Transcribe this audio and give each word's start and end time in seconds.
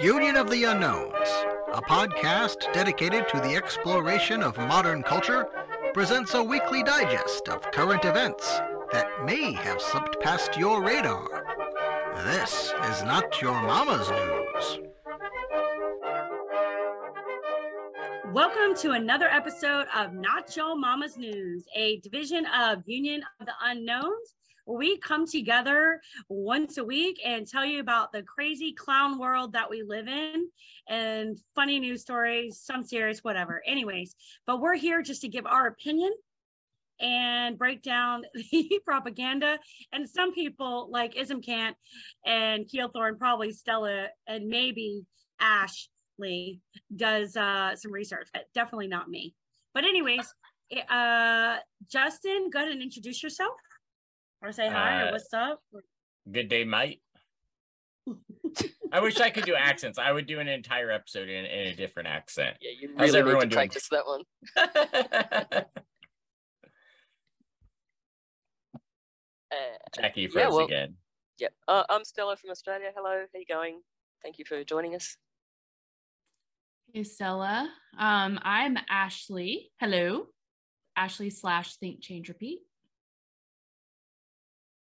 Union 0.00 0.36
of 0.36 0.50
the 0.50 0.64
Unknowns, 0.64 1.28
a 1.72 1.82
podcast 1.82 2.72
dedicated 2.72 3.28
to 3.28 3.40
the 3.40 3.54
exploration 3.56 4.42
of 4.42 4.56
modern 4.56 5.02
culture, 5.02 5.46
presents 5.92 6.34
a 6.34 6.42
weekly 6.42 6.82
digest 6.82 7.48
of 7.48 7.70
current 7.72 8.04
events 8.04 8.60
that 8.92 9.08
may 9.24 9.52
have 9.52 9.80
slipped 9.80 10.20
past 10.20 10.56
your 10.56 10.82
radar. 10.82 11.26
This 12.24 12.72
is 12.90 13.02
not 13.02 13.42
your 13.42 13.60
mama's 13.62 14.08
news. 14.08 14.78
Welcome 18.32 18.74
to 18.76 18.92
another 18.92 19.28
episode 19.28 19.86
of 19.96 20.12
Not 20.12 20.56
Your 20.56 20.76
Mama's 20.76 21.16
News, 21.16 21.64
a 21.74 21.98
division 22.00 22.46
of 22.46 22.82
Union 22.86 23.22
of 23.40 23.46
the 23.46 23.52
Unknowns 23.62 24.35
we 24.66 24.98
come 24.98 25.26
together 25.26 26.00
once 26.28 26.76
a 26.76 26.84
week 26.84 27.20
and 27.24 27.46
tell 27.46 27.64
you 27.64 27.80
about 27.80 28.12
the 28.12 28.22
crazy 28.22 28.72
clown 28.72 29.18
world 29.18 29.52
that 29.52 29.70
we 29.70 29.82
live 29.82 30.08
in 30.08 30.48
and 30.88 31.38
funny 31.54 31.78
news 31.78 32.02
stories, 32.02 32.60
some 32.60 32.82
serious, 32.82 33.20
whatever. 33.20 33.62
Anyways, 33.66 34.14
but 34.46 34.60
we're 34.60 34.74
here 34.74 35.02
just 35.02 35.22
to 35.22 35.28
give 35.28 35.46
our 35.46 35.68
opinion 35.68 36.12
and 37.00 37.58
break 37.58 37.82
down 37.82 38.22
the 38.34 38.80
propaganda. 38.84 39.58
And 39.92 40.08
some 40.08 40.32
people 40.32 40.88
like 40.90 41.16
Ism 41.16 41.40
Kant 41.40 41.76
and 42.24 42.66
Keelthorne, 42.66 43.18
probably 43.18 43.52
Stella, 43.52 44.08
and 44.26 44.48
maybe 44.48 45.04
Ashley 45.40 46.60
does 46.94 47.36
uh, 47.36 47.76
some 47.76 47.92
research, 47.92 48.28
but 48.32 48.44
definitely 48.54 48.88
not 48.88 49.08
me. 49.08 49.34
But 49.74 49.84
anyways, 49.84 50.26
uh, 50.88 51.58
Justin, 51.90 52.50
go 52.50 52.60
ahead 52.60 52.72
and 52.72 52.82
introduce 52.82 53.22
yourself 53.22 53.52
or 54.42 54.52
say 54.52 54.68
hi 54.68 55.02
uh, 55.02 55.08
or 55.08 55.12
what's 55.12 55.32
up. 55.32 55.60
Good 56.30 56.48
day, 56.48 56.64
mate. 56.64 57.00
I 58.92 59.00
wish 59.00 59.20
I 59.20 59.30
could 59.30 59.44
do 59.44 59.54
accents. 59.54 59.98
I 59.98 60.12
would 60.12 60.26
do 60.26 60.38
an 60.38 60.48
entire 60.48 60.90
episode 60.90 61.28
in, 61.28 61.44
in 61.44 61.68
a 61.68 61.74
different 61.74 62.08
accent. 62.08 62.56
Yeah, 62.60 62.70
you 62.78 62.88
really 62.96 63.22
How's 63.22 63.42
need 63.42 63.50
to 63.50 63.56
practice 63.56 63.88
that 63.90 64.06
one. 64.06 64.22
uh, 64.56 65.62
Jackye 69.96 70.26
first 70.26 70.36
yeah, 70.36 70.48
well, 70.48 70.64
again. 70.64 70.94
Yep. 71.38 71.52
Uh, 71.68 71.82
I'm 71.88 72.04
Stella 72.04 72.36
from 72.36 72.50
Australia. 72.50 72.90
Hello, 72.94 73.24
how 73.32 73.38
you 73.38 73.44
going? 73.48 73.80
Thank 74.22 74.38
you 74.38 74.44
for 74.44 74.62
joining 74.64 74.94
us. 74.94 75.16
Hey, 76.92 77.02
Stella. 77.02 77.68
Um, 77.98 78.38
I'm 78.42 78.78
Ashley. 78.88 79.70
Hello. 79.80 80.26
Ashley 80.96 81.30
slash 81.30 81.76
Think 81.76 82.00
Change 82.00 82.28
Repeat. 82.28 82.60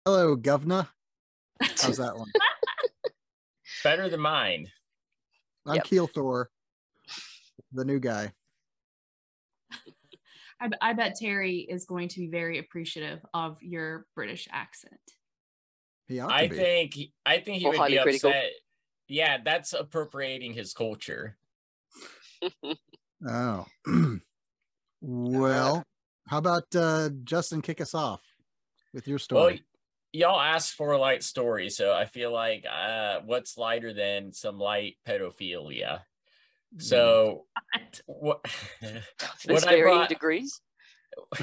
Hello, 0.06 0.36
governor. 0.36 0.86
How's 1.62 1.97
that 1.97 2.14
one? 2.14 2.30
Better 3.84 4.10
than 4.10 4.20
mine. 4.20 4.70
I'm 5.66 5.77
yep. 5.77 5.84
Keel 5.84 6.06
Thor, 6.06 6.50
the 7.72 7.86
new 7.86 7.98
guy. 7.98 8.32
I, 10.60 10.69
I 10.82 10.92
bet 10.92 11.14
Terry 11.19 11.60
is 11.60 11.86
going 11.86 12.08
to 12.08 12.20
be 12.20 12.27
very 12.27 12.58
appreciative 12.58 13.25
of 13.32 13.56
your 13.62 14.05
British 14.14 14.47
accent. 14.52 15.00
He 16.06 16.20
ought 16.20 16.28
to 16.28 16.34
I 16.34 16.48
be. 16.48 16.56
think 16.56 16.98
I 17.25 17.38
think 17.38 17.62
he 17.62 17.66
would 17.66 17.72
be 17.72 17.98
critical. 18.02 18.28
upset. 18.28 18.50
Yeah, 19.08 19.38
that's 19.42 19.72
appropriating 19.72 20.52
his 20.52 20.75
culture. 20.75 21.38
oh. 23.27 23.64
well, 25.00 25.82
how 26.28 26.38
about 26.38 26.64
uh, 26.77 27.08
Justin 27.25 27.62
kick 27.62 27.80
us 27.80 27.94
off 27.94 28.20
with 28.92 29.08
your 29.08 29.19
story? 29.19 29.41
Well, 29.55 29.60
y'all 30.15 30.41
asked 30.41 30.75
for 30.75 30.93
a 30.93 30.98
light 30.98 31.25
story, 31.25 31.69
so 31.69 31.93
I 31.93 32.05
feel 32.05 32.33
like 32.33 32.65
uh, 32.70 33.19
what's 33.25 33.59
lighter 33.59 33.93
than 33.93 34.33
some 34.33 34.59
light 34.59 34.97
pedophilia? 35.06 36.01
So 36.79 37.45
what? 38.06 38.41
what 39.47 39.69
I 39.69 39.81
brought, 39.81 40.09
degrees. 40.09 40.61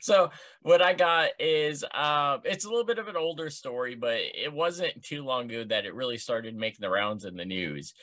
so 0.00 0.30
what 0.62 0.82
I 0.82 0.94
got 0.94 1.30
is 1.38 1.84
um, 1.94 2.40
it's 2.44 2.64
a 2.64 2.68
little 2.68 2.84
bit 2.84 2.98
of 2.98 3.08
an 3.08 3.16
older 3.16 3.50
story, 3.50 3.94
but 3.94 4.16
it 4.16 4.52
wasn't 4.52 5.02
too 5.02 5.22
long 5.22 5.50
ago 5.50 5.64
that 5.64 5.84
it 5.84 5.94
really 5.94 6.18
started 6.18 6.56
making 6.56 6.80
the 6.80 6.90
rounds 6.90 7.24
in 7.24 7.36
the 7.36 7.44
news. 7.44 7.94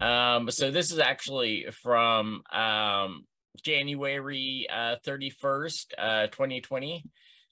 Um, 0.00 0.50
so 0.50 0.70
this 0.70 0.90
is 0.90 0.98
actually 0.98 1.66
from 1.82 2.42
um, 2.50 3.26
January 3.62 4.66
uh, 4.70 4.96
31st, 5.06 5.86
uh, 5.98 6.26
2020. 6.28 7.04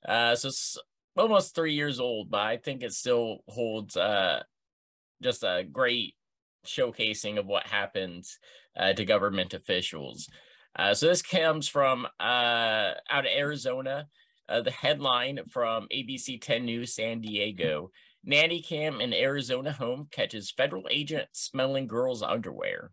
Uh, 0.06 0.34
so 0.34 0.48
it's 0.48 0.78
almost 1.16 1.54
three 1.54 1.74
years 1.74 2.00
old, 2.00 2.30
but 2.30 2.40
I 2.40 2.56
think 2.56 2.82
it 2.82 2.92
still 2.92 3.38
holds 3.48 3.96
uh, 3.96 4.42
just 5.22 5.42
a 5.42 5.64
great 5.70 6.14
showcasing 6.66 7.38
of 7.38 7.46
what 7.46 7.66
happens 7.66 8.38
uh, 8.78 8.92
to 8.92 9.04
government 9.04 9.54
officials. 9.54 10.28
Uh, 10.76 10.94
so 10.94 11.06
this 11.06 11.22
comes 11.22 11.68
from 11.68 12.06
uh, 12.18 12.92
out 13.10 13.26
of 13.26 13.32
Arizona. 13.36 14.06
Uh, 14.48 14.60
the 14.60 14.70
headline 14.70 15.38
from 15.48 15.86
ABC 15.92 16.40
10 16.40 16.64
News 16.64 16.94
San 16.94 17.20
Diego 17.20 17.90
Nanny 18.24 18.60
cam 18.60 19.00
in 19.00 19.14
Arizona 19.14 19.72
home 19.72 20.08
catches 20.10 20.50
federal 20.50 20.84
agent 20.90 21.28
smelling 21.32 21.86
girl's 21.86 22.22
underwear. 22.22 22.90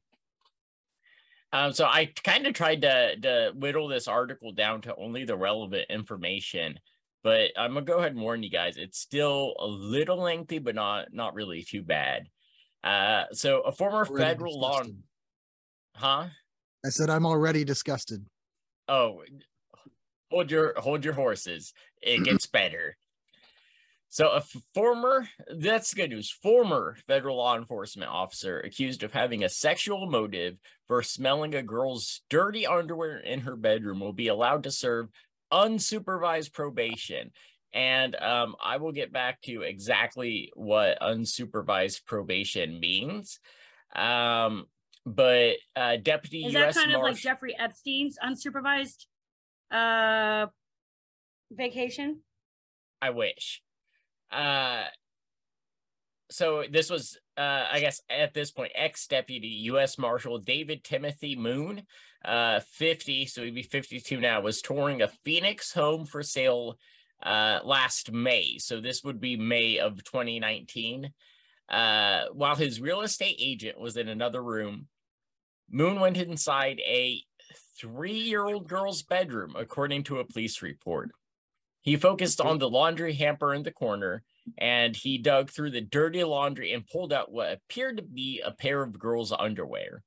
Um, 1.52 1.74
so 1.74 1.86
I 1.86 2.12
kind 2.24 2.46
of 2.46 2.54
tried 2.54 2.82
to, 2.82 3.16
to 3.22 3.52
whittle 3.56 3.88
this 3.88 4.08
article 4.08 4.54
down 4.54 4.82
to 4.82 4.96
only 4.96 5.26
the 5.26 5.38
relevant 5.38 5.86
information 5.90 6.80
but 7.28 7.52
I'm 7.58 7.74
gonna 7.74 7.86
go 7.86 7.98
ahead 7.98 8.14
and 8.14 8.22
warn 8.22 8.42
you 8.42 8.50
guys. 8.50 8.78
It's 8.78 8.98
still 8.98 9.54
a 9.60 9.68
little 9.68 10.16
lengthy, 10.16 10.60
but 10.60 10.76
not 10.76 11.08
not 11.12 11.34
really 11.34 11.62
too 11.62 11.84
bad. 11.84 12.30
Uh, 12.86 13.26
so 13.34 13.60
a 13.64 13.72
former 13.74 14.06
already 14.06 14.24
federal 14.24 14.58
law, 14.58 14.82
huh? 15.94 16.28
I 16.86 16.90
said 16.90 17.10
I'm 17.10 17.26
already 17.26 17.66
disgusted. 17.66 18.26
Oh, 18.88 19.24
hold 20.32 20.50
your 20.50 20.74
hold 20.78 21.04
your 21.04 21.16
horses. 21.16 21.74
It 22.02 22.24
gets 22.24 22.46
better. 22.48 22.96
So 24.08 24.30
a 24.30 24.44
former 24.74 25.28
that's 25.54 25.94
good 25.94 26.12
news. 26.12 26.32
Former 26.32 26.96
federal 27.08 27.36
law 27.36 27.58
enforcement 27.58 28.10
officer 28.10 28.62
accused 28.62 29.04
of 29.04 29.12
having 29.12 29.44
a 29.44 29.50
sexual 29.50 30.10
motive 30.10 30.56
for 30.88 31.04
smelling 31.04 31.56
a 31.56 31.62
girl's 31.62 32.22
dirty 32.30 32.66
underwear 32.66 33.18
in 33.18 33.42
her 33.42 33.58
bedroom 33.58 34.00
will 34.00 34.14
be 34.14 34.30
allowed 34.30 34.64
to 34.64 34.72
serve 34.72 35.10
unsupervised 35.52 36.54
probation. 36.54 37.32
And 37.74 38.16
um, 38.16 38.56
I 38.64 38.78
will 38.78 38.92
get 38.92 39.12
back 39.12 39.42
to 39.42 39.62
exactly 39.62 40.52
what 40.56 41.00
unsupervised 41.02 42.06
probation 42.06 42.80
means. 42.80 43.40
Um, 43.96 44.66
but 45.06 45.56
uh, 45.76 45.98
Deputy 45.98 46.46
is 46.46 46.54
U.S. 46.54 46.76
that 46.76 46.84
kind 46.84 46.96
of 46.96 47.02
like 47.02 47.18
Jeffrey 47.18 47.56
Epstein's 47.58 48.18
unsupervised 48.24 49.06
uh, 49.72 50.48
vacation? 51.52 52.22
I 53.02 53.12
wish. 53.12 53.62
Uh, 54.32 54.84
so 56.30 56.64
this 56.70 56.90
was, 56.90 57.18
uh, 57.38 57.66
I 57.72 57.80
guess, 57.80 58.02
at 58.10 58.34
this 58.34 58.52
point, 58.52 58.72
ex-deputy 58.76 59.48
U.S. 59.48 59.98
Marshal 59.98 60.40
David 60.40 60.84
Timothy 60.84 61.36
Moon 61.36 61.84
uh, 62.26 62.60
50, 62.60 63.26
so 63.26 63.44
he'd 63.44 63.56
be 63.56 63.64
52 63.64 64.20
now, 64.20 64.42
was 64.42 64.62
touring 64.62 65.02
a 65.02 65.08
Phoenix 65.24 65.74
home 65.74 66.06
for 66.06 66.24
sale 66.24 66.78
uh, 67.24 67.60
last 67.64 68.12
May. 68.12 68.58
So 68.60 68.82
this 68.82 69.04
would 69.04 69.20
be 69.20 69.38
May 69.38 69.80
of 69.80 70.04
2019. 70.04 71.12
Uh, 71.70 72.26
while 72.32 72.56
his 72.56 72.80
real 72.80 73.02
estate 73.02 73.38
agent 73.40 73.80
was 73.80 73.98
in 73.98 74.08
another 74.08 74.42
room, 74.42 74.88
Moon 75.70 76.00
went 76.00 76.18
inside 76.18 76.80
a 76.86 77.22
three 77.80 78.18
year 78.18 78.46
old 78.46 78.68
girl's 78.68 79.04
bedroom, 79.04 79.56
according 79.58 80.04
to 80.04 80.20
a 80.20 80.26
police 80.26 80.62
report. 80.62 81.12
He 81.82 81.96
focused 81.96 82.42
on 82.42 82.58
the 82.58 82.70
laundry 82.70 83.14
hamper 83.14 83.54
in 83.54 83.64
the 83.64 83.72
corner 83.72 84.24
and 84.58 84.96
he 84.96 85.18
dug 85.18 85.50
through 85.50 85.72
the 85.72 85.82
dirty 85.82 86.24
laundry 86.24 86.74
and 86.74 86.88
pulled 86.88 87.14
out 87.14 87.32
what 87.32 87.54
appeared 87.54 87.98
to 87.98 88.04
be 88.04 88.42
a 88.44 88.52
pair 88.52 88.82
of 88.82 88.98
girls' 88.98 89.34
underwear. 89.38 90.04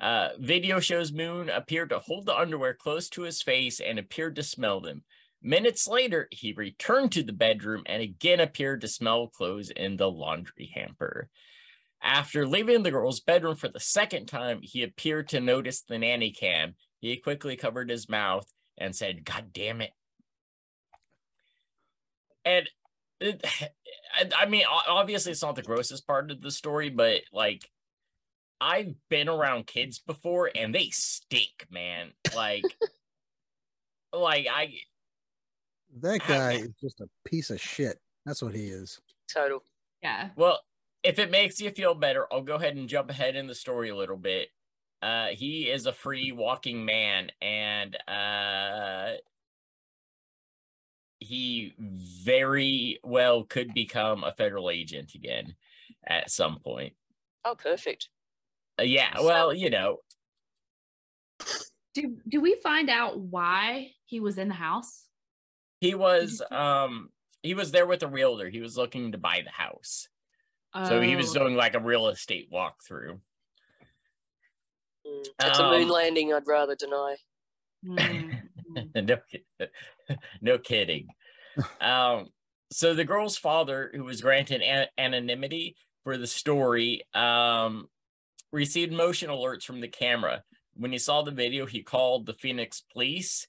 Uh, 0.00 0.30
video 0.38 0.80
shows 0.80 1.12
Moon 1.12 1.48
appeared 1.48 1.90
to 1.90 1.98
hold 1.98 2.26
the 2.26 2.36
underwear 2.36 2.74
close 2.74 3.08
to 3.10 3.22
his 3.22 3.42
face 3.42 3.80
and 3.80 3.98
appeared 3.98 4.36
to 4.36 4.42
smell 4.42 4.80
them. 4.80 5.02
Minutes 5.42 5.86
later, 5.86 6.28
he 6.30 6.52
returned 6.52 7.12
to 7.12 7.22
the 7.22 7.32
bedroom 7.32 7.82
and 7.86 8.02
again 8.02 8.40
appeared 8.40 8.80
to 8.80 8.88
smell 8.88 9.28
clothes 9.28 9.70
in 9.70 9.96
the 9.96 10.10
laundry 10.10 10.70
hamper. 10.74 11.28
After 12.02 12.46
leaving 12.46 12.82
the 12.82 12.90
girl's 12.90 13.20
bedroom 13.20 13.56
for 13.56 13.68
the 13.68 13.80
second 13.80 14.26
time, 14.26 14.60
he 14.62 14.82
appeared 14.82 15.28
to 15.28 15.40
notice 15.40 15.82
the 15.82 15.98
nanny 15.98 16.30
cam. 16.30 16.74
He 17.00 17.16
quickly 17.16 17.56
covered 17.56 17.90
his 17.90 18.08
mouth 18.08 18.46
and 18.76 18.94
said, 18.94 19.24
God 19.24 19.52
damn 19.52 19.80
it. 19.80 19.90
And 22.44 22.68
it, 23.20 23.44
I 24.36 24.46
mean, 24.46 24.64
obviously, 24.88 25.32
it's 25.32 25.42
not 25.42 25.56
the 25.56 25.62
grossest 25.62 26.06
part 26.06 26.30
of 26.30 26.40
the 26.40 26.50
story, 26.50 26.88
but 26.88 27.22
like, 27.32 27.68
I've 28.60 28.94
been 29.08 29.28
around 29.28 29.66
kids 29.66 29.98
before 29.98 30.50
and 30.54 30.74
they 30.74 30.90
stink, 30.90 31.66
man. 31.70 32.12
Like, 32.34 32.64
like 34.12 34.46
I. 34.52 34.74
That 36.00 36.20
guy 36.26 36.52
I, 36.52 36.54
is 36.54 36.74
just 36.80 37.00
a 37.00 37.08
piece 37.24 37.50
of 37.50 37.60
shit. 37.60 37.98
That's 38.26 38.42
what 38.42 38.54
he 38.54 38.66
is. 38.66 39.00
Total. 39.32 39.62
Yeah. 40.02 40.30
Well, 40.36 40.60
if 41.02 41.18
it 41.18 41.30
makes 41.30 41.60
you 41.60 41.70
feel 41.70 41.94
better, 41.94 42.26
I'll 42.32 42.42
go 42.42 42.56
ahead 42.56 42.76
and 42.76 42.88
jump 42.88 43.10
ahead 43.10 43.36
in 43.36 43.46
the 43.46 43.54
story 43.54 43.88
a 43.88 43.96
little 43.96 44.16
bit. 44.16 44.48
Uh, 45.00 45.28
he 45.28 45.70
is 45.70 45.86
a 45.86 45.92
free 45.92 46.32
walking 46.32 46.84
man, 46.84 47.30
and 47.40 47.96
uh, 48.08 49.12
he 51.20 51.74
very 51.78 52.98
well 53.04 53.44
could 53.44 53.72
become 53.74 54.24
a 54.24 54.32
federal 54.32 54.70
agent 54.70 55.14
again 55.14 55.54
at 56.04 56.30
some 56.30 56.58
point. 56.58 56.94
Oh, 57.44 57.54
perfect. 57.54 58.08
Uh, 58.78 58.82
yeah, 58.84 59.20
well, 59.20 59.52
you 59.52 59.70
know, 59.70 59.98
Do 61.94 62.16
do 62.28 62.40
we 62.40 62.60
find 62.62 62.90
out 62.90 63.18
why 63.18 63.92
he 64.06 64.20
was 64.20 64.38
in 64.38 64.48
the 64.48 64.54
house? 64.54 65.06
he 65.80 65.94
was 65.94 66.42
um 66.50 67.10
he 67.42 67.54
was 67.54 67.70
there 67.70 67.86
with 67.86 68.02
a 68.02 68.08
realtor. 68.08 68.48
He 68.48 68.60
was 68.60 68.76
looking 68.76 69.12
to 69.12 69.18
buy 69.18 69.42
the 69.44 69.50
house. 69.50 70.08
So 70.86 71.00
he 71.00 71.16
was 71.16 71.34
Oh, 71.34 71.40
doing 71.40 71.54
like 71.56 71.74
a 71.74 71.80
real 71.80 72.08
estate 72.08 72.50
walkthrough. 72.52 73.20
Mm, 75.06 75.24
It's 75.40 75.58
a 75.58 75.62
moon 75.70 75.82
Um, 75.84 75.88
landing. 75.88 76.32
I'd 76.32 76.46
rather 76.46 76.74
deny. 76.76 77.16
no, 78.94 79.16
kid- 79.30 79.70
no 80.40 80.58
kidding. 80.58 81.08
um, 81.80 82.28
so 82.70 82.94
the 82.94 83.04
girl's 83.04 83.38
father, 83.38 83.90
who 83.94 84.04
was 84.04 84.20
granted 84.20 84.62
an- 84.62 84.88
anonymity 84.98 85.76
for 86.04 86.16
the 86.16 86.26
story, 86.26 87.02
um, 87.14 87.88
received 88.52 88.92
motion 88.92 89.30
alerts 89.30 89.64
from 89.64 89.80
the 89.80 89.88
camera. 89.88 90.42
When 90.74 90.92
he 90.92 90.98
saw 90.98 91.22
the 91.22 91.30
video, 91.30 91.66
he 91.66 91.82
called 91.82 92.26
the 92.26 92.34
Phoenix 92.34 92.82
police 92.92 93.46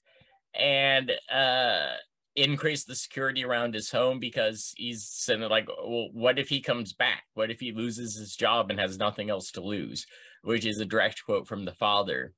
and 0.54 1.12
uh, 1.32 1.94
increased 2.36 2.86
the 2.86 2.94
security 2.94 3.44
around 3.44 3.74
his 3.74 3.90
home 3.90 4.18
because 4.18 4.72
he's 4.76 5.06
saying 5.06 5.40
like, 5.42 5.68
well, 5.68 6.08
what 6.12 6.38
if 6.38 6.48
he 6.48 6.60
comes 6.60 6.92
back? 6.92 7.24
What 7.34 7.50
if 7.50 7.60
he 7.60 7.72
loses 7.72 8.16
his 8.16 8.34
job 8.34 8.70
and 8.70 8.80
has 8.80 8.98
nothing 8.98 9.30
else 9.30 9.52
to 9.52 9.60
lose? 9.60 10.06
Which 10.42 10.64
is 10.64 10.80
a 10.80 10.84
direct 10.84 11.24
quote 11.24 11.46
from 11.46 11.64
the 11.64 11.74
father. 11.74 12.32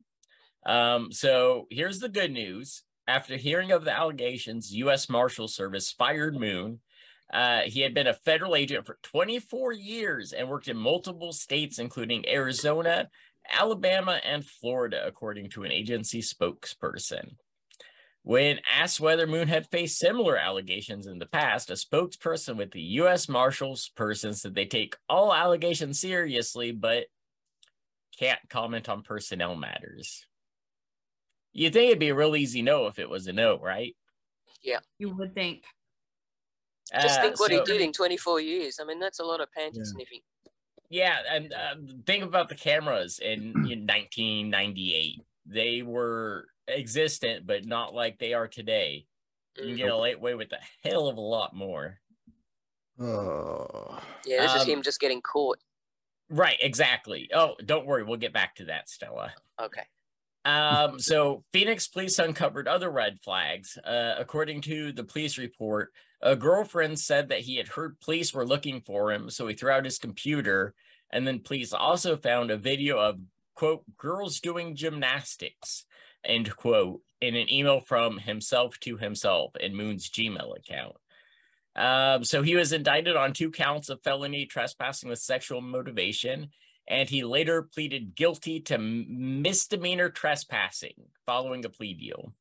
Um, 0.67 1.13
so 1.13 1.67
here's 1.71 2.01
the 2.01 2.09
good 2.09 2.33
news. 2.33 2.83
After 3.09 3.37
hearing 3.37 3.73
of 3.73 3.85
the 3.85 3.97
allegations, 3.97 4.73
U.S. 4.75 5.09
Marshal 5.09 5.49
Service 5.49 5.91
fired 5.91 6.39
Moon. 6.39 6.81
Uh, 7.33 7.63
he 7.63 7.81
had 7.81 7.95
been 7.95 8.07
a 8.07 8.15
federal 8.15 8.55
agent 8.55 8.87
for 8.87 8.99
24 9.03 9.73
years 9.73 10.33
and 10.33 10.49
worked 10.49 10.69
in 10.69 10.77
multiple 10.77 11.33
states, 11.33 11.79
including 11.79 12.29
Arizona, 12.29 13.09
Alabama, 13.51 14.21
and 14.25 14.45
Florida, 14.45 15.03
according 15.07 15.49
to 15.51 15.63
an 15.63 15.73
agency 15.73 16.21
spokesperson. 16.21 17.37
When 18.25 18.61
asked 18.73 19.01
whether 19.01 19.27
Moon 19.27 19.49
had 19.49 19.69
faced 19.71 19.99
similar 19.99 20.37
allegations 20.37 21.07
in 21.07 21.19
the 21.19 21.27
past, 21.27 21.71
a 21.71 21.73
spokesperson 21.73 22.57
with 22.57 22.71
the 22.71 22.83
U.S. 22.83 23.29
Marshals 23.29 23.91
person 23.97 24.35
said 24.35 24.55
they 24.55 24.67
take 24.67 24.95
all 25.09 25.35
allegations 25.35 25.99
seriously, 25.99 26.71
but 26.71 27.07
can't 28.19 28.39
comment 28.49 28.89
on 28.89 29.03
personnel 29.03 29.57
matters. 29.57 30.25
You'd 31.53 31.73
think 31.73 31.89
it'd 31.89 31.99
be 31.99 32.11
a 32.11 32.15
real 32.15 32.37
easy 32.37 32.63
no 32.63 32.87
if 32.87 32.99
it 32.99 33.11
was 33.11 33.27
a 33.27 33.33
no, 33.33 33.59
right? 33.59 33.97
Yeah. 34.63 34.79
You 34.99 35.15
would 35.17 35.35
think. 35.35 35.65
Just 37.01 37.19
Uh, 37.19 37.23
think 37.23 37.41
what 37.41 37.51
so- 37.51 37.59
he 37.59 37.65
did 37.65 37.81
in 37.81 37.93
24 37.93 38.41
years. 38.41 38.79
I 38.81 38.85
mean, 38.85 38.99
that's 38.99 39.19
a 39.21 39.25
lot 39.25 39.41
of 39.41 39.49
panty 39.57 39.77
Yeah. 39.79 39.85
sniffing. 39.85 40.21
Yeah, 40.91 41.23
and 41.31 41.53
uh, 41.55 41.75
think 42.07 42.23
about 42.23 42.49
the 42.51 42.55
cameras 42.55 43.19
in, 43.19 43.53
in 43.71 43.87
1998. 43.87 45.21
They 45.47 45.83
were 45.83 46.49
existent, 46.69 47.47
but 47.47 47.65
not 47.65 47.95
like 47.95 48.19
they 48.19 48.35
are 48.35 48.47
today. 48.49 49.07
You 49.57 49.65
can 49.65 49.75
Mm. 49.75 49.77
get 49.79 50.17
away 50.19 50.35
with 50.35 50.53
a 50.53 50.61
hell 50.89 51.09
of 51.09 51.17
a 51.17 51.21
lot 51.21 51.55
more. 51.55 52.01
Oh. 52.99 54.03
Yeah, 54.25 54.43
this 54.43 54.55
is 54.55 54.63
Um, 54.63 54.69
him 54.69 54.83
just 54.83 55.01
getting 55.01 55.23
caught. 55.23 55.59
Right, 56.29 56.59
exactly. 56.61 57.29
Oh, 57.33 57.57
don't 57.65 57.87
worry, 57.87 58.05
we'll 58.05 58.17
get 58.19 58.33
back 58.33 58.55
to 58.57 58.67
that, 58.67 58.89
Stella. 58.89 59.35
Okay. 59.61 59.87
Um, 60.45 60.99
so 60.99 61.45
Phoenix 61.53 61.87
police 61.89 62.19
uncovered 62.19 62.67
other 62.69 62.91
red 62.91 63.21
flags. 63.23 63.77
Uh, 63.79 64.15
according 64.19 64.61
to 64.63 64.93
the 64.93 65.05
police 65.05 65.39
report, 65.39 65.93
a 66.23 66.37
girlfriend 66.37 66.99
said 66.99 67.29
that 67.29 67.41
he 67.41 67.57
had 67.57 67.69
heard 67.69 68.01
police 68.01 68.33
were 68.33 68.47
looking 68.47 68.81
for 68.81 69.13
him, 69.13 69.31
so 69.31 69.47
he 69.47 69.55
threw 69.55 69.71
out 69.71 69.85
his 69.85 69.99
computer. 69.99 70.75
And 71.11 71.27
then 71.27 71.41
police 71.41 71.73
also 71.73 72.17
found 72.17 72.51
a 72.51 72.57
video 72.57 72.99
of 72.99 73.19
quote 73.55 73.85
girls 73.99 74.41
doing 74.41 74.77
gymnastics 74.77 75.85
end 76.25 76.55
quote 76.57 77.01
in 77.21 77.35
an 77.35 77.53
email 77.53 77.81
from 77.81 78.19
himself 78.19 78.79
to 78.81 78.97
himself 78.97 79.53
in 79.61 79.77
Moon's 79.77 80.09
Gmail 80.09 80.57
account. 80.57 80.97
Um, 81.75 82.25
so 82.25 82.43
he 82.43 82.55
was 82.55 82.73
indicted 82.73 83.17
on 83.17 83.33
two 83.33 83.51
counts 83.51 83.89
of 83.89 84.03
felony 84.03 84.47
trespassing 84.47 85.09
with 85.09 85.19
sexual 85.19 85.61
motivation 85.61 86.51
and 86.89 87.09
he 87.09 87.25
later 87.25 87.63
pleaded 87.63 88.15
guilty 88.15 88.61
to 88.61 88.79
misdemeanor 88.79 90.11
trespassing 90.11 90.95
following 91.27 91.65
a 91.65 91.69
plea 91.69 91.95
deal. 91.95 92.33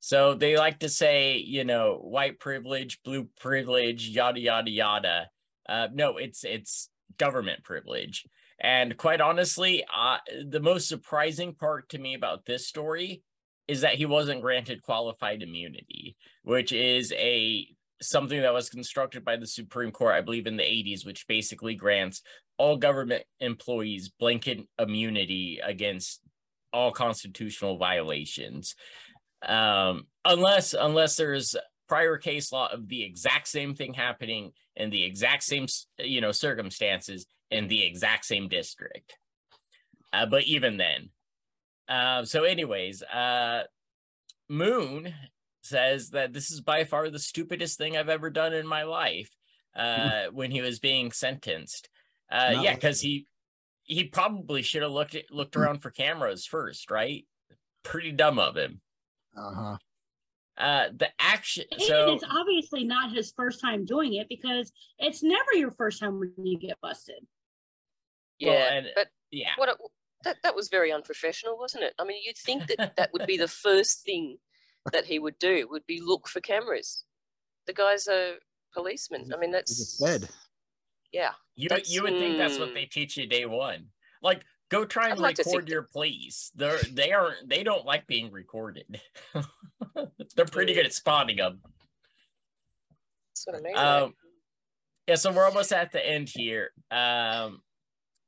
So 0.00 0.34
they 0.34 0.56
like 0.56 0.80
to 0.80 0.88
say, 0.88 1.36
you 1.36 1.64
know, 1.64 1.98
white 2.02 2.38
privilege, 2.38 3.00
blue 3.02 3.28
privilege, 3.40 4.08
yada 4.08 4.40
yada 4.40 4.70
yada. 4.70 5.28
Uh, 5.68 5.88
no, 5.92 6.16
it's 6.16 6.44
it's 6.44 6.90
government 7.18 7.64
privilege. 7.64 8.26
And 8.60 8.96
quite 8.96 9.20
honestly, 9.20 9.84
uh, 9.94 10.18
the 10.48 10.60
most 10.60 10.88
surprising 10.88 11.54
part 11.54 11.88
to 11.90 11.98
me 11.98 12.14
about 12.14 12.46
this 12.46 12.66
story 12.66 13.22
is 13.68 13.80
that 13.82 13.94
he 13.94 14.06
wasn't 14.06 14.40
granted 14.40 14.82
qualified 14.82 15.42
immunity, 15.42 16.16
which 16.42 16.72
is 16.72 17.12
a 17.12 17.66
something 18.00 18.40
that 18.42 18.52
was 18.52 18.68
constructed 18.68 19.24
by 19.24 19.36
the 19.36 19.46
Supreme 19.46 19.90
Court, 19.90 20.14
I 20.14 20.20
believe, 20.20 20.46
in 20.46 20.56
the 20.56 20.62
80s, 20.62 21.04
which 21.04 21.26
basically 21.26 21.74
grants 21.74 22.22
all 22.58 22.76
government 22.76 23.24
employees 23.40 24.08
blanket 24.08 24.60
immunity 24.78 25.60
against 25.62 26.20
all 26.72 26.92
constitutional 26.92 27.78
violations 27.78 28.74
um 29.46 30.06
unless 30.24 30.74
unless 30.74 31.16
there's 31.16 31.56
prior 31.88 32.16
case 32.18 32.52
law 32.52 32.68
of 32.72 32.88
the 32.88 33.04
exact 33.04 33.48
same 33.48 33.74
thing 33.74 33.94
happening 33.94 34.52
in 34.74 34.90
the 34.90 35.04
exact 35.04 35.42
same 35.42 35.66
you 35.98 36.20
know 36.20 36.32
circumstances 36.32 37.26
in 37.50 37.68
the 37.68 37.84
exact 37.84 38.24
same 38.24 38.48
district. 38.48 39.16
Uh, 40.12 40.26
but 40.26 40.44
even 40.44 40.76
then 40.76 41.10
uh, 41.88 42.24
so 42.24 42.44
anyways 42.44 43.02
uh 43.02 43.62
moon 44.48 45.12
says 45.62 46.10
that 46.10 46.32
this 46.32 46.50
is 46.50 46.60
by 46.60 46.84
far 46.84 47.10
the 47.10 47.18
stupidest 47.18 47.76
thing 47.76 47.96
i've 47.96 48.08
ever 48.08 48.30
done 48.30 48.52
in 48.52 48.66
my 48.66 48.84
life 48.84 49.28
uh 49.76 50.24
when 50.32 50.50
he 50.50 50.60
was 50.60 50.78
being 50.78 51.12
sentenced. 51.12 51.88
Uh 52.30 52.60
yeah 52.62 52.74
because 52.74 53.00
he 53.00 53.26
he 53.82 54.04
probably 54.04 54.62
should 54.62 54.82
have 54.82 54.90
looked 54.90 55.14
at, 55.14 55.30
looked 55.30 55.54
around 55.54 55.80
for 55.80 55.90
cameras 55.90 56.46
first 56.46 56.90
right? 56.90 57.24
Pretty 57.84 58.10
dumb 58.10 58.40
of 58.40 58.56
him 58.56 58.80
Uh-huh. 59.36 59.76
uh 60.58 60.88
the 60.96 61.08
action 61.20 61.64
And 61.70 61.82
so 61.82 62.12
it's 62.14 62.24
obviously 62.28 62.84
not 62.84 63.12
his 63.12 63.32
first 63.36 63.60
time 63.60 63.84
doing 63.84 64.14
it 64.14 64.28
because 64.28 64.72
it's 64.98 65.22
never 65.22 65.54
your 65.54 65.70
first 65.72 66.00
time 66.00 66.18
when 66.18 66.32
you 66.42 66.58
get 66.58 66.80
busted. 66.80 67.26
Yeah, 68.38 68.50
Well, 68.50 68.72
and- 68.72 68.86
but 68.94 69.08
yeah 69.30 69.50
what 69.56 69.68
it, 69.68 69.76
that 70.24 70.36
that 70.42 70.56
was 70.56 70.68
very 70.68 70.92
unprofessional, 70.92 71.58
wasn't 71.58 71.84
it? 71.84 71.94
I 71.98 72.04
mean, 72.04 72.20
you'd 72.24 72.38
think 72.38 72.66
that 72.66 72.96
that 72.96 73.12
would 73.12 73.26
be 73.26 73.36
the 73.36 73.48
first 73.66 74.02
thing 74.04 74.38
that 74.92 75.04
he 75.04 75.18
would 75.18 75.38
do 75.38 75.68
would 75.70 75.86
be 75.86 76.00
look 76.00 76.28
for 76.28 76.40
cameras. 76.40 77.04
The 77.66 77.72
guy's 77.72 78.06
a 78.08 78.34
policeman. 78.72 79.24
He's 79.24 79.32
I 79.32 79.38
mean, 79.38 79.50
that's 79.50 80.00
a 80.02 80.20
yeah. 81.12 81.32
you 81.54 81.68
you 81.86 82.02
would 82.02 82.18
think 82.18 82.38
that's 82.38 82.58
what 82.58 82.70
mm. 82.70 82.74
they 82.74 82.84
teach 82.86 83.16
you 83.16 83.26
day 83.26 83.46
one 83.46 83.86
like 84.22 84.44
go 84.70 84.84
try 84.84 85.08
and 85.10 85.20
like 85.20 85.38
record 85.38 85.68
your 85.68 85.82
police 85.82 86.50
they're 86.56 86.78
they 86.92 87.12
aren't 87.12 87.48
they 87.48 87.62
don't 87.62 87.84
like 87.86 88.06
being 88.06 88.30
recorded. 88.32 89.00
They're 90.36 90.44
pretty 90.46 90.74
good 90.74 90.84
at 90.86 90.92
spotting 90.92 91.36
them 91.36 91.60
That's 93.30 93.46
what 93.46 93.56
I 93.56 93.60
mean. 93.60 93.76
Um, 93.76 94.14
yeah 95.06 95.14
so 95.14 95.32
we're 95.32 95.44
almost 95.46 95.72
at 95.72 95.92
the 95.92 96.04
end 96.06 96.28
here. 96.28 96.70
Um 96.90 97.62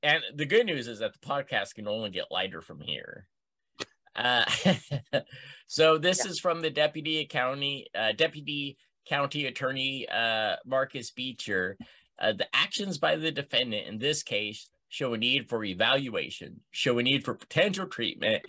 and 0.03 0.23
the 0.37 0.47
good 0.47 0.65
news 0.67 0.87
is 0.89 1.01
that 1.01 1.13
the 1.13 1.27
podcast 1.27 1.75
can 1.75 1.89
only 1.89 2.11
get 2.11 2.27
lighter 2.31 2.61
from 2.63 2.81
here. 2.81 3.27
Uh 4.15 4.45
so 5.67 5.99
this 5.99 6.25
Yeah. 6.25 6.31
is 6.31 6.41
from 6.41 6.61
the 6.61 6.71
deputy 6.71 7.25
county 7.27 7.87
uh 7.95 8.13
deputy 8.13 8.79
county 9.09 9.47
attorney 9.47 10.09
uh 10.09 10.57
marcus 10.65 11.11
beecher. 11.11 11.77
Uh, 12.21 12.33
the 12.33 12.49
actions 12.53 12.99
by 12.99 13.15
the 13.15 13.31
defendant 13.31 13.87
in 13.87 13.99
this 13.99 14.23
case 14.25 14.69
show 14.89 15.15
a 15.15 15.19
need 15.19 15.49
for 15.49 15.65
evaluation 15.65 16.61
show 16.71 16.99
a 16.99 17.03
need 17.03 17.25
for 17.25 17.35
potential 17.35 17.87
treatment 17.87 18.43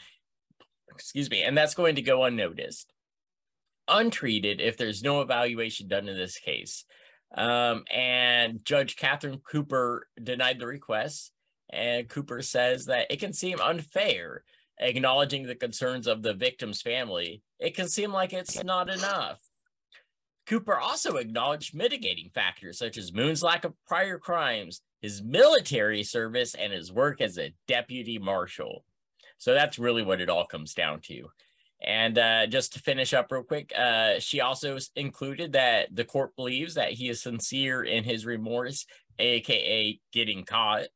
excuse 0.90 1.30
me 1.30 1.42
and 1.42 1.58
that's 1.58 1.76
going 1.76 1.96
to 1.96 2.02
go 2.02 2.24
unnoticed 2.24 2.92
untreated 3.88 4.62
if 4.62 4.78
there's 4.78 5.04
no 5.04 5.22
evaluation 5.22 5.88
done 5.88 6.08
in 6.08 6.18
this 6.18 6.38
case 6.38 6.86
um, 7.36 7.84
and 7.94 8.64
Judge 8.66 8.96
Catherine 8.96 9.40
Cooper 9.40 10.08
denied 10.22 10.60
the 10.60 10.68
request. 10.68 11.32
And 11.72 12.10
Cooper 12.10 12.42
says 12.42 12.86
that 12.86 13.12
it 13.12 13.20
can 13.20 13.34
seem 13.34 13.60
unfair, 13.62 14.44
acknowledging 14.80 15.46
the 15.46 15.56
concerns 15.56 16.08
of 16.08 16.24
the 16.24 16.34
victim's 16.34 16.82
family. 16.82 17.44
It 17.60 17.76
can 17.76 17.88
seem 17.88 18.12
like 18.12 18.34
it's 18.34 18.64
not 18.64 18.90
enough. 18.90 19.38
Cooper 20.50 20.80
also 20.80 21.18
acknowledged 21.18 21.76
mitigating 21.76 22.32
factors 22.34 22.80
such 22.80 22.98
as 22.98 23.14
Moon's 23.14 23.44
lack 23.44 23.66
of 23.66 23.76
prior 23.88 24.18
crimes, 24.18 24.82
his 25.00 25.22
military 25.22 26.04
service, 26.04 26.56
and 26.56 26.74
his 26.74 26.92
work 26.92 27.22
as 27.22 27.38
a 27.38 27.54
deputy 27.68 28.18
marshal. 28.18 28.84
So 29.38 29.54
that's 29.54 29.78
really 29.78 30.02
what 30.02 30.22
it 30.22 30.30
all 30.30 30.48
comes 30.48 30.74
down 30.74 31.02
to. 31.02 31.30
And 31.82 32.18
uh, 32.18 32.48
just 32.48 32.74
to 32.74 32.80
finish 32.80 33.14
up 33.14 33.32
real 33.32 33.44
quick, 33.44 33.72
uh, 33.78 34.20
she 34.20 34.42
also 34.42 34.80
included 34.96 35.54
that 35.54 35.96
the 35.96 36.04
court 36.04 36.36
believes 36.36 36.74
that 36.74 36.94
he 36.94 37.10
is 37.10 37.22
sincere 37.22 37.84
in 37.84 38.04
his 38.04 38.26
remorse, 38.26 38.88
aka 39.20 40.00
getting 40.12 40.46
caught. 40.46 40.88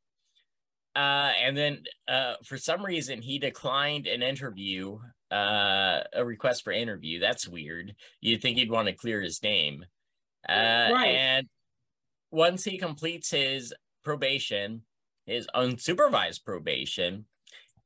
Uh, 0.95 1.31
and 1.39 1.55
then 1.55 1.83
uh, 2.07 2.33
for 2.43 2.57
some 2.57 2.83
reason, 2.83 3.21
he 3.21 3.37
declined 3.37 4.07
an 4.07 4.23
interview, 4.23 4.97
uh, 5.33 6.03
a 6.13 6.23
request 6.23 6.63
for 6.63 6.71
interview. 6.71 7.19
That's 7.19 7.47
weird. 7.47 7.95
You'd 8.21 8.41
think 8.41 8.57
he'd 8.57 8.71
want 8.71 8.87
to 8.87 8.93
clear 8.93 9.21
his 9.21 9.41
name. 9.41 9.85
Uh, 10.47 10.89
Right. 10.93 11.15
And 11.15 11.47
once 12.29 12.63
he 12.63 12.77
completes 12.77 13.31
his 13.31 13.73
probation, 14.03 14.83
his 15.25 15.47
unsupervised 15.55 16.43
probation, 16.45 17.25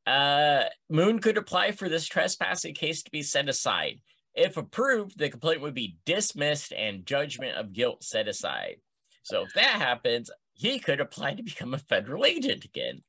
uh, 0.06 0.64
Moon 0.90 1.20
could 1.20 1.38
apply 1.38 1.72
for 1.72 1.88
this 1.88 2.06
trespassing 2.06 2.74
case 2.74 3.04
to 3.04 3.12
be 3.12 3.24
set 3.24 3.48
aside. 3.48 4.02
If 4.36 4.58
approved, 4.58 5.18
the 5.18 5.30
complaint 5.30 5.62
would 5.62 5.74
be 5.74 5.98
dismissed 6.06 6.74
and 6.74 7.06
judgment 7.06 7.58
of 7.58 7.74
guilt 7.74 8.04
set 8.04 8.28
aside. 8.28 8.78
So 9.24 9.44
if 9.44 9.54
that 9.54 9.82
happens, 9.82 10.30
he 10.54 10.80
could 10.80 11.00
apply 11.00 11.36
to 11.36 11.44
become 11.44 11.74
a 11.74 11.80
federal 11.80 12.26
agent 12.26 12.66
again. 12.66 13.04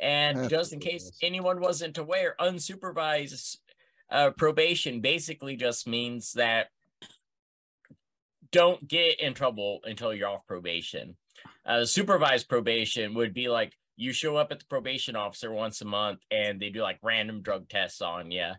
And 0.00 0.38
That's 0.38 0.48
just 0.48 0.72
in 0.72 0.80
case 0.80 1.12
anyone 1.22 1.60
wasn't 1.60 1.98
aware, 1.98 2.34
unsupervised 2.40 3.58
uh, 4.14 4.30
probation 4.30 5.00
basically 5.00 5.56
just 5.56 5.86
means 5.86 6.32
that 6.34 6.68
don't 8.52 8.86
get 8.86 9.20
in 9.20 9.34
trouble 9.34 9.80
until 9.84 10.14
you're 10.14 10.28
off 10.28 10.46
probation. 10.46 11.16
Uh, 11.66 11.84
supervised 11.84 12.48
probation 12.48 13.14
would 13.14 13.34
be 13.34 13.48
like 13.48 13.72
you 13.96 14.12
show 14.12 14.36
up 14.36 14.52
at 14.52 14.58
the 14.60 14.64
probation 14.66 15.16
officer 15.16 15.52
once 15.52 15.80
a 15.80 15.84
month 15.84 16.20
and 16.30 16.60
they 16.60 16.70
do 16.70 16.80
like 16.80 16.98
random 17.02 17.42
drug 17.42 17.68
tests 17.68 18.00
on 18.00 18.30
you 18.30 18.50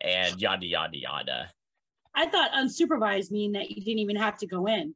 and 0.00 0.40
yada 0.40 0.66
yada 0.66 0.96
yada. 0.96 1.50
I 2.14 2.26
thought 2.26 2.52
unsupervised 2.52 3.30
mean 3.30 3.52
that 3.52 3.70
you 3.70 3.76
didn't 3.84 4.00
even 4.00 4.16
have 4.16 4.36
to 4.38 4.46
go 4.46 4.66
in, 4.66 4.94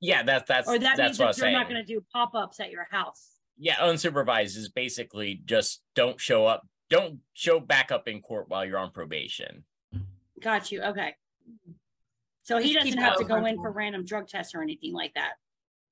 Yeah, 0.00 0.22
that's 0.22 0.48
that's 0.48 0.68
or 0.68 0.78
that 0.78 0.96
that's 0.96 1.18
means 1.18 1.18
what 1.18 1.24
I 1.24 1.26
that 1.26 1.28
was 1.28 1.36
they're 1.36 1.44
saying. 1.46 1.54
not 1.54 1.68
going 1.68 1.84
to 1.84 1.86
do 1.86 2.04
pop 2.12 2.34
ups 2.34 2.60
at 2.60 2.70
your 2.70 2.86
house. 2.90 3.30
yeah, 3.58 3.76
unsupervised 3.76 4.56
is 4.56 4.68
basically 4.70 5.40
just 5.44 5.82
don't 5.94 6.18
show 6.20 6.46
up, 6.46 6.66
don't 6.92 7.18
show 7.32 7.58
back 7.58 7.90
up 7.90 8.06
in 8.06 8.20
court 8.20 8.48
while 8.48 8.64
you're 8.64 8.78
on 8.78 8.90
probation. 8.90 9.64
Got 10.40 10.70
you. 10.70 10.82
Okay. 10.82 11.14
So 12.42 12.58
he 12.58 12.74
Just 12.74 12.86
doesn't 12.86 13.00
have 13.00 13.16
to 13.16 13.24
go 13.24 13.44
in 13.46 13.56
for 13.56 13.70
random 13.70 14.04
drug 14.04 14.28
tests 14.28 14.54
or 14.54 14.62
anything 14.62 14.92
like 14.92 15.14
that. 15.14 15.34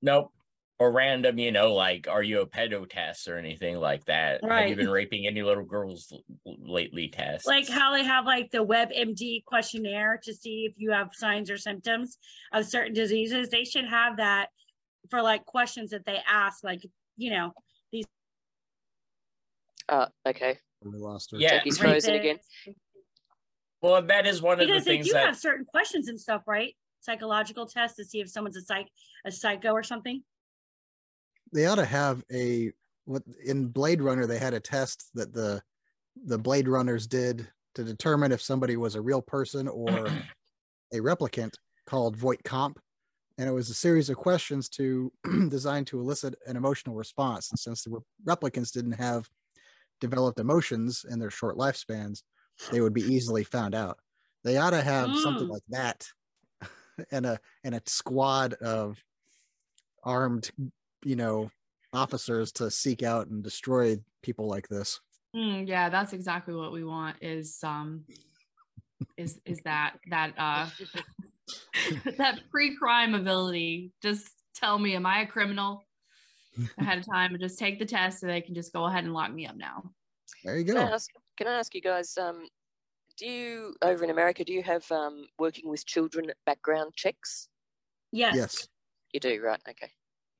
Nope. 0.02 0.33
Or 0.78 0.92
random, 0.92 1.38
you 1.38 1.52
know, 1.52 1.75
like 1.75 2.07
are 2.09 2.23
you 2.23 2.40
a 2.40 2.47
pedo 2.47 2.88
test 2.88 3.28
or 3.28 3.38
anything 3.38 3.76
like 3.76 4.04
that? 4.07 4.42
Have 4.42 4.69
you 4.69 4.76
been 4.76 4.90
raping 4.90 5.26
any 5.26 5.42
little 5.42 5.64
girls 5.64 6.12
l- 6.12 6.57
lately? 6.59 7.09
Test 7.09 7.47
Like 7.47 7.69
how 7.69 7.95
they 7.95 8.04
have 8.04 8.25
like 8.26 8.50
the 8.50 8.64
WebMD 8.64 9.45
questionnaire 9.45 10.19
to 10.25 10.35
see 10.35 10.66
if 10.71 10.75
you 10.76 10.90
have 10.90 11.11
signs 11.12 11.50
or 11.50 11.59
symptoms 11.59 12.19
of 12.52 12.66
certain 12.66 12.95
diseases. 12.95 13.49
They 13.49 13.64
should 13.64 13.87
have 13.87 14.16
that 14.16 14.49
for 15.11 15.23
like 15.23 15.45
questions 15.45 15.90
that 15.90 16.04
they 16.04 16.19
ask, 16.26 16.64
like, 16.64 16.83
you 17.16 17.30
know, 17.30 17.52
these. 17.92 18.07
Uh, 19.88 20.07
okay. 20.26 20.59
We 20.83 20.99
lost 20.99 21.31
her. 21.33 21.39
Yeah. 21.39 21.61
He's 21.63 21.81
rate 21.81 21.91
frozen 21.91 22.15
again. 22.15 22.39
this. 22.67 22.77
Well, 23.83 24.03
that 24.03 24.27
is 24.27 24.43
one 24.43 24.55
of 24.55 24.59
the 24.61 24.67
Because 24.67 24.85
they 24.85 24.97
things 24.97 25.07
do 25.07 25.13
that 25.15 25.27
have 25.27 25.37
certain 25.39 25.65
questions 25.65 26.09
and 26.09 26.21
stuff, 26.21 26.43
right? 26.47 26.75
Psychological 27.01 27.67
tests 27.67 27.97
to 27.97 28.05
see 28.05 28.21
if 28.21 28.29
someone's 28.29 28.57
a 28.57 28.63
psych 28.63 28.87
a 29.25 29.31
psycho 29.31 29.73
or 29.73 29.83
something. 29.83 30.23
They 31.53 31.67
ought 31.67 31.77
to 31.77 31.85
have 31.85 32.23
a 32.33 32.73
what 33.05 33.23
in 33.45 33.67
Blade 33.69 34.03
Runner 34.03 34.27
they 34.27 34.39
had 34.39 34.55
a 34.55 34.61
test 34.61 35.11
that 35.15 35.33
the 35.33 35.63
the 36.27 36.39
Blade 36.39 36.69
Runners 36.69 37.07
did 37.07 37.49
to 37.75 37.85
determine 37.85 38.33
if 38.33 38.43
somebody 38.43 38.77
was 38.77 38.95
a 38.95 39.01
real 39.01 39.23
person 39.23 39.69
or 39.69 39.89
a 40.93 40.97
replicant 40.97 41.55
called 41.87 42.17
Voight-Kampff. 42.17 42.77
And 43.39 43.49
it 43.49 43.53
was 43.53 43.71
a 43.71 43.75
series 43.75 44.11
of 44.11 44.17
questions 44.17 44.69
to 44.71 45.11
designed 45.49 45.87
to 45.89 46.01
elicit 46.01 46.35
an 46.47 46.57
emotional 46.57 46.95
response. 46.95 47.51
And 47.51 47.59
since 47.59 47.85
the 47.85 47.91
re- 47.91 48.01
replicants 48.27 48.73
didn't 48.73 48.93
have 48.93 49.29
developed 50.00 50.40
emotions 50.40 51.04
in 51.09 51.19
their 51.19 51.30
short 51.30 51.57
lifespans, 51.57 52.23
they 52.71 52.80
would 52.80 52.95
be 52.95 53.02
easily 53.02 53.45
found 53.45 53.75
out. 53.75 53.99
They 54.45 54.57
ought 54.57 54.71
to 54.71 54.83
have 54.83 55.16
something 55.16 55.47
Mm. 55.47 55.50
like 55.50 55.62
that 55.69 56.07
and 57.11 57.26
a 57.26 57.40
and 57.64 57.75
a 57.75 57.83
squad 57.87 58.54
of 58.54 59.02
armed, 60.02 60.50
you 61.04 61.16
know, 61.16 61.50
officers 61.92 62.52
to 62.52 62.71
seek 62.71 63.02
out 63.02 63.28
and 63.28 63.42
destroy 63.42 63.99
people 64.23 64.47
like 64.47 64.69
this. 64.69 65.00
Mm, 65.35 65.69
yeah, 65.69 65.88
that's 65.88 66.12
exactly 66.12 66.54
what 66.54 66.73
we 66.73 66.85
want. 66.85 67.16
Is 67.21 67.59
um, 67.62 68.04
is 69.16 69.40
is 69.45 69.61
that 69.62 69.95
that 70.09 70.33
uh, 70.38 70.66
that 72.19 72.40
pre-crime 72.50 73.14
ability? 73.14 73.92
Just 74.02 74.28
tell 74.54 74.78
me, 74.78 74.95
am 74.95 75.07
I 75.07 75.23
a 75.23 75.26
criminal 75.26 75.83
ahead 76.79 76.99
of 76.99 77.07
time, 77.07 77.33
and 77.33 77.40
just 77.40 77.59
take 77.59 77.79
the 77.79 77.85
test, 77.87 78.21
so 78.21 78.26
they 78.26 78.40
can 78.40 78.55
just 78.55 78.73
go 78.73 78.85
ahead 78.85 79.05
and 79.05 79.12
lock 79.12 79.33
me 79.33 79.47
up 79.47 79.57
now. 79.57 79.90
There 80.45 80.57
you 80.57 80.64
Can 80.64 80.75
go. 80.75 80.81
I 80.83 80.90
ask, 80.90 81.11
can 81.37 81.47
I 81.49 81.59
ask 81.59 81.75
you 81.75 81.81
guys, 81.81 82.17
um, 82.19 82.47
do 83.19 83.26
you, 83.26 83.75
over 83.83 84.05
in 84.05 84.11
America, 84.11 84.45
do 84.45 84.52
you 84.52 84.62
have 84.62 84.90
um, 84.90 85.26
working 85.38 85.69
with 85.69 85.85
children 85.87 86.33
background 86.47 86.95
checks? 86.97 87.49
Yes. 88.12 88.35
Yes. 88.37 88.69
You 89.12 89.21
do, 89.21 89.40
right? 89.43 89.61
Okay. 89.69 89.90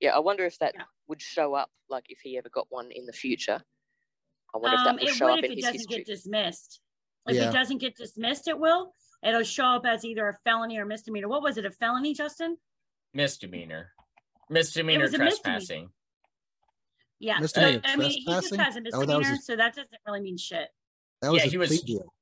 Yeah, 0.00 0.17
I 0.17 0.19
wonder 0.21 0.45
if 0.47 0.59
that 0.61 0.73
Yeah. 0.75 0.85
would 1.09 1.21
show 1.21 1.55
up, 1.55 1.71
like 1.91 2.07
if 2.09 2.21
he 2.21 2.39
ever 2.39 2.49
got 2.49 2.67
one 2.71 2.91
in 2.91 3.05
the 3.05 3.12
future. 3.12 3.61
I 4.55 4.59
wonder 4.59 4.75
if 4.77 4.81
Um, 4.81 4.85
that 4.87 4.95
will 5.03 5.09
it 5.09 5.15
show 5.15 5.25
would 5.27 5.33
up 5.33 5.39
if 5.41 5.45
in 5.47 5.53
it 5.53 5.57
his 5.57 5.65
doesn't 5.65 5.79
history. 5.81 5.97
get 5.99 6.07
dismissed. 6.07 6.81
If 7.29 7.37
Yeah. 7.37 7.50
it 7.50 7.53
doesn't 7.53 7.79
get 7.79 7.97
dismissed, 7.97 8.49
it 8.49 8.59
will. 8.59 8.95
It'll 9.23 9.43
show 9.43 9.67
up 9.67 9.85
as 9.85 10.05
either 10.07 10.29
a 10.29 10.39
felony 10.45 10.79
or 10.79 10.87
misdemeanor. 10.87 11.29
What 11.29 11.43
was 11.43 11.59
it? 11.59 11.67
A 11.67 11.71
felony, 11.71 12.15
Justin? 12.15 12.57
misdemeanor, 13.12 13.93
misdemeanor 14.49 15.03
was 15.03 15.15
a 15.15 15.19
misdemeanor. 15.19 15.91
Trespassing. 17.21 17.27
Yeah. 17.29 17.39
Misdemeanor 17.41 17.81
but, 17.83 17.91
I 17.91 17.97
mean, 17.97 18.11
he 18.11 18.25
just 18.25 18.55
has 18.57 18.77
a 18.77 18.79
Oh, 18.79 18.83
that 18.83 19.07
misdemeanor, 19.07 19.29
his- 19.31 19.47
so 19.47 19.57
that 19.57 19.75
doesn't 19.75 20.00
really 20.07 20.21
mean 20.21 20.37
shit. 20.37 20.69
That 21.23 21.33
was 21.33 21.45
Yeah, 21.45 21.50
he 21.50 21.59
was- 21.59 21.81
deal, 21.83 22.15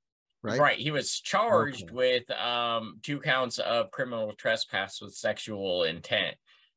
right? 0.43 0.59
Right. 0.59 0.79
He 0.79 0.91
was 0.91 1.21
charged 1.21 1.85
Okay. 1.85 1.93
with 1.95 2.31
um 2.33 3.01
two 3.03 3.21
counts 3.21 3.59
of 3.59 3.91
criminal 3.91 4.33
trespass 4.35 5.01
with 5.01 5.15
sexual 5.15 5.85
intent. 5.85 6.37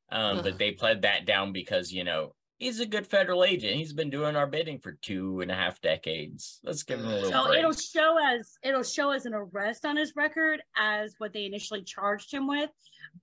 Um, 0.10 0.38
Ugh. 0.40 0.44
but 0.44 0.58
they 0.58 0.72
pled 0.74 1.04
that 1.04 1.26
down 1.26 1.54
because, 1.54 1.92
you 1.94 2.04
know, 2.04 2.36
he's 2.58 2.80
a 2.82 2.86
good 2.86 3.08
federal 3.08 3.46
agent. 3.46 3.76
He's 3.78 3.94
been 3.94 4.10
doing 4.10 4.36
our 4.36 4.46
bidding 4.46 4.78
for 4.80 4.92
two 4.92 5.40
and 5.40 5.50
a 5.50 5.56
half 5.56 5.80
decades. 5.82 6.60
Let's 6.64 6.84
give 6.84 7.00
him 7.00 7.06
a 7.08 7.16
little 7.16 7.32
So 7.32 7.48
break. 7.48 7.60
it'll 7.60 7.72
show 7.72 8.18
as 8.24 8.58
it'll 8.62 8.84
show 8.84 9.12
as 9.12 9.26
an 9.26 9.34
arrest 9.34 9.86
on 9.86 9.96
his 9.98 10.14
record 10.16 10.62
as 10.76 11.16
what 11.18 11.32
they 11.34 11.46
initially 11.46 11.82
charged 11.84 12.32
him 12.32 12.46
with, 12.48 12.70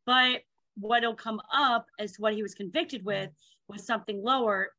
but 0.06 0.42
what'll 0.76 1.14
come 1.14 1.40
up 1.52 1.86
as 1.98 2.16
what 2.18 2.32
he 2.34 2.42
was 2.42 2.54
convicted 2.54 3.04
with 3.04 3.30
was 3.68 3.84
something 3.84 4.22
lower. 4.22 4.72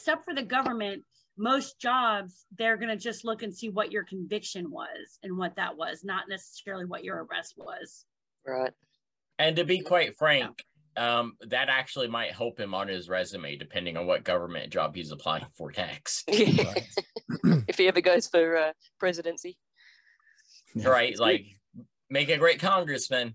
Except 0.00 0.24
for 0.24 0.34
the 0.34 0.42
government, 0.42 1.04
most 1.36 1.78
jobs 1.78 2.46
they're 2.56 2.78
gonna 2.78 2.96
just 2.96 3.22
look 3.22 3.42
and 3.42 3.54
see 3.54 3.68
what 3.68 3.92
your 3.92 4.02
conviction 4.02 4.70
was 4.70 5.18
and 5.22 5.36
what 5.36 5.56
that 5.56 5.76
was, 5.76 6.02
not 6.04 6.24
necessarily 6.26 6.86
what 6.86 7.04
your 7.04 7.24
arrest 7.24 7.54
was. 7.58 8.06
Right. 8.46 8.72
And 9.38 9.56
to 9.56 9.64
be 9.64 9.80
quite 9.80 10.16
frank, 10.16 10.64
um, 10.96 11.36
that 11.48 11.68
actually 11.68 12.08
might 12.08 12.32
help 12.32 12.58
him 12.58 12.72
on 12.72 12.88
his 12.88 13.10
resume, 13.10 13.56
depending 13.56 13.98
on 13.98 14.06
what 14.06 14.24
government 14.24 14.72
job 14.72 14.94
he's 14.94 15.12
applying 15.12 15.44
for 15.54 15.70
next. 15.76 16.24
if 16.28 17.76
he 17.76 17.88
ever 17.88 18.00
goes 18.00 18.26
for 18.26 18.56
uh, 18.56 18.72
presidency. 18.98 19.58
Right? 20.74 21.18
Like, 21.18 21.44
make 22.08 22.30
a 22.30 22.38
great 22.38 22.58
congressman. 22.58 23.34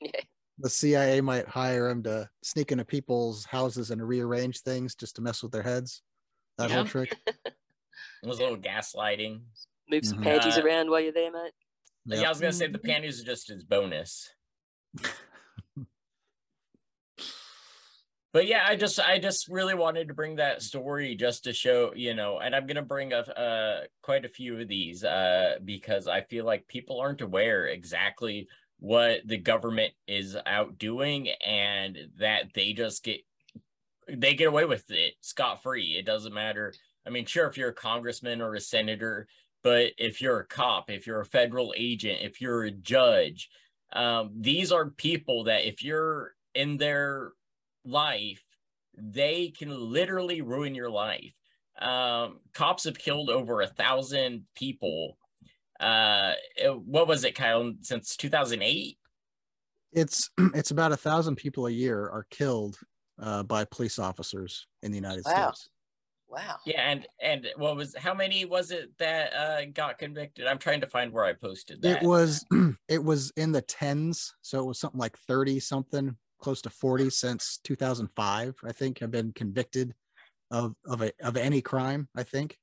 Yeah. 0.00 0.10
The 0.58 0.70
CIA 0.70 1.20
might 1.20 1.48
hire 1.48 1.88
him 1.88 2.02
to 2.04 2.28
sneak 2.42 2.70
into 2.70 2.84
people's 2.84 3.44
houses 3.44 3.90
and 3.90 4.06
rearrange 4.06 4.60
things 4.60 4.94
just 4.94 5.16
to 5.16 5.22
mess 5.22 5.42
with 5.42 5.50
their 5.52 5.62
heads. 5.62 6.02
That 6.58 6.70
whole 6.70 6.84
trick. 6.84 7.16
It 7.26 8.28
was 8.28 8.38
a 8.38 8.42
little 8.42 8.58
gaslighting. 8.58 9.42
Move 9.90 10.04
some 10.04 10.18
Mhm. 10.18 10.22
panties 10.22 10.56
Uh, 10.56 10.62
around 10.62 10.90
while 10.90 11.00
you're 11.00 11.12
there, 11.12 11.32
mate. 11.32 11.52
Yeah, 12.06 12.26
I 12.26 12.28
was 12.28 12.40
gonna 12.40 12.52
say 12.52 12.68
the 12.68 12.78
panties 12.78 13.20
are 13.20 13.24
just 13.24 13.48
his 13.48 13.64
bonus. 13.64 14.32
but 18.32 18.46
yeah, 18.46 18.64
I 18.66 18.76
just 18.76 19.00
I 19.00 19.18
just 19.18 19.48
really 19.48 19.74
wanted 19.74 20.08
to 20.08 20.14
bring 20.14 20.36
that 20.36 20.62
story 20.62 21.16
just 21.16 21.44
to 21.44 21.52
show, 21.52 21.92
you 21.94 22.14
know, 22.14 22.38
and 22.38 22.54
I'm 22.54 22.66
gonna 22.66 22.82
bring 22.82 23.12
up 23.12 23.28
uh 23.36 23.80
quite 24.02 24.24
a 24.24 24.28
few 24.28 24.60
of 24.60 24.68
these 24.68 25.02
uh 25.04 25.58
because 25.64 26.06
I 26.06 26.22
feel 26.22 26.44
like 26.44 26.68
people 26.68 27.00
aren't 27.00 27.20
aware 27.20 27.66
exactly 27.66 28.48
what 28.78 29.20
the 29.26 29.38
government 29.38 29.92
is 30.06 30.36
out 30.46 30.78
doing 30.78 31.28
and 31.44 31.98
that 32.18 32.52
they 32.54 32.72
just 32.72 33.04
get 33.04 33.20
they 34.08 34.34
get 34.34 34.48
away 34.48 34.64
with 34.64 34.90
it 34.90 35.14
scot 35.20 35.62
free. 35.62 35.96
It 35.98 36.06
doesn't 36.06 36.34
matter. 36.34 36.74
I 37.06 37.10
mean, 37.10 37.26
sure, 37.26 37.46
if 37.46 37.56
you're 37.56 37.70
a 37.70 37.74
congressman 37.74 38.40
or 38.42 38.54
a 38.54 38.60
senator, 38.60 39.26
but 39.62 39.92
if 39.98 40.20
you're 40.20 40.40
a 40.40 40.46
cop, 40.46 40.90
if 40.90 41.06
you're 41.06 41.20
a 41.20 41.26
federal 41.26 41.74
agent, 41.76 42.18
if 42.22 42.40
you're 42.40 42.64
a 42.64 42.70
judge, 42.70 43.48
Um, 43.92 44.30
these 44.40 44.72
are 44.72 44.90
people 44.90 45.44
that 45.44 45.68
if 45.68 45.84
you're 45.84 46.34
in 46.54 46.78
their 46.78 47.32
life, 47.84 48.42
they 48.96 49.50
can 49.50 49.70
literally 49.70 50.40
ruin 50.40 50.74
your 50.74 50.90
life. 50.90 51.32
Um, 51.80 52.40
cops 52.52 52.84
have 52.84 52.98
killed 52.98 53.30
over 53.30 53.60
a 53.60 53.68
thousand 53.68 54.46
people. 54.54 55.16
Uh, 55.80 56.32
what 56.84 57.08
was 57.08 57.24
it, 57.24 57.34
Kyle? 57.34 57.72
Since 57.80 58.16
2008? 58.16 58.98
It's 59.92 60.30
it's 60.54 60.70
about 60.70 60.92
a 60.92 60.96
thousand 60.96 61.36
people 61.36 61.66
a 61.66 61.70
year 61.70 62.08
are 62.08 62.26
killed 62.30 62.78
uh, 63.20 63.42
by 63.42 63.64
police 63.64 63.98
officers 63.98 64.66
in 64.82 64.90
the 64.90 64.96
United 64.96 65.24
Wow. 65.24 65.52
States. 65.52 65.68
Wow. 66.28 66.56
Yeah, 66.66 66.80
and 66.90 67.06
and 67.22 67.46
what 67.56 67.76
was 67.76 67.94
how 67.96 68.12
many 68.12 68.44
was 68.44 68.72
it 68.72 68.90
that 68.98 69.32
uh 69.34 69.66
got 69.66 69.98
convicted? 69.98 70.46
I'm 70.46 70.58
trying 70.58 70.80
to 70.80 70.88
find 70.88 71.12
where 71.12 71.24
I 71.24 71.32
posted 71.32 71.80
that. 71.82 72.02
It 72.02 72.06
was 72.06 72.44
it 72.88 73.02
was 73.02 73.32
in 73.36 73.52
the 73.52 73.62
tens, 73.62 74.34
so 74.42 74.58
it 74.58 74.66
was 74.66 74.80
something 74.80 74.98
like 74.98 75.16
30 75.28 75.60
something, 75.60 76.16
close 76.40 76.60
to 76.62 76.70
40 76.70 77.10
since 77.10 77.60
2005, 77.62 78.56
I 78.64 78.72
think, 78.72 78.98
have 78.98 79.12
been 79.12 79.32
convicted 79.32 79.94
of 80.50 80.74
of 80.86 81.02
a, 81.02 81.12
of 81.22 81.36
any 81.36 81.60
crime, 81.60 82.08
I 82.16 82.24
think. 82.24 82.58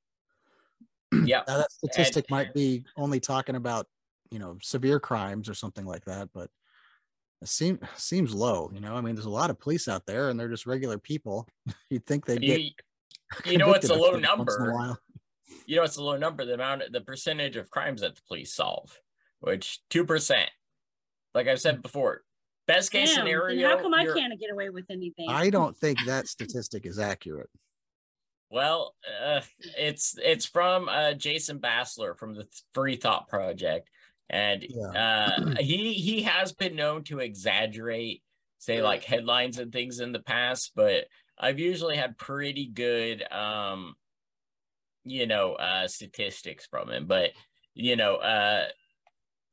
yeah. 1.24 1.42
Now, 1.46 1.58
that 1.58 1.72
statistic 1.72 2.30
might 2.30 2.54
be 2.54 2.84
only 2.96 3.20
talking 3.20 3.56
about, 3.56 3.86
you 4.30 4.38
know, 4.38 4.56
severe 4.62 4.98
crimes 4.98 5.48
or 5.48 5.54
something 5.54 5.84
like 5.84 6.04
that, 6.06 6.30
but 6.32 6.48
it 7.42 7.48
seems 7.48 7.80
seems 7.96 8.34
low, 8.34 8.70
you 8.72 8.80
know. 8.80 8.94
I 8.94 9.00
mean, 9.00 9.14
there's 9.14 9.26
a 9.26 9.30
lot 9.30 9.50
of 9.50 9.58
police 9.58 9.88
out 9.88 10.06
there 10.06 10.30
and 10.30 10.38
they're 10.38 10.48
just 10.48 10.66
regular 10.66 10.98
people. 10.98 11.46
You'd 11.90 12.06
think 12.06 12.24
they'd 12.24 12.40
get 12.40 12.60
You, 12.60 12.70
you 13.44 13.58
know 13.58 13.72
it's 13.72 13.90
a 13.90 13.94
low 13.94 14.12
once 14.12 14.18
in 14.18 14.24
a 14.24 14.28
number? 14.28 14.72
while. 14.72 14.98
You 15.66 15.76
know 15.76 15.82
it's 15.82 15.96
a 15.96 16.02
low 16.02 16.16
number, 16.16 16.44
the 16.44 16.54
amount 16.54 16.82
the 16.92 17.00
percentage 17.00 17.56
of 17.56 17.70
crimes 17.70 18.00
that 18.00 18.16
the 18.16 18.22
police 18.26 18.54
solve, 18.54 18.98
which 19.40 19.80
two 19.90 20.04
percent. 20.04 20.50
Like 21.34 21.48
I've 21.48 21.60
said 21.60 21.82
before, 21.82 22.22
best 22.66 22.92
case 22.92 23.14
Damn, 23.14 23.24
scenario. 23.26 23.68
how 23.68 23.80
come 23.80 23.94
I 23.94 24.04
can't 24.04 24.38
get 24.38 24.50
away 24.50 24.70
with 24.70 24.84
anything? 24.90 25.26
I 25.28 25.50
don't 25.50 25.76
think 25.76 25.98
that 26.06 26.28
statistic 26.28 26.86
is 26.86 26.98
accurate. 26.98 27.48
Well, 28.52 28.94
uh, 29.24 29.40
it's 29.78 30.14
it's 30.22 30.44
from 30.44 30.86
uh, 30.86 31.14
Jason 31.14 31.58
Bassler 31.58 32.14
from 32.18 32.34
the 32.34 32.46
Free 32.74 32.96
Thought 32.96 33.26
Project, 33.26 33.88
and 34.28 34.62
uh, 34.94 35.54
he 35.58 35.94
he 35.94 36.22
has 36.24 36.52
been 36.52 36.76
known 36.76 37.02
to 37.04 37.20
exaggerate, 37.20 38.22
say 38.58 38.82
like 38.82 39.04
headlines 39.04 39.58
and 39.58 39.72
things 39.72 40.00
in 40.00 40.12
the 40.12 40.20
past, 40.20 40.72
but 40.76 41.06
I've 41.38 41.58
usually 41.58 41.96
had 41.96 42.18
pretty 42.18 42.66
good, 42.66 43.22
um, 43.32 43.94
you 45.04 45.26
know, 45.26 45.54
uh, 45.54 45.88
statistics 45.88 46.66
from 46.66 46.90
him. 46.90 47.06
But 47.06 47.30
you 47.72 47.96
know, 47.96 48.16
uh, 48.16 48.66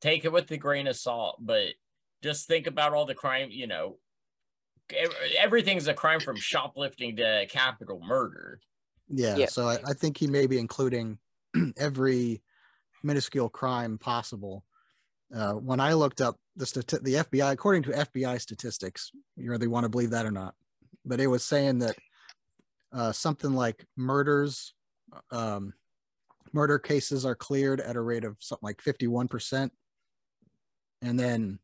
take 0.02 0.26
it 0.26 0.32
with 0.32 0.50
a 0.50 0.58
grain 0.58 0.86
of 0.86 0.96
salt. 0.96 1.38
But 1.40 1.68
just 2.22 2.46
think 2.46 2.66
about 2.66 2.92
all 2.92 3.06
the 3.06 3.14
crime, 3.14 3.48
you 3.50 3.66
know. 3.66 3.96
ev- 4.94 5.14
Everything's 5.38 5.88
a 5.88 5.94
crime 5.94 6.20
from 6.20 6.36
shoplifting 6.36 7.16
to 7.16 7.46
capital 7.48 7.98
murder. 8.06 8.60
Yeah, 9.10 9.36
Yeah. 9.36 9.46
so 9.46 9.68
I, 9.68 9.78
I 9.84 9.92
think 9.92 10.16
he 10.16 10.26
may 10.26 10.46
be 10.46 10.58
including 10.58 11.18
every 11.76 12.42
minuscule 13.02 13.48
crime 13.48 13.98
possible. 13.98 14.64
Uh, 15.34 15.52
when 15.52 15.80
I 15.80 15.92
looked 15.92 16.20
up 16.20 16.36
the 16.56 16.64
stati- 16.64 17.02
the 17.02 17.14
FBI, 17.14 17.52
according 17.52 17.82
to 17.84 17.90
FBI 17.90 18.40
statistics, 18.40 19.10
you 19.36 19.52
you 19.52 19.70
want 19.70 19.84
to 19.84 19.88
believe 19.90 20.10
that 20.10 20.26
or 20.26 20.30
not, 20.32 20.54
but 21.04 21.20
it 21.20 21.28
was 21.28 21.44
saying 21.44 21.78
that 21.80 21.96
uh, 22.92 23.12
something 23.12 23.52
like 23.52 23.84
murders, 23.96 24.74
um, 25.30 25.72
murder 26.52 26.78
cases 26.78 27.24
are 27.24 27.36
cleared 27.36 27.80
at 27.80 27.96
a 27.96 28.00
rate 28.00 28.24
of 28.24 28.36
something 28.40 28.66
like 28.66 28.80
fifty 28.82 29.06
one 29.06 29.28
percent, 29.28 29.72
and 31.00 31.18
then 31.18 31.60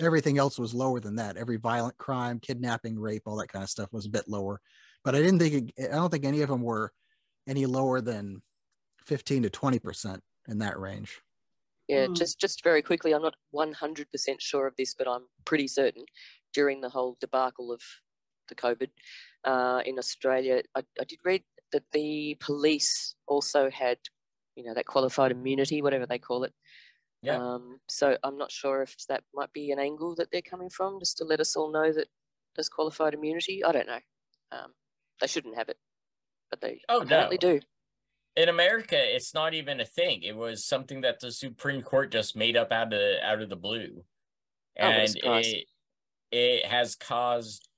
everything 0.00 0.38
else 0.38 0.58
was 0.58 0.74
lower 0.74 0.98
than 0.98 1.14
that. 1.16 1.36
Every 1.36 1.56
violent 1.56 1.96
crime, 1.98 2.40
kidnapping, 2.40 2.98
rape, 2.98 3.22
all 3.26 3.36
that 3.36 3.52
kind 3.52 3.62
of 3.62 3.70
stuff 3.70 3.92
was 3.92 4.06
a 4.06 4.10
bit 4.10 4.28
lower 4.28 4.60
but 5.04 5.14
I 5.14 5.18
didn't 5.18 5.38
think 5.38 5.72
it, 5.76 5.90
I 5.90 5.96
don't 5.96 6.10
think 6.10 6.24
any 6.24 6.40
of 6.42 6.48
them 6.48 6.62
were 6.62 6.92
any 7.46 7.66
lower 7.66 8.00
than 8.00 8.42
15 9.04 9.42
to 9.44 9.50
20 9.50 9.78
percent 9.78 10.22
in 10.48 10.58
that 10.58 10.78
range. 10.78 11.20
Yeah, 11.88 12.06
Hmm. 12.06 12.14
just 12.14 12.40
just 12.40 12.64
very 12.64 12.82
quickly, 12.82 13.12
I'm 13.12 13.22
not 13.22 13.36
100% 13.54 14.06
sure 14.40 14.66
of 14.66 14.74
this, 14.76 14.94
but 14.94 15.06
I'm 15.06 15.26
pretty 15.44 15.68
certain 15.68 16.04
during 16.52 16.80
the 16.80 16.88
whole 16.88 17.16
debacle 17.20 17.70
of 17.72 17.82
the 18.48 18.54
COVID 18.54 18.88
uh, 19.44 19.82
in 19.84 19.98
Australia, 19.98 20.62
I, 20.74 20.82
I 21.00 21.04
did 21.04 21.18
read 21.24 21.42
that 21.72 21.84
the 21.92 22.36
police 22.40 23.16
also 23.26 23.70
had, 23.70 23.98
you 24.56 24.64
know, 24.64 24.74
that 24.74 24.86
qualified 24.86 25.32
immunity, 25.32 25.82
whatever 25.82 26.06
they 26.06 26.18
call 26.18 26.44
it. 26.44 26.52
Yeah. 27.22 27.36
Um, 27.36 27.80
so 27.88 28.16
I'm 28.22 28.36
not 28.36 28.52
sure 28.52 28.82
if 28.82 28.96
that 29.08 29.24
might 29.34 29.52
be 29.52 29.70
an 29.70 29.78
angle 29.78 30.14
that 30.16 30.30
they're 30.30 30.42
coming 30.42 30.70
from, 30.70 30.98
just 31.00 31.18
to 31.18 31.24
let 31.24 31.40
us 31.40 31.56
all 31.56 31.72
know 31.72 31.92
that 31.92 32.08
there's 32.54 32.68
qualified 32.68 33.14
immunity. 33.14 33.64
I 33.64 33.72
don't 33.72 33.86
know. 33.86 34.00
Um, 34.52 34.72
they 35.20 35.26
shouldn't 35.26 35.56
have 35.56 35.68
it, 35.68 35.78
but 36.50 36.60
they 36.60 36.80
Oh, 36.88 37.00
apparently 37.00 37.36
no. 37.36 37.38
do. 37.38 37.60
in 38.36 38.48
America, 38.48 38.96
it's 38.98 39.34
not 39.34 39.54
even 39.54 39.80
a 39.80 39.84
thing. 39.84 40.22
It 40.22 40.36
was 40.36 40.64
something 40.64 41.02
that 41.02 41.20
the 41.20 41.30
Supreme 41.32 41.82
Court 41.82 42.10
just 42.10 42.36
made 42.36 42.56
up 42.56 42.72
out 42.72 42.92
of 42.92 43.00
out 43.22 43.40
of 43.42 43.48
the 43.48 43.56
blue, 43.56 44.04
Oh, 44.80 45.04
and 45.04 45.06
surprise. 45.06 45.54
it 45.54 45.66
it 46.32 46.66
has 46.66 46.96
caused 46.96 47.68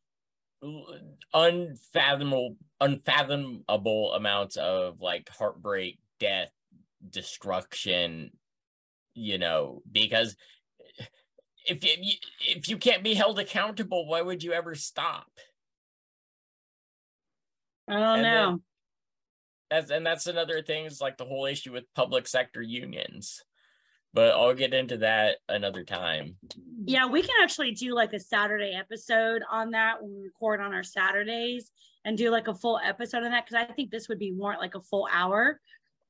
unfathomable 1.34 2.56
unfathomable 2.80 4.12
amounts 4.14 4.56
of 4.56 5.00
like 5.00 5.28
heartbreak, 5.28 5.98
death, 6.18 6.52
destruction. 7.08 8.30
You 9.14 9.38
know, 9.38 9.82
because 9.90 10.36
if 11.66 11.84
you 11.84 12.14
if 12.40 12.68
you 12.68 12.78
can't 12.78 13.02
be 13.04 13.14
held 13.14 13.38
accountable, 13.38 14.06
why 14.06 14.22
would 14.22 14.42
you 14.42 14.52
ever 14.52 14.74
stop? 14.74 15.28
I 17.88 17.94
don't 17.94 18.02
and 18.02 18.22
know. 18.22 18.50
then- 18.50 18.62
That's 19.70 19.90
and 19.90 20.06
that's 20.06 20.26
another 20.26 20.62
thing 20.62 20.84
is 20.86 21.00
like 21.00 21.16
the 21.16 21.24
whole 21.24 21.46
issue 21.46 21.72
with 21.72 21.84
public 21.94 22.26
sector 22.28 22.62
unions. 22.62 23.42
But 24.14 24.30
I'll 24.34 24.54
get 24.54 24.72
into 24.72 24.98
that 24.98 25.38
another 25.48 25.84
time. 25.84 26.36
Yeah, 26.86 27.06
we 27.06 27.20
can 27.20 27.34
actually 27.42 27.72
do 27.72 27.92
like 27.94 28.14
a 28.14 28.20
Saturday 28.20 28.72
episode 28.74 29.42
on 29.50 29.72
that 29.72 30.02
when 30.02 30.14
we 30.16 30.22
record 30.24 30.60
on 30.60 30.72
our 30.72 30.82
Saturdays 30.84 31.70
and 32.04 32.16
do 32.16 32.30
like 32.30 32.48
a 32.48 32.54
full 32.54 32.80
episode 32.82 33.24
on 33.24 33.30
that 33.32 33.44
because 33.44 33.62
I 33.68 33.70
think 33.74 33.90
this 33.90 34.08
would 34.08 34.18
be 34.18 34.30
more 34.30 34.54
like 34.58 34.74
a 34.74 34.80
full 34.80 35.06
hour. 35.12 35.60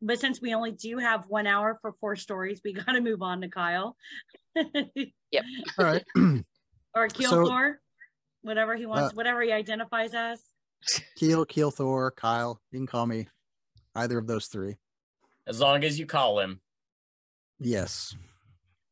But 0.02 0.20
since 0.20 0.40
we 0.40 0.54
only 0.54 0.70
do 0.72 0.98
have 0.98 1.24
one 1.26 1.46
hour 1.48 1.78
for 1.80 1.94
four 2.00 2.14
stories, 2.14 2.60
we 2.64 2.72
got 2.74 2.92
to 2.92 3.00
move 3.00 3.22
on 3.22 3.40
to 3.40 3.48
Kyle 3.48 3.96
yep. 4.54 5.44
All 5.78 5.84
right. 5.84 6.04
or 6.94 7.08
Keel 7.08 7.30
So- 7.30 7.74
whatever 8.42 8.76
he 8.76 8.86
wants, 8.86 9.12
uh, 9.12 9.16
whatever 9.16 9.42
he 9.42 9.50
identifies 9.50 10.14
as. 10.14 10.40
Keel, 11.16 11.44
Keel 11.44 11.70
Thor, 11.70 12.12
Kyle. 12.12 12.60
You 12.70 12.78
can 12.78 12.86
call 12.86 13.06
me 13.06 13.28
either 13.94 14.18
of 14.18 14.26
those 14.26 14.46
three. 14.46 14.76
As 15.46 15.60
long 15.60 15.84
as 15.84 15.98
you 15.98 16.06
call 16.06 16.40
him. 16.40 16.60
Yes. 17.58 18.14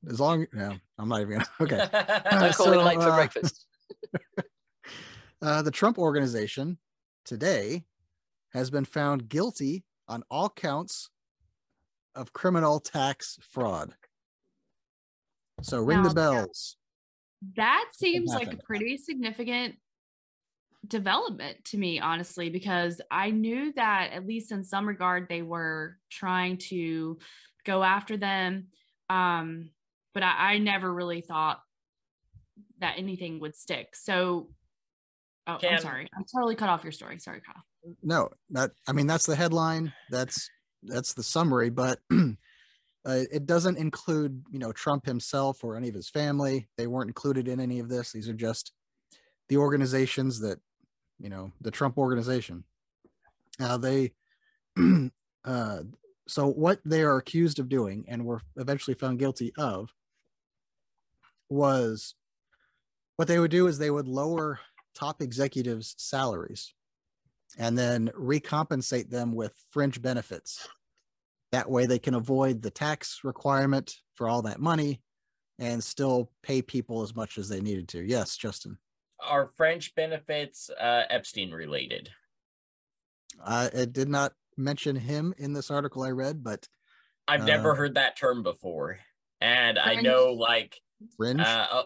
As 0.09 0.21
long 0.21 0.47
no, 0.53 0.75
I'm 0.99 1.09
not 1.09 1.21
even 1.21 1.39
gonna 1.39 1.49
okay. 1.61 1.89
I'm 2.31 2.53
so, 2.53 2.65
calling 2.65 2.85
late 2.85 3.03
for 3.03 3.11
uh, 3.11 3.17
breakfast. 3.17 3.67
Uh, 5.43 5.61
the 5.61 5.71
Trump 5.71 5.99
organization 5.99 6.79
today 7.27 7.85
has 8.55 8.71
been 8.71 8.87
found 8.87 9.29
guilty 9.29 9.85
on 10.09 10.23
all 10.31 10.49
counts 10.49 11.11
of 12.15 12.33
criminal 12.33 12.81
tax 12.81 13.39
fraud. 13.43 13.95
So 15.61 15.81
ring 15.81 16.03
the 16.03 16.15
bells. 16.15 16.77
That 17.57 17.91
seems 17.93 18.31
like 18.31 18.55
a 18.55 18.57
pretty 18.57 18.97
significant 18.97 19.75
development 20.87 21.65
to 21.67 21.79
me, 21.79 22.01
honestly, 22.01 22.51
because 22.51 23.01
I 23.11 23.31
knew 23.31 23.73
that 23.75 24.11
at 24.13 24.27
least 24.27 24.53
in 24.53 24.65
some 24.65 24.87
regard 24.87 25.29
they 25.29 25.43
were 25.43 25.99
trying 26.11 26.59
to 26.69 27.19
go 27.65 27.83
after 27.83 28.17
them. 28.17 28.69
Um, 29.09 29.71
but 30.13 30.23
I, 30.23 30.55
I 30.55 30.59
never 30.59 30.93
really 30.93 31.21
thought 31.21 31.61
that 32.81 32.95
anything 32.99 33.41
would 33.41 33.57
stick. 33.57 33.95
So, 33.95 34.49
oh, 35.47 35.59
I'm 35.63 35.81
sorry. 35.81 36.09
I 36.17 36.23
totally 36.35 36.55
cut 36.55 36.69
off 36.69 36.85
your 36.85 36.93
story. 36.93 37.19
Sorry, 37.19 37.41
Kyle. 37.41 37.63
No, 38.03 38.29
that 38.51 38.71
I 38.89 38.93
mean 38.93 39.07
that's 39.07 39.27
the 39.27 39.37
headline. 39.37 39.93
That's 40.11 40.49
that's 40.83 41.15
the 41.15 41.23
summary, 41.23 41.71
but 41.71 41.99
uh, 42.13 42.25
it 43.05 43.47
doesn't 43.47 43.79
include 43.79 44.43
you 44.51 44.59
know 44.59 44.73
Trump 44.73 45.05
himself 45.05 45.63
or 45.63 45.77
any 45.77 45.89
of 45.89 45.95
his 45.95 46.09
family. 46.09 46.69
They 46.79 46.87
weren't 46.87 47.11
included 47.11 47.49
in 47.49 47.61
any 47.61 47.81
of 47.81 47.89
this. 47.89 48.13
These 48.13 48.29
are 48.29 48.35
just 48.35 48.73
the 49.49 49.59
organizations 49.59 50.41
that 50.41 50.59
you 51.19 51.29
know 51.29 51.53
the 51.61 51.71
Trump 51.71 51.99
organization. 51.99 52.65
Now 53.59 53.77
they 53.77 54.13
uh, 55.45 55.79
so 56.27 56.49
what 56.49 56.81
they 56.85 57.03
are 57.03 57.17
accused 57.17 57.59
of 57.59 57.69
doing 57.69 58.05
and 58.09 58.25
were 58.25 58.41
eventually 58.57 58.95
found 58.95 59.19
guilty 59.19 59.53
of 59.57 59.93
was 61.49 62.15
what 63.17 63.29
they 63.29 63.39
would 63.39 63.51
do 63.51 63.67
is 63.67 63.79
they 63.79 63.91
would 63.91 64.09
lower 64.09 64.59
top 64.95 65.21
executives' 65.21 65.95
salaries 65.99 66.73
and 67.59 67.77
then 67.77 68.11
recompensate 68.19 69.11
them 69.11 69.35
with 69.35 69.55
fringe 69.71 70.01
benefits. 70.01 70.67
That 71.53 71.71
way 71.71 71.87
they 71.87 71.99
can 71.99 72.15
avoid 72.15 72.63
the 72.63 72.71
tax 72.71 73.21
requirement 73.23 73.95
for 74.15 74.29
all 74.29 74.43
that 74.43 74.61
money 74.61 75.01
and 75.59 75.83
still 75.83 76.31
pay 76.43 76.63
people 76.63 77.03
as 77.03 77.15
much 77.15 77.39
as 77.39 77.49
they 77.49 77.61
needed 77.61 77.89
to. 77.89 78.03
Yes, 78.03 78.37
Justin. 78.37 78.79
Are 79.21 79.51
French 79.57 79.95
benefits 79.95 80.71
uh, 80.71 81.05
Epstein 81.11 81.51
related? 81.53 82.11
Uh, 83.43 83.69
it 83.73 83.93
did 83.93 84.09
not 84.09 84.33
mention 84.57 84.97
him 84.97 85.35
in 85.39 85.53
this 85.53 85.71
article 85.71 86.03
I 86.03 86.11
read, 86.11 86.43
but 86.45 86.69
I've 87.27 87.43
Uh, 87.43 87.47
never 87.47 87.75
heard 87.75 87.95
that 87.95 88.17
term 88.17 88.43
before, 88.43 88.99
and 89.41 89.79
I 89.79 89.97
know 89.97 90.33
like 90.33 90.81
fringe, 91.17 91.41
uh, 91.41 91.67
oh, 91.73 91.85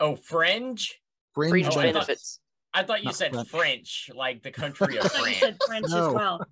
oh 0.00 0.16
fringe. 0.16 1.00
fringe, 1.34 1.50
Fringe 1.50 1.66
Oh, 1.66 1.68
I 1.70 1.72
thought- 1.72 1.92
benefits. 1.92 2.40
I 2.74 2.82
thought 2.82 2.98
you 3.00 3.06
Not 3.06 3.14
said 3.14 3.32
French. 3.32 3.48
French, 3.50 4.10
like 4.14 4.42
the 4.42 4.50
country 4.50 4.96
of 4.98 5.10
France. 5.10 5.14
I 5.14 5.18
thought 5.18 5.28
you 5.28 5.34
said 5.34 5.56
French 5.66 5.84
as 5.86 5.92
well. 5.92 6.46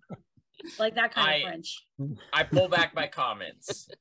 Like 0.79 0.95
that 0.95 1.13
kind 1.15 1.29
I- 1.29 1.35
of 1.37 1.43
French. 1.43 1.85
I 2.33 2.43
pull 2.45 2.69
back 2.69 2.95
my 2.95 3.07
comments. 3.07 3.89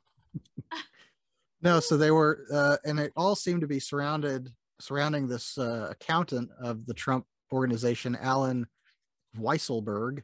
No, 1.62 1.80
so 1.80 1.98
they 1.98 2.12
were, 2.12 2.46
uh, 2.54 2.78
and 2.86 3.00
it 3.00 3.12
all 3.16 3.36
seemed 3.36 3.62
to 3.62 3.68
be 3.68 3.80
surrounded 3.80 4.54
surrounding 4.80 5.28
this 5.28 5.58
uh, 5.58 5.88
accountant 5.92 6.50
of 6.60 6.86
the 6.86 6.94
Trump 6.94 7.26
organization, 7.52 8.18
Allen 8.20 8.68
Weisselberg, 9.38 10.24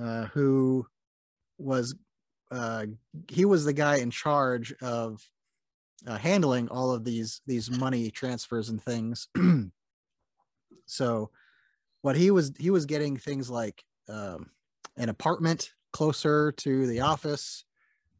uh, 0.00 0.26
who 0.26 0.86
was 1.58 1.94
uh, 2.50 2.86
he 3.28 3.44
was 3.44 3.64
the 3.64 3.72
guy 3.72 3.96
in 3.96 4.10
charge 4.10 4.72
of 4.80 5.22
uh, 6.06 6.16
handling 6.16 6.68
all 6.68 6.90
of 6.90 7.04
these 7.04 7.40
these 7.46 7.70
money 7.70 8.10
transfers 8.10 8.68
and 8.68 8.82
things. 8.82 9.28
so, 10.86 11.30
what 12.02 12.16
he 12.16 12.30
was 12.30 12.52
he 12.58 12.70
was 12.70 12.86
getting 12.86 13.16
things 13.16 13.50
like 13.50 13.82
um, 14.08 14.50
an 14.96 15.08
apartment 15.08 15.72
closer 15.92 16.52
to 16.52 16.86
the 16.86 17.00
office 17.00 17.64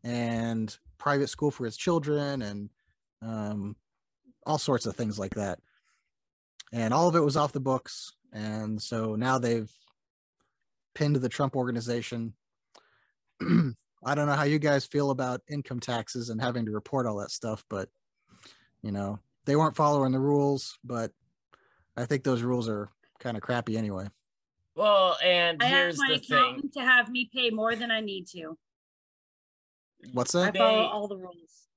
and 0.05 0.77
private 0.99 1.29
school 1.29 1.51
for 1.51 1.65
his 1.65 1.77
children 1.77 2.43
and 2.43 2.71
um, 3.23 3.77
all 4.49 4.59
sorts 4.59 4.87
of 4.87 4.97
things 4.97 5.19
like 5.19 5.35
that. 5.35 5.61
And 6.73 6.93
all 6.93 7.07
of 7.07 7.15
it 7.15 7.23
was 7.25 7.37
off 7.37 7.53
the 7.53 7.61
books. 7.61 8.13
And 8.33 8.81
so 8.81 9.15
now 9.15 9.39
they've 9.39 9.71
pinned 10.95 11.17
the 11.17 11.29
Trump 11.29 11.55
organization. 11.55 12.33
I 13.43 14.15
don't 14.15 14.27
know 14.27 14.33
how 14.35 14.45
you 14.45 14.59
guys 14.59 14.87
feel 14.87 15.11
about 15.11 15.43
income 15.49 15.81
taxes 15.81 16.31
and 16.31 16.41
having 16.41 16.65
to 16.67 16.73
report 16.73 17.07
all 17.07 17.19
that 17.19 17.31
stuff, 17.31 17.65
but 17.69 17.89
you 18.83 18.91
know, 18.91 19.19
they 19.45 19.55
weren't 19.57 19.77
following 19.77 20.13
the 20.13 20.21
rules, 20.21 20.79
but 20.85 21.13
I 21.97 22.07
think 22.07 22.23
those 22.25 22.43
rules 22.43 22.69
are 22.69 22.89
kind 23.19 23.37
of 23.37 23.43
crappy 23.43 23.77
anyway. 23.77 24.07
Well, 24.75 25.17
and 25.25 25.63
I 25.63 25.67
here's 25.67 25.95
asked 25.95 26.09
my 26.09 26.15
the 26.15 26.21
thing. 26.21 26.39
accountant 26.39 26.73
to 26.75 26.81
have 26.81 27.09
me 27.11 27.29
pay 27.33 27.51
more 27.51 27.75
than 27.75 27.91
I 27.91 28.01
need 28.01 28.29
to. 28.29 28.57
What's 30.13 30.33
that? 30.33 30.53
They- 30.53 30.59
follow 30.61 30.87
all 30.87 31.09
the 31.09 31.17
rules. 31.17 31.68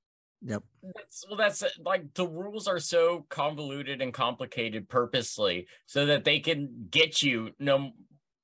Yep. 0.43 0.63
That's, 0.95 1.25
well, 1.27 1.37
that's 1.37 1.63
like 1.85 2.13
the 2.15 2.27
rules 2.27 2.67
are 2.67 2.79
so 2.79 3.25
convoluted 3.29 4.01
and 4.01 4.11
complicated 4.13 4.89
purposely 4.89 5.67
so 5.85 6.07
that 6.07 6.23
they 6.23 6.39
can 6.39 6.87
get 6.89 7.21
you. 7.21 7.51
No, 7.59 7.91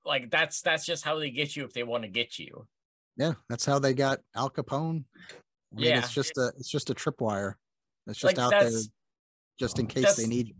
like 0.06 0.30
that's 0.30 0.62
that's 0.62 0.86
just 0.86 1.04
how 1.04 1.18
they 1.18 1.32
get 1.32 1.56
you 1.56 1.64
if 1.66 1.74
they 1.74 1.84
want 1.84 2.04
to 2.04 2.10
get 2.10 2.38
you. 2.38 2.68
Yeah, 3.16 3.34
that's 3.50 3.66
how 3.66 3.80
they 3.80 3.94
got 3.96 4.20
Al 4.36 4.50
Capone. 4.52 5.06
I 5.74 5.76
mean, 5.76 5.86
Yeah. 5.86 5.98
it's 6.00 6.14
just 6.14 6.38
a 6.38 6.52
it's 6.58 6.70
just 6.70 6.92
a 6.92 6.94
tripwire. 6.94 7.56
It's 8.06 8.20
just 8.20 8.38
Like 8.38 8.44
out 8.44 8.52
there 8.52 8.70
just 9.60 9.80
in 9.80 9.88
case 9.88 10.16
they 10.16 10.28
need 10.28 10.50
you. 10.50 10.56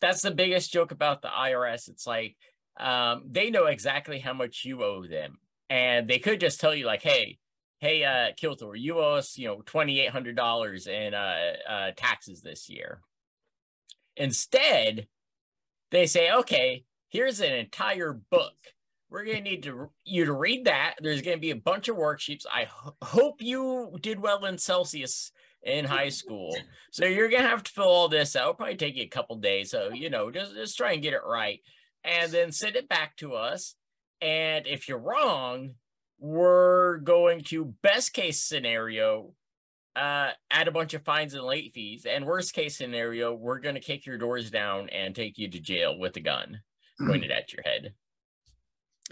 that's 0.00 0.22
the 0.22 0.32
biggest 0.32 0.72
joke 0.72 0.90
about 0.90 1.22
the 1.22 1.28
IRS. 1.28 1.88
It's 1.88 2.06
like 2.08 2.36
um, 2.76 3.22
they 3.30 3.50
know 3.50 3.66
exactly 3.66 4.18
how 4.18 4.32
much 4.32 4.64
you 4.64 4.82
owe 4.82 5.06
them, 5.06 5.38
and 5.70 6.08
they 6.10 6.18
could 6.18 6.40
just 6.40 6.60
tell 6.60 6.74
you 6.74 6.86
like, 6.86 7.02
"Hey, 7.02 7.38
hey, 7.84 8.02
uh, 8.02 8.32
Keel 8.36 8.56
Thor, 8.56 8.74
you 8.74 8.98
owe 8.98 9.14
us, 9.14 9.36
you 9.36 9.46
know, 9.46 9.62
twenty 9.66 10.00
eight 10.00 10.10
hundred 10.10 10.36
dollars 10.36 10.86
in 10.86 11.12
uh, 11.12 11.52
uh, 11.68 11.90
taxes 11.96 12.40
this 12.40 12.68
year." 12.68 13.00
Instead, 14.16 15.06
they 15.90 16.06
say, 16.06 16.32
"Okay, 16.32 16.84
here's 17.08 17.40
an 17.40 17.52
entire 17.52 18.12
book. 18.12 18.54
We're 19.10 19.24
gonna 19.24 19.42
need 19.42 19.62
to 19.64 19.90
you 20.04 20.24
to 20.24 20.32
read 20.32 20.64
that. 20.64 20.94
There's 21.00 21.22
gonna 21.22 21.36
be 21.36 21.50
a 21.50 21.56
bunch 21.56 21.88
of 21.88 21.96
worksheets. 21.96 22.46
I 22.52 22.64
ho- 22.64 22.96
hope 23.02 23.42
you 23.42 23.98
did 24.00 24.20
well 24.20 24.44
in 24.44 24.58
Celsius." 24.58 25.30
In 25.66 25.86
high 25.86 26.10
school, 26.10 26.54
so 26.90 27.06
you're 27.06 27.30
gonna 27.30 27.48
have 27.48 27.62
to 27.62 27.72
fill 27.72 27.84
all 27.84 28.08
this 28.08 28.36
out. 28.36 28.42
It'll 28.42 28.54
probably 28.54 28.76
take 28.76 28.96
you 28.96 29.04
a 29.04 29.06
couple 29.06 29.36
days. 29.36 29.70
So 29.70 29.94
you 29.94 30.10
know, 30.10 30.30
just 30.30 30.52
just 30.52 30.76
try 30.76 30.92
and 30.92 31.00
get 31.02 31.14
it 31.14 31.22
right, 31.26 31.60
and 32.04 32.30
then 32.30 32.52
send 32.52 32.76
it 32.76 32.86
back 32.86 33.16
to 33.16 33.32
us. 33.32 33.74
And 34.20 34.66
if 34.66 34.88
you're 34.90 34.98
wrong, 34.98 35.76
we're 36.18 36.98
going 36.98 37.42
to 37.42 37.74
best 37.82 38.12
case 38.12 38.40
scenario, 38.40 39.34
uh, 39.96 40.30
add 40.50 40.68
a 40.68 40.72
bunch 40.72 40.94
of 40.94 41.02
fines 41.04 41.34
and 41.34 41.44
late 41.44 41.72
fees. 41.74 42.06
And 42.06 42.24
worst 42.26 42.52
case 42.54 42.76
scenario, 42.76 43.34
we're 43.34 43.60
gonna 43.60 43.80
kick 43.80 44.06
your 44.06 44.18
doors 44.18 44.50
down 44.50 44.88
and 44.90 45.14
take 45.14 45.38
you 45.38 45.48
to 45.48 45.60
jail 45.60 45.98
with 45.98 46.16
a 46.16 46.20
gun 46.20 46.60
pointed 47.06 47.30
at 47.30 47.52
your 47.52 47.62
head. 47.64 47.94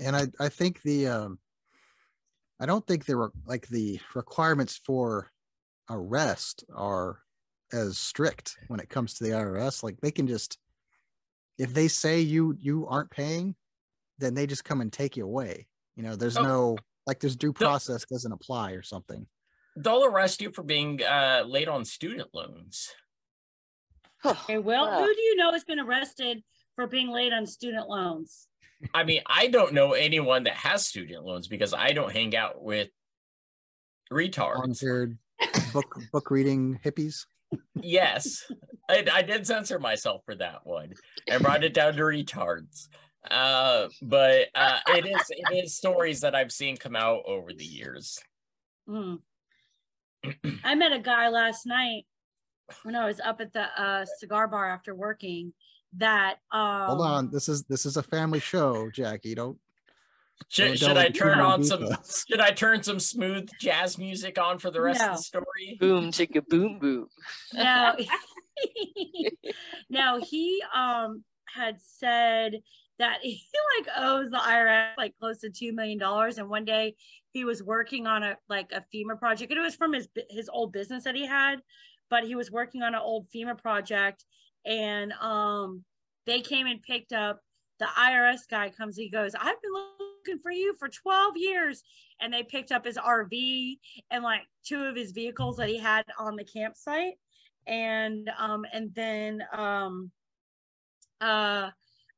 And 0.00 0.16
I 0.16 0.26
I 0.40 0.48
think 0.48 0.82
the 0.82 1.06
um 1.08 1.38
I 2.60 2.66
don't 2.66 2.86
think 2.86 3.04
there 3.04 3.18
were 3.18 3.32
like 3.44 3.66
the 3.68 4.00
requirements 4.14 4.80
for 4.84 5.30
arrest 5.90 6.64
are 6.74 7.18
as 7.72 7.98
strict 7.98 8.56
when 8.68 8.80
it 8.80 8.88
comes 8.88 9.14
to 9.14 9.24
the 9.24 9.30
IRS. 9.30 9.82
Like 9.82 10.00
they 10.00 10.10
can 10.10 10.26
just 10.26 10.58
if 11.58 11.74
they 11.74 11.88
say 11.88 12.20
you 12.20 12.56
you 12.58 12.86
aren't 12.86 13.10
paying, 13.10 13.54
then 14.18 14.34
they 14.34 14.46
just 14.46 14.64
come 14.64 14.80
and 14.80 14.92
take 14.92 15.16
you 15.16 15.24
away. 15.24 15.66
You 15.96 16.02
know, 16.02 16.16
there's 16.16 16.36
Oh. 16.38 16.42
no 16.42 16.78
like 17.06 17.20
there's 17.20 17.36
due 17.36 17.48
The- 17.52 17.64
process 17.64 18.04
doesn't 18.04 18.32
apply 18.32 18.72
or 18.72 18.82
something. 18.82 19.26
They'll 19.76 20.04
arrest 20.04 20.42
you 20.42 20.50
for 20.52 20.62
being 20.62 21.02
uh, 21.02 21.44
late 21.46 21.66
on 21.68 21.84
student 21.86 22.28
loans. 22.34 22.90
Okay, 24.24 24.58
well, 24.58 24.86
Wow. 24.86 25.00
who 25.00 25.14
do 25.14 25.20
you 25.20 25.36
know 25.36 25.50
has 25.52 25.64
been 25.64 25.80
arrested 25.80 26.42
for 26.76 26.86
being 26.86 27.08
late 27.08 27.32
on 27.32 27.46
student 27.46 27.88
loans? 27.88 28.46
I 28.94 29.04
mean, 29.04 29.22
I 29.26 29.46
don't 29.46 29.72
know 29.72 29.92
anyone 29.92 30.44
that 30.44 30.54
has 30.54 30.86
student 30.86 31.24
loans 31.24 31.48
because 31.48 31.72
I 31.72 31.92
don't 31.92 32.12
hang 32.12 32.36
out 32.36 32.62
with 32.62 32.90
retards. 34.12 34.58
Long-haired 34.58 35.18
book 35.72 35.96
book 36.12 36.30
reading 36.30 36.78
hippies. 36.84 37.24
yes, 37.80 38.44
I, 38.90 39.06
I 39.10 39.22
did 39.22 39.46
censor 39.46 39.78
myself 39.78 40.22
for 40.26 40.34
that 40.36 40.66
one 40.66 40.92
and 41.28 41.42
brought 41.42 41.64
it 41.64 41.74
down 41.74 41.94
to 41.94 42.02
retards. 42.02 42.88
Uh, 43.30 43.88
but 44.02 44.48
uh, 44.54 44.78
it 44.88 45.06
is 45.06 45.30
it 45.30 45.64
is 45.64 45.76
stories 45.76 46.20
that 46.20 46.34
I've 46.34 46.52
seen 46.52 46.76
come 46.76 46.96
out 46.96 47.22
over 47.26 47.52
the 47.52 47.64
years. 47.64 48.18
Hmm. 48.88 49.16
I 50.64 50.74
met 50.74 50.92
a 50.92 50.98
guy 50.98 51.28
last 51.28 51.66
night 51.66 52.04
when 52.82 52.96
I 52.96 53.06
was 53.06 53.20
up 53.20 53.40
at 53.40 53.52
the 53.52 53.64
uh, 53.80 54.04
cigar 54.18 54.48
bar 54.48 54.68
after 54.68 54.94
working. 54.94 55.52
That 55.98 56.36
um, 56.50 56.86
Hold 56.86 57.02
on, 57.02 57.30
this 57.30 57.48
is 57.48 57.64
this 57.64 57.84
is 57.86 57.96
a 57.96 58.02
family 58.02 58.40
show, 58.40 58.88
Jackye. 58.90 59.36
Don't 59.36 59.58
Should, 60.48 60.68
don't 60.68 60.76
should 60.78 60.96
I 60.96 61.08
turn 61.10 61.38
more 61.38 61.46
on 61.48 61.62
some 61.64 61.80
details. 61.82 62.24
should 62.28 62.40
I 62.40 62.50
turn 62.50 62.82
some 62.82 62.98
smooth 62.98 63.50
jazz 63.60 63.98
music 63.98 64.38
on 64.38 64.58
for 64.58 64.70
the 64.70 64.80
rest 64.80 65.02
of 65.02 65.16
the 65.16 65.22
story? 65.22 65.76
Boom, 65.78 66.10
chicka, 66.10 66.42
boom, 66.48 66.78
boom. 66.78 67.08
no 67.54 67.94
no 69.90 70.20
he 70.22 70.62
um 70.74 71.24
had 71.54 71.76
said 71.80 72.54
that 73.02 73.18
he 73.20 73.42
like 73.78 73.88
owes 73.98 74.30
the 74.30 74.38
irs 74.38 74.96
like 74.96 75.12
close 75.18 75.40
to 75.40 75.50
two 75.50 75.72
million 75.72 75.98
dollars. 75.98 76.38
And 76.38 76.48
one 76.48 76.64
day 76.64 76.94
he 77.32 77.44
was 77.44 77.62
working 77.62 78.06
on 78.06 78.22
a 78.22 78.36
like 78.48 78.70
a 78.72 78.84
fema 78.94 79.18
project 79.18 79.50
and 79.50 79.58
it 79.58 79.62
was 79.62 79.74
from 79.74 79.92
his 79.92 80.08
his 80.30 80.48
old 80.48 80.72
business 80.72 81.04
that 81.04 81.16
he 81.16 81.26
had 81.26 81.60
but 82.10 82.24
he 82.24 82.34
was 82.34 82.50
working 82.50 82.82
on 82.82 82.94
an 82.94 83.00
old 83.00 83.26
fema 83.34 83.58
project. 83.58 84.24
And 84.64 85.12
um 85.14 85.84
they 86.26 86.40
came 86.40 86.66
and 86.66 86.80
picked 86.80 87.12
up 87.12 87.40
the 87.80 87.86
irs 87.98 88.48
guy 88.48 88.70
comes 88.70 88.96
he 88.96 89.10
goes 89.10 89.34
i've 89.34 89.60
been 89.60 89.72
looking 89.98 90.40
for 90.40 90.52
you 90.52 90.74
for 90.78 90.88
12 90.88 91.36
years. 91.36 91.82
And 92.20 92.32
they 92.32 92.44
picked 92.44 92.70
up 92.70 92.84
his 92.84 92.98
rv 92.98 93.78
and 94.12 94.22
like 94.22 94.42
two 94.64 94.84
of 94.84 94.94
his 94.94 95.10
vehicles 95.10 95.56
that 95.56 95.68
he 95.68 95.78
had 95.78 96.04
on 96.18 96.36
the 96.36 96.44
campsite. 96.44 97.14
And 97.66 98.30
um 98.38 98.64
and 98.72 98.94
then 98.94 99.42
um 99.52 100.12
uh 101.20 101.70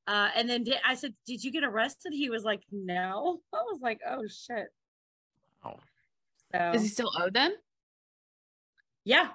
uh 0.07 0.29
and 0.37 0.49
then 0.49 0.65
did, 0.65 0.77
i 0.85 0.95
said 0.95 1.15
did 1.27 1.43
you 1.43 1.51
get 1.51 1.65
arrested? 1.65 2.13
He 2.13 2.31
was 2.31 2.45
like 2.45 2.63
no. 2.71 3.41
I 3.53 3.57
was 3.57 3.81
like 3.83 4.01
oh 4.09 4.23
shit. 4.27 4.69
Wow. 5.65 5.79
so 6.53 6.73
Does 6.73 6.83
he 6.83 6.89
still 6.89 7.11
owe 7.19 7.31
them? 7.31 7.53
yeah. 9.05 9.29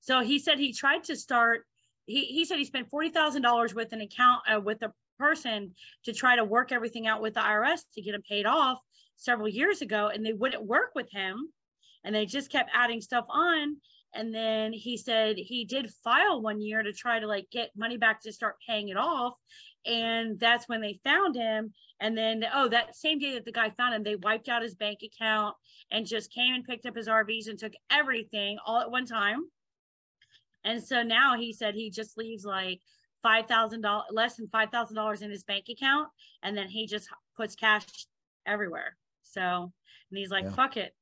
So 0.00 0.20
he 0.20 0.38
said 0.38 0.58
he 0.58 0.72
tried 0.72 1.04
to 1.04 1.16
start 1.16 1.66
he, 2.06 2.24
he 2.26 2.44
said 2.44 2.58
he 2.58 2.64
spent 2.64 2.90
$40000 2.90 3.74
with 3.74 3.92
an 3.92 4.00
account 4.00 4.42
uh, 4.48 4.60
with 4.60 4.82
a 4.82 4.92
person 5.18 5.74
to 6.04 6.12
try 6.12 6.36
to 6.36 6.44
work 6.44 6.70
everything 6.70 7.06
out 7.06 7.20
with 7.20 7.34
the 7.34 7.40
irs 7.40 7.80
to 7.94 8.02
get 8.02 8.14
him 8.14 8.22
paid 8.28 8.46
off 8.46 8.78
several 9.16 9.48
years 9.48 9.82
ago 9.82 10.10
and 10.14 10.24
they 10.24 10.32
wouldn't 10.32 10.64
work 10.64 10.92
with 10.94 11.10
him 11.10 11.48
and 12.04 12.14
they 12.14 12.24
just 12.26 12.50
kept 12.52 12.70
adding 12.72 13.00
stuff 13.00 13.24
on. 13.28 13.76
And 14.14 14.34
then 14.34 14.72
he 14.72 14.96
said 14.96 15.36
he 15.36 15.64
did 15.64 15.90
file 16.04 16.40
one 16.40 16.60
year 16.60 16.82
to 16.82 16.92
try 16.92 17.18
to 17.18 17.26
like 17.26 17.48
get 17.50 17.70
money 17.76 17.96
back 17.96 18.20
to 18.22 18.32
start 18.32 18.54
paying 18.66 18.88
it 18.88 18.96
off 18.96 19.34
and 19.86 20.38
that's 20.40 20.68
when 20.68 20.80
they 20.80 20.98
found 21.04 21.34
him 21.36 21.72
and 22.00 22.16
then 22.18 22.44
oh 22.54 22.68
that 22.68 22.94
same 22.96 23.18
day 23.18 23.34
that 23.34 23.44
the 23.44 23.52
guy 23.52 23.70
found 23.70 23.94
him 23.94 24.02
they 24.02 24.16
wiped 24.16 24.48
out 24.48 24.62
his 24.62 24.74
bank 24.74 24.98
account 25.04 25.54
and 25.90 26.06
just 26.06 26.32
came 26.32 26.54
and 26.54 26.64
picked 26.64 26.86
up 26.86 26.96
his 26.96 27.08
rvs 27.08 27.48
and 27.48 27.58
took 27.58 27.72
everything 27.90 28.58
all 28.66 28.80
at 28.80 28.90
one 28.90 29.06
time 29.06 29.40
And 30.64 30.82
so 30.82 31.02
now 31.02 31.36
he 31.38 31.52
said 31.52 31.74
he 31.74 31.90
just 31.90 32.18
leaves 32.18 32.44
like 32.44 32.80
five 33.22 33.46
thousand 33.46 33.82
dollars 33.82 34.06
less 34.10 34.34
than 34.36 34.48
five 34.48 34.70
thousand 34.70 34.96
dollars 34.96 35.22
in 35.22 35.30
his 35.30 35.44
bank 35.44 35.66
account, 35.70 36.08
and 36.42 36.56
then 36.56 36.68
he 36.68 36.86
just 36.86 37.08
puts 37.36 37.54
cash 37.54 37.86
everywhere. 38.46 38.96
So 39.22 39.40
and 40.10 40.18
he's 40.18 40.30
like, 40.30 40.44
Yeah. 40.44 40.50
fuck 40.54 40.76
it. 40.76 40.92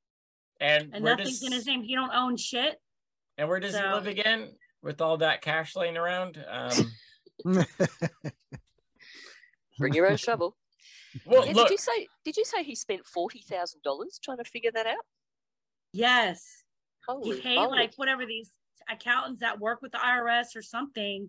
And, 0.61 0.91
And 0.93 1.03
where 1.03 1.17
nothing's 1.17 1.41
does, 1.41 1.49
in 1.49 1.53
his 1.53 1.67
name. 1.67 1.83
He 1.83 1.95
don't 1.95 2.13
own 2.15 2.37
shit. 2.37 2.79
and 3.39 3.49
where 3.49 3.59
does 3.61 3.75
he 3.75 3.83
live 3.83 4.07
again 4.07 4.51
with 4.83 5.01
all 5.01 5.17
that 5.19 5.41
cash 5.43 5.75
laying 5.77 5.97
around? 5.97 6.45
Um, 6.49 6.93
Bring 9.79 9.95
your 9.95 10.11
own 10.11 10.17
shovel. 10.17 10.57
well, 11.27 11.47
Yeah, 11.47 11.53
look, 11.53 11.69
did 11.69 11.73
you 11.73 11.79
say? 11.79 12.07
Did 12.25 12.37
you 12.37 12.45
say 12.45 12.63
he 12.63 12.75
spent 12.75 13.07
forty 13.07 13.41
thousand 13.41 13.83
dollars 13.83 14.21
trying 14.23 14.39
to 14.39 14.45
figure 14.45 14.71
that 14.75 14.87
out? 14.87 15.05
Yes. 15.93 16.65
Holy 17.07 17.37
he 17.37 17.41
paid 17.43 17.57
moly. 17.57 17.79
like 17.79 17.93
whatever 17.97 18.25
these 18.27 18.51
accountants 18.91 19.41
that 19.41 19.59
work 19.59 19.81
with 19.83 19.93
the 19.93 19.99
IRS 19.99 20.57
or 20.57 20.63
something 20.63 21.29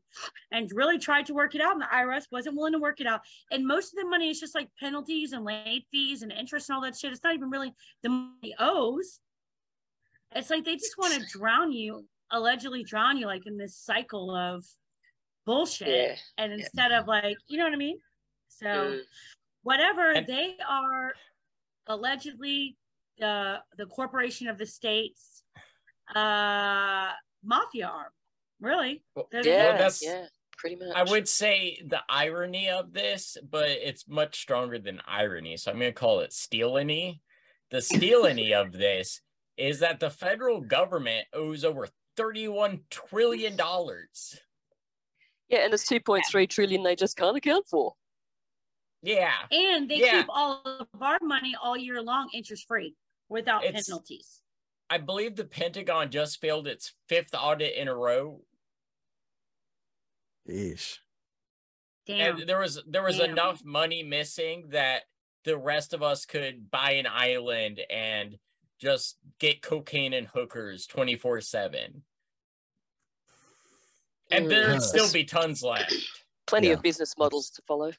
and 0.51 0.69
really 0.73 0.97
tried 0.97 1.25
to 1.27 1.33
work 1.33 1.55
it 1.55 1.61
out. 1.61 1.73
And 1.73 1.81
the 1.81 1.85
IRS 1.85 2.23
wasn't 2.31 2.55
willing 2.55 2.73
to 2.73 2.79
work 2.79 2.99
it 3.01 3.07
out. 3.07 3.21
And 3.51 3.65
most 3.65 3.93
of 3.93 4.03
the 4.03 4.09
money 4.09 4.29
is 4.29 4.39
just 4.39 4.55
like 4.55 4.69
penalties 4.79 5.33
and 5.33 5.45
late 5.45 5.85
fees 5.91 6.21
and 6.21 6.31
interest 6.31 6.69
and 6.69 6.75
all 6.75 6.81
that 6.83 6.97
shit. 6.97 7.11
It's 7.11 7.23
not 7.23 7.35
even 7.35 7.49
really 7.49 7.73
the 8.03 8.09
money 8.09 8.33
he 8.41 8.55
owes. 8.59 9.19
It's 10.35 10.49
like 10.49 10.65
they 10.65 10.75
just 10.75 10.97
want 10.97 11.13
to 11.13 11.37
drown 11.37 11.71
you, 11.71 12.05
allegedly 12.31 12.83
drown 12.83 13.17
you 13.17 13.25
like 13.25 13.45
in 13.45 13.57
this 13.57 13.77
cycle 13.77 14.35
of 14.35 14.65
bullshit. 15.45 15.87
Yeah. 15.87 16.15
And 16.37 16.53
instead 16.53 16.91
of 16.91 17.07
like, 17.07 17.37
you 17.47 17.57
know 17.57 17.63
what 17.63 17.73
I 17.73 17.77
mean? 17.77 17.99
So 18.47 18.65
Mm. 18.67 19.01
whatever 19.63 20.11
And- 20.11 20.27
they 20.27 20.57
are 20.67 21.13
allegedly 21.87 22.77
the 23.17 23.63
the 23.77 23.85
corporation 23.85 24.47
of 24.47 24.57
the 24.57 24.65
states 24.65 25.43
uh 26.15 27.11
mafia 27.43 27.87
arm 27.87 28.11
really 28.59 29.03
Well, 29.15 29.27
They're 29.31 29.45
Yeah, 29.45 29.71
that's- 29.73 30.01
yeah, 30.03 30.27
pretty 30.57 30.75
much. 30.77 30.95
I 30.95 31.03
would 31.03 31.27
say 31.27 31.81
the 31.85 32.01
irony 32.09 32.69
of 32.69 32.93
this, 32.93 33.37
but 33.43 33.69
it's 33.69 34.07
much 34.07 34.39
stronger 34.39 34.79
than 34.79 35.01
irony. 35.05 35.57
So 35.57 35.71
I'm 35.71 35.79
going 35.79 35.91
to 35.93 35.99
call 35.99 36.21
it 36.21 36.31
stealiny. 36.31 37.21
The 37.71 37.81
stealiny 38.41 38.53
of 38.53 38.71
this 38.71 39.21
is 39.57 39.79
that 39.79 39.99
the 39.99 40.09
federal 40.09 40.61
government 40.61 41.27
owes 41.33 41.63
over 41.65 41.87
$31 42.17 42.83
trillion. 42.89 43.57
Yeah, 45.49 45.59
and 45.59 45.73
it's 45.73 45.85
two 45.87 45.99
point 45.99 46.25
three 46.29 46.47
trillion 46.47 46.83
they 46.83 46.95
just 46.95 47.17
can't 47.17 47.37
account 47.37 47.67
for. 47.67 47.93
Yeah. 49.05 49.33
and 49.51 49.89
they 49.89 49.97
Yeah. 49.97 50.21
keep 50.21 50.29
all 50.29 50.61
of 50.65 50.87
our 51.01 51.19
money 51.21 51.55
all 51.61 51.77
year 51.77 52.01
long 52.01 52.29
interest 52.33 52.67
free 52.67 52.95
without 53.29 53.63
It's- 53.63 53.85
penalties 53.87 54.41
I 54.89 54.97
believe 54.99 55.35
the 55.35 55.45
Pentagon 55.45 56.11
just 56.11 56.39
failed 56.39 56.67
its 56.67 56.93
fifth 57.09 57.33
audit 57.33 57.73
in 57.75 57.87
a 57.87 57.95
row. 57.95 58.45
Yeesh. 60.47 60.99
damn 62.05 62.37
And 62.39 62.47
there 62.49 62.59
was 62.59 62.81
there 62.85 63.01
was 63.01 63.17
Damn. 63.17 63.31
enough 63.31 63.63
money 63.63 64.03
missing 64.03 64.69
that 64.69 65.05
the 65.43 65.57
rest 65.57 65.93
of 65.93 66.03
us 66.03 66.25
could 66.25 66.69
buy 66.69 66.91
an 66.91 67.07
island 67.07 67.79
and 67.89 68.37
just 68.79 69.17
get 69.39 69.61
cocaine 69.63 70.13
and 70.13 70.27
hookers 70.27 70.85
24/7. 70.85 72.03
And 74.31 74.45
Mm. 74.45 74.49
there'd 74.49 74.81
still 74.83 75.11
be 75.11 75.23
tons 75.23 75.63
left. 75.63 75.93
Plenty 76.45 76.67
Yeah. 76.67 76.73
of 76.73 76.81
business 76.83 77.17
models 77.17 77.49
to 77.51 77.61
follow. 77.63 77.91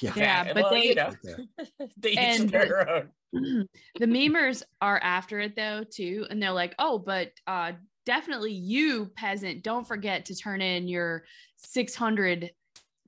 Yeah. 0.00 0.12
Yeah, 0.16 0.52
but 0.52 0.62
well, 0.64 0.70
they, 0.70 0.84
you 0.86 0.94
know, 0.94 1.12
they 1.96 2.10
each 2.10 2.18
And- 2.18 2.48
their 2.50 2.88
own. 2.88 3.08
the 3.32 4.06
memers 4.06 4.62
are 4.80 4.98
after 5.02 5.38
it 5.38 5.54
though 5.54 5.84
too 5.88 6.26
and 6.30 6.42
they're 6.42 6.50
like 6.50 6.74
oh 6.80 6.98
but 6.98 7.30
uh 7.46 7.70
definitely 8.04 8.52
you 8.52 9.06
peasant. 9.14 9.62
Don't 9.62 9.86
forget 9.86 10.24
to 10.26 10.34
turn 10.34 10.60
in 10.60 10.88
your 10.88 11.22
600 11.58 12.50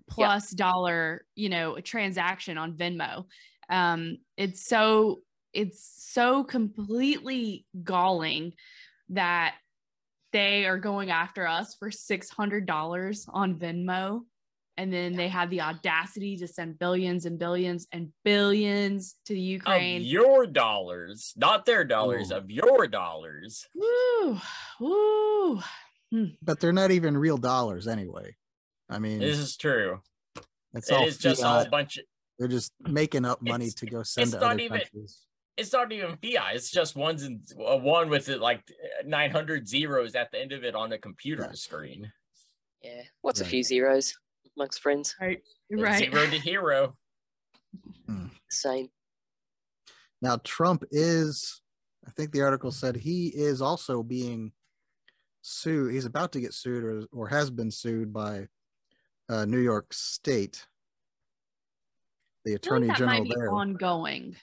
plus 0.09 0.51
dollar 0.53 1.25
you 1.35 1.49
know 1.49 1.79
transaction 1.81 2.57
on 2.57 2.75
venmo. 2.75 3.27
Um 3.69 4.19
it's 4.37 4.65
so 4.65 5.23
it's 5.53 5.85
so 6.13 6.45
completely 6.45 7.67
galling 7.83 8.53
that 9.09 9.57
they 10.33 10.67
are 10.67 10.79
going 10.79 11.11
after 11.11 11.47
us 11.47 11.75
for 11.75 11.91
$600 11.91 13.25
on 13.29 13.59
venmo 13.59 14.23
and 14.77 14.93
then 14.93 15.15
they 15.15 15.29
have 15.29 15.51
the 15.51 15.61
audacity 15.61 16.37
to 16.39 16.49
send 16.49 16.79
billions 16.79 17.27
and 17.27 17.39
billions 17.39 17.87
and 17.93 18.09
billions 18.25 19.17
to 19.27 19.35
the 19.35 19.41
Of 19.41 19.45
Ukraine. 19.61 20.03
your 20.03 20.47
dollars, 20.47 21.33
not 21.37 21.67
their 21.67 21.85
dollars, 21.85 22.33
Ooh. 22.33 22.37
of 22.37 22.51
your 22.51 22.87
dollars. 22.87 23.67
Woo, 23.75 24.39
woo. 24.81 25.61
But 26.43 26.61
they're 26.61 26.73
not 26.73 26.91
even 26.91 27.17
real 27.17 27.39
dollars 27.39 27.87
anyway. 27.89 28.37
I 28.91 28.99
mean, 28.99 29.19
This 29.21 29.39
is 29.39 29.57
true. 29.57 30.01
it's 30.75 30.91
It 30.91 30.95
all 30.95 31.07
is 31.07 31.19
just 31.19 31.43
all 31.43 31.61
a 31.61 31.69
bunch 31.69 31.99
of 31.99 32.05
They're 32.39 32.49
just 32.49 32.73
making 32.81 33.25
up 33.25 33.41
money 33.43 33.67
It's- 33.67 33.75
to 33.81 33.87
go 33.87 34.03
send 34.03 34.25
it's 34.25 34.33
to 34.35 34.41
not 34.41 34.53
other 34.53 34.61
even- 34.61 34.79
countries. 34.81 35.21
it's 35.57 35.73
not 35.73 35.93
even 35.93 36.17
fiat. 36.17 36.57
It's 36.57 36.71
just 36.71 36.97
ones 36.97 37.23
and 37.23 37.41
uh, 37.59 37.77
one 37.79 38.09
with 38.11 38.29
it 38.29 38.41
like 38.41 38.63
900 39.05 39.69
zeros 39.69 40.15
at 40.15 40.31
the 40.33 40.41
end 40.41 40.53
of 40.53 40.65
it 40.65 40.75
on 40.75 40.93
a 40.93 40.99
computer 40.99 41.45
Yeah. 41.45 41.53
screen. 41.53 42.13
Yeah. 42.83 43.03
What's 43.21 43.41
a 43.41 43.45
few 43.45 43.63
zeros 43.63 44.15
amongst 44.57 44.81
friends? 44.81 45.15
Right. 45.21 45.41
Right. 45.71 46.11
Zero 46.13 46.27
to 46.27 46.39
hero. 46.39 46.97
Same. 48.51 48.89
Now, 50.21 50.39
Trump 50.45 50.85
is, 50.91 51.63
I 52.07 52.11
think 52.11 52.33
the 52.33 52.43
article 52.43 52.71
said 52.71 52.97
he 52.97 53.29
is 53.29 53.63
also 53.63 54.03
being 54.03 54.53
sued. 55.41 55.93
He's 55.95 56.05
about 56.05 56.33
to 56.33 56.41
get 56.41 56.55
sued 56.55 56.85
or, 56.85 57.05
or 57.13 57.29
has 57.29 57.51
been 57.51 57.71
sued 57.71 58.13
by 58.13 58.49
uh, 59.29 59.47
New 59.47 59.59
York 59.59 59.93
State, 59.93 60.67
the 62.45 62.53
I 62.55 62.59
feel 62.59 62.75
like 62.75 62.83
attorney 62.83 62.99
general 62.99 63.19
might 63.21 63.29
be 63.29 63.35
there. 63.35 63.51
ongoing. 63.51 64.37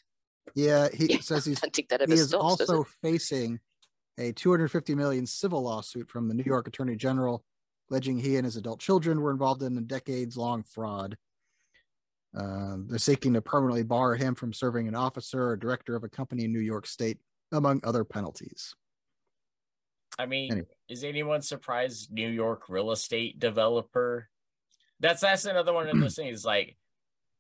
Yeah, 0.56 0.88
he 0.94 1.06
Yeah, 1.14 1.18
says 1.22 1.46
he's 1.46 1.60
think 1.60 1.90
that 1.90 2.02
he 2.08 2.14
is 2.14 2.30
stops. 2.30 2.62
also 2.62 2.86
facing 3.04 3.60
a 4.18 4.32
250 4.34 4.96
million 4.96 5.26
civil 5.26 5.62
lawsuit 5.64 6.10
from 6.10 6.28
the 6.28 6.34
New 6.34 6.44
York 6.44 6.68
Attorney 6.68 6.96
General, 6.96 7.44
alleging 7.90 8.20
he 8.20 8.36
and 8.38 8.46
his 8.46 8.56
adult 8.56 8.80
children 8.80 9.22
were 9.22 9.32
involved 9.32 9.64
in 9.64 9.78
a 9.78 9.82
decades-long 9.82 10.64
fraud. 10.64 11.18
Uh, 12.38 12.76
they're 12.88 13.00
seeking 13.00 13.34
to 13.34 13.42
permanently 13.42 13.84
bar 13.84 14.16
him 14.16 14.36
from 14.36 14.54
serving 14.54 14.88
an 14.88 14.96
officer 14.96 15.50
or 15.50 15.58
director 15.58 15.96
of 15.96 16.04
a 16.04 16.10
company 16.10 16.46
in 16.46 16.54
New 16.54 16.60
York 16.60 16.86
State, 16.86 17.18
among 17.52 17.82
other 17.84 18.04
penalties. 18.04 18.76
I 20.18 20.26
mean, 20.26 20.52
Anyway. 20.52 20.68
is 20.88 21.04
anyone 21.04 21.42
surprised 21.42 22.12
New 22.12 22.30
York 22.30 22.70
real 22.70 22.92
estate 22.92 23.40
developer? 23.40 24.30
That's 25.00 25.22
that's 25.22 25.46
another 25.46 25.74
one 25.74 25.88
of 25.88 26.00
those 26.00 26.16
things 26.16 26.44
like 26.44 26.76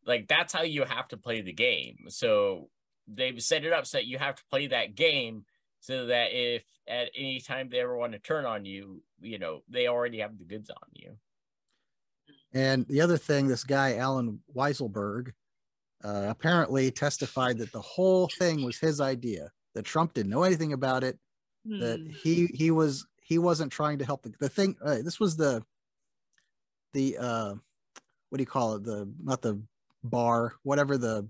like 0.05 0.27
that's 0.27 0.53
how 0.53 0.63
you 0.63 0.85
have 0.85 1.09
to 1.09 1.17
play 1.17 1.41
the 1.41 1.51
game. 1.53 2.05
So 2.07 2.69
they've 3.07 3.41
set 3.43 3.65
it 3.65 3.73
up 3.73 3.85
so 3.85 3.97
that 3.97 4.05
you 4.05 4.17
have 4.17 4.35
to 4.35 4.43
play 4.49 4.67
that 4.67 4.95
game 4.95 5.45
so 5.79 6.05
that 6.07 6.29
if 6.31 6.63
at 6.87 7.09
any 7.15 7.39
time 7.39 7.69
they 7.69 7.79
ever 7.79 7.97
want 7.97 8.13
to 8.13 8.19
turn 8.19 8.45
on 8.45 8.65
you, 8.65 9.01
you 9.21 9.39
know, 9.39 9.61
they 9.69 9.87
already 9.87 10.19
have 10.19 10.37
the 10.37 10.43
goods 10.45 10.69
on 10.69 10.89
you. 10.93 11.17
And 12.53 12.85
the 12.87 13.01
other 13.01 13.17
thing, 13.17 13.47
this 13.47 13.63
guy 13.63 13.97
Allen 13.97 14.39
Weisselberg 14.55 15.33
uh, 16.03 16.25
apparently 16.29 16.89
testified 16.91 17.57
that 17.59 17.71
the 17.71 17.81
whole 17.81 18.27
thing 18.37 18.63
was 18.63 18.79
his 18.79 18.99
idea. 19.01 19.51
That 19.75 19.85
Trump 19.85 20.13
didn't 20.13 20.31
know 20.31 20.43
anything 20.43 20.73
about 20.73 21.03
it. 21.03 21.19
that 21.65 21.99
Hmm. 21.99 22.09
he 22.09 22.47
he 22.47 22.71
was 22.71 23.05
he 23.21 23.37
wasn't 23.37 23.71
trying 23.71 23.99
to 23.99 24.05
help 24.05 24.23
the, 24.23 24.33
the 24.39 24.49
thing 24.49 24.75
uh, 24.83 25.01
this 25.03 25.19
was 25.19 25.35
the 25.37 25.63
the 26.93 27.17
uh 27.19 27.53
what 28.29 28.37
do 28.37 28.41
you 28.41 28.47
call 28.47 28.75
it 28.75 28.83
the 28.83 29.11
not 29.21 29.41
the 29.41 29.61
bar 30.03 30.55
whatever 30.63 30.97
the 30.97 31.27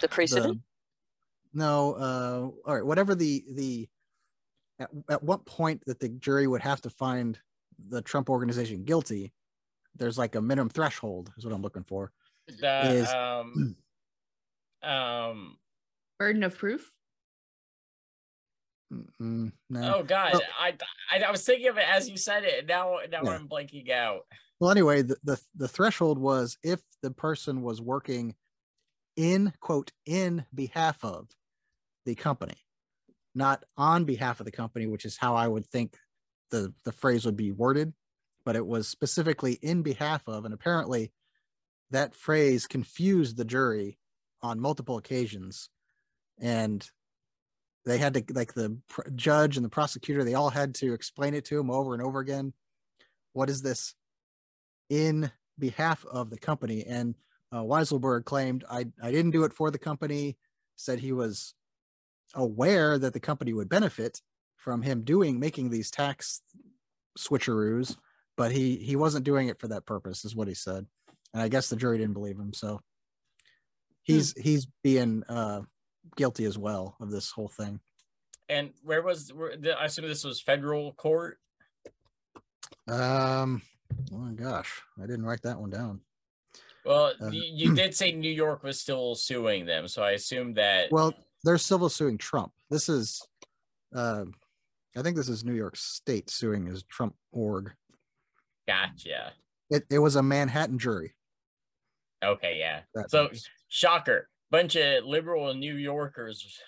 The 0.00 0.08
precedent. 0.08 0.54
the 0.58 0.60
no 1.52 1.92
uh 1.94 2.68
all 2.68 2.74
right 2.74 2.84
whatever 2.86 3.14
the 3.14 3.44
the 3.54 3.88
at, 4.78 4.88
at 5.10 5.22
what 5.22 5.44
point 5.46 5.82
that 5.86 5.98
the 6.00 6.08
jury 6.08 6.46
would 6.46 6.62
have 6.62 6.80
to 6.80 6.90
find 6.90 7.38
the 7.88 8.00
trump 8.02 8.30
organization 8.30 8.84
guilty 8.84 9.32
there's 9.96 10.16
like 10.18 10.34
a 10.36 10.40
minimum 10.40 10.68
threshold 10.68 11.32
is 11.36 11.44
what 11.44 11.52
i'm 11.54 11.62
looking 11.62 11.84
for 11.84 12.12
The 12.60 12.90
Is- 12.92 13.08
um 13.08 13.76
um 14.82 15.56
Burden 16.18 16.42
of 16.42 16.56
proof. 16.58 16.92
No 18.90 19.50
oh 19.74 20.02
god, 20.02 20.32
Well- 20.34 20.42
I, 20.58 20.76
I 21.10 21.22
I 21.22 21.30
was 21.30 21.44
thinking 21.44 21.68
of 21.68 21.78
it 21.78 21.84
as 21.88 22.08
you 22.10 22.16
said 22.16 22.44
it, 22.44 22.58
and 22.58 22.68
now 22.68 22.98
now 23.10 23.22
Yeah. 23.24 23.30
I'm 23.30 23.48
blanking 23.48 23.88
out. 23.90 24.26
Well, 24.58 24.70
anyway, 24.70 25.00
the, 25.02 25.16
the 25.24 25.40
the 25.54 25.68
threshold 25.68 26.18
was 26.18 26.58
if 26.62 26.82
the 27.02 27.10
person 27.10 27.62
was 27.62 27.80
working 27.80 28.34
in 29.16 29.52
quote 29.60 29.92
in 30.06 30.44
behalf 30.54 31.02
of 31.04 31.28
the 32.10 32.16
company, 32.16 32.56
not 33.36 33.64
on 33.76 34.04
behalf 34.04 34.40
of 34.40 34.44
the 34.44 34.50
company, 34.50 34.88
which 34.88 35.04
is 35.04 35.16
how 35.16 35.36
I 35.36 35.46
would 35.46 35.64
think 35.64 35.96
the 36.50 36.74
the 36.84 36.90
phrase 36.90 37.24
would 37.24 37.36
be 37.36 37.52
worded, 37.52 37.92
but 38.44 38.56
it 38.56 38.66
was 38.66 38.88
specifically 38.88 39.52
in 39.62 39.82
behalf 39.82 40.26
of, 40.26 40.44
and 40.44 40.52
apparently 40.52 41.12
that 41.92 42.16
phrase 42.16 42.66
confused 42.66 43.36
the 43.36 43.44
jury 43.44 43.98
on 44.42 44.58
multiple 44.58 44.96
occasions, 44.96 45.70
and 46.40 46.90
they 47.84 47.98
had 47.98 48.14
to 48.14 48.24
like 48.34 48.54
the 48.54 48.76
pr- 48.88 49.08
judge 49.14 49.56
and 49.56 49.64
the 49.64 49.70
prosecutor 49.70 50.24
they 50.24 50.34
all 50.34 50.50
had 50.50 50.74
to 50.76 50.92
explain 50.92 51.34
it 51.34 51.44
to 51.44 51.60
him 51.60 51.70
over 51.70 51.94
and 51.94 52.02
over 52.02 52.18
again. 52.18 52.52
What 53.34 53.48
is 53.48 53.62
this 53.62 53.94
in 54.88 55.30
behalf 55.60 56.04
of 56.06 56.28
the 56.30 56.38
company? 56.38 56.82
And 56.84 57.14
uh, 57.52 57.62
weisselberg 57.62 58.24
claimed 58.24 58.64
I, 58.68 58.86
I 59.00 59.12
didn't 59.12 59.30
do 59.30 59.44
it 59.44 59.52
for 59.52 59.70
the 59.70 59.78
company 59.78 60.36
said 60.74 60.98
he 60.98 61.12
was 61.12 61.54
aware 62.34 62.98
that 62.98 63.12
the 63.12 63.20
company 63.20 63.52
would 63.52 63.68
benefit 63.68 64.20
from 64.56 64.82
him 64.82 65.02
doing 65.02 65.38
making 65.40 65.70
these 65.70 65.90
tax 65.90 66.42
switcheroos 67.18 67.96
but 68.36 68.52
he 68.52 68.76
he 68.76 68.94
wasn't 68.96 69.24
doing 69.24 69.48
it 69.48 69.58
for 69.58 69.68
that 69.68 69.84
purpose 69.86 70.24
is 70.24 70.36
what 70.36 70.46
he 70.48 70.54
said 70.54 70.86
and 71.34 71.42
i 71.42 71.48
guess 71.48 71.68
the 71.68 71.76
jury 71.76 71.98
didn't 71.98 72.12
believe 72.14 72.38
him 72.38 72.52
so 72.52 72.80
he's 74.02 74.32
he's 74.38 74.66
being 74.84 75.22
uh 75.28 75.60
guilty 76.16 76.44
as 76.44 76.56
well 76.56 76.96
of 77.00 77.10
this 77.10 77.30
whole 77.30 77.48
thing 77.48 77.80
And 78.48 78.70
where 78.82 79.02
was 79.02 79.32
where, 79.32 79.56
the, 79.56 79.78
I 79.78 79.84
assume 79.86 80.06
this 80.08 80.24
was 80.24 80.40
federal 80.40 80.92
court? 80.92 81.38
um 82.88 83.62
oh 84.12 84.16
my 84.16 84.32
gosh 84.32 84.82
i 84.98 85.02
didn't 85.06 85.24
write 85.26 85.42
that 85.42 85.58
one 85.60 85.70
down 85.70 86.00
Well, 86.84 87.12
Uh, 87.20 87.28
you, 87.30 87.42
you 87.52 87.74
did 87.74 87.94
say 87.94 88.12
New 88.12 88.32
York 88.32 88.62
was 88.62 88.80
still 88.80 89.14
suing 89.14 89.66
them, 89.66 89.86
so 89.88 90.02
I 90.02 90.12
assume 90.12 90.54
that. 90.54 90.90
well 90.90 91.12
they're 91.44 91.58
civil 91.58 91.88
suing 91.88 92.18
trump 92.18 92.52
this 92.70 92.88
is 92.88 93.26
uh 93.94 94.24
i 94.96 95.02
think 95.02 95.16
this 95.16 95.28
is 95.28 95.44
new 95.44 95.54
york 95.54 95.76
state 95.76 96.28
suing 96.30 96.66
his 96.66 96.82
trump 96.84 97.14
org 97.32 97.72
gotcha. 98.66 99.32
it, 99.70 99.84
it 99.90 99.98
was 99.98 100.16
a 100.16 100.22
manhattan 100.22 100.78
jury 100.78 101.14
Okay, 102.22 102.58
yeah. 102.58 102.80
that 102.94 103.10
So 103.10 103.28
was- 103.30 103.48
shocker, 103.68 104.28
bunch 104.50 104.76
of 104.76 105.04
liberal 105.06 105.54
New 105.54 105.74
Yorkers 105.76 106.60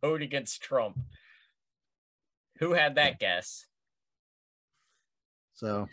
vote 0.00 0.22
against 0.22 0.62
Trump. 0.62 0.98
Who 2.58 2.72
had 2.72 2.94
that 2.94 3.18
guess? 3.18 3.66
So, 5.52 5.88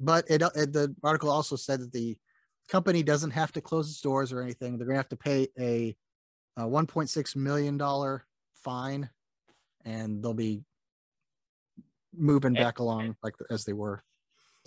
but 0.00 0.24
it, 0.28 0.42
it 0.56 0.72
the 0.72 0.92
article 1.04 1.30
also 1.30 1.54
said 1.54 1.78
that 1.78 1.92
the 1.92 2.18
company 2.68 3.04
doesn't 3.04 3.30
have 3.30 3.52
to 3.52 3.60
close 3.60 3.88
its 3.88 4.00
doors 4.00 4.32
or 4.32 4.42
anything. 4.42 4.76
They're 4.76 4.86
going 4.88 4.96
to 4.96 4.98
have 4.98 5.08
to 5.10 5.16
pay 5.16 5.46
a, 5.56 5.96
a 6.58 6.62
1.6 6.62 7.36
million 7.36 7.78
dollar 7.78 8.24
fine, 8.54 9.08
and 9.84 10.22
they'll 10.22 10.34
be 10.34 10.62
moving 12.14 12.56
And- 12.56 12.64
back 12.64 12.78
along 12.80 13.16
like 13.22 13.34
as 13.50 13.64
they 13.64 13.72
were. 13.72 14.02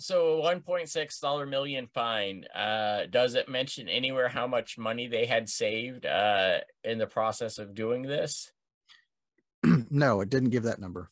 So 0.00 0.40
a 0.42 0.42
1.6 0.42 1.20
dollar 1.20 1.46
million 1.46 1.86
fine. 1.86 2.44
Uh, 2.46 3.06
does 3.08 3.34
it 3.34 3.48
mention 3.48 3.88
anywhere 3.88 4.28
how 4.28 4.48
much 4.48 4.76
money 4.76 5.06
they 5.06 5.26
had 5.26 5.48
saved 5.48 6.06
uh, 6.06 6.58
in 6.82 6.98
the 6.98 7.06
process 7.06 7.58
of 7.58 7.74
doing 7.74 8.02
this? 8.02 8.50
no, 9.62 10.20
it 10.22 10.28
didn't 10.30 10.50
give 10.50 10.64
that 10.64 10.80
number. 10.80 11.08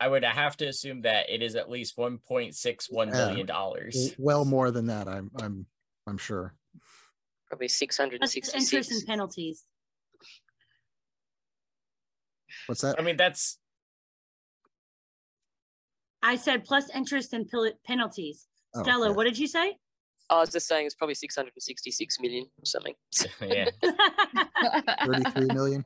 I 0.00 0.08
would 0.08 0.24
have 0.24 0.56
to 0.58 0.66
assume 0.66 1.02
that 1.02 1.28
it 1.30 1.42
is 1.42 1.54
at 1.54 1.70
least 1.70 1.96
1.61 1.96 3.06
Yeah. 3.06 3.12
million 3.12 3.46
dollars. 3.46 4.14
Well, 4.18 4.44
more 4.44 4.70
than 4.72 4.86
that, 4.86 5.06
I'm 5.06 5.30
I'm 5.40 5.66
I'm 6.06 6.18
sure. 6.18 6.54
Probably 7.48 7.66
Plus 7.66 7.74
666. 7.78 8.54
interest 8.54 8.90
and 8.92 9.06
penalties. 9.06 9.64
What's 12.68 12.82
that? 12.82 13.00
I 13.00 13.02
mean, 13.02 13.16
that's 13.16 13.58
I 16.22 16.36
said 16.36 16.64
plus 16.64 16.90
interest 16.94 17.32
and 17.32 17.48
penalties. 17.86 18.46
Oh, 18.74 18.82
Stella, 18.82 19.08
yeah. 19.08 19.14
what 19.14 19.24
did 19.24 19.38
you 19.38 19.46
say? 19.46 19.76
I 20.30 20.40
was 20.40 20.50
just 20.50 20.66
saying 20.68 20.84
it's 20.84 20.94
probably 20.94 21.14
666 21.14 22.20
million 22.20 22.44
or 22.44 22.64
something. 22.66 22.94
yeah. 23.40 23.70
33 25.06 25.46
million. 25.54 25.84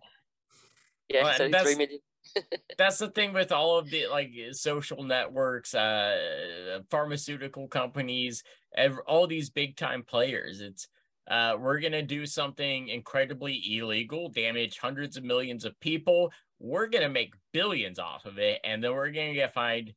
Yeah, 1.08 1.22
Well, 1.24 1.32
33 1.38 1.50
that's- 1.52 1.76
million. 1.76 1.98
that's 2.78 2.98
the 2.98 3.08
thing 3.10 3.32
with 3.32 3.52
all 3.52 3.78
of 3.78 3.90
the 3.90 4.06
like 4.06 4.30
social 4.52 5.02
networks 5.02 5.74
uh 5.74 6.78
pharmaceutical 6.88 7.66
companies 7.66 8.44
ev- 8.76 9.00
all 9.08 9.26
these 9.26 9.50
big 9.50 9.76
time 9.76 10.04
players 10.04 10.60
it's 10.60 10.86
uh 11.28 11.56
we're 11.58 11.80
gonna 11.80 12.00
do 12.00 12.24
something 12.24 12.86
incredibly 12.88 13.60
illegal 13.76 14.28
damage 14.28 14.78
hundreds 14.78 15.16
of 15.16 15.24
millions 15.24 15.64
of 15.64 15.78
people 15.80 16.30
we're 16.64 16.86
gonna 16.86 17.08
make 17.08 17.34
billions 17.52 17.98
off 17.98 18.24
of 18.24 18.38
it 18.38 18.60
and 18.62 18.82
then 18.82 18.92
we're 18.92 19.10
gonna 19.10 19.34
get 19.34 19.52
fined 19.52 19.92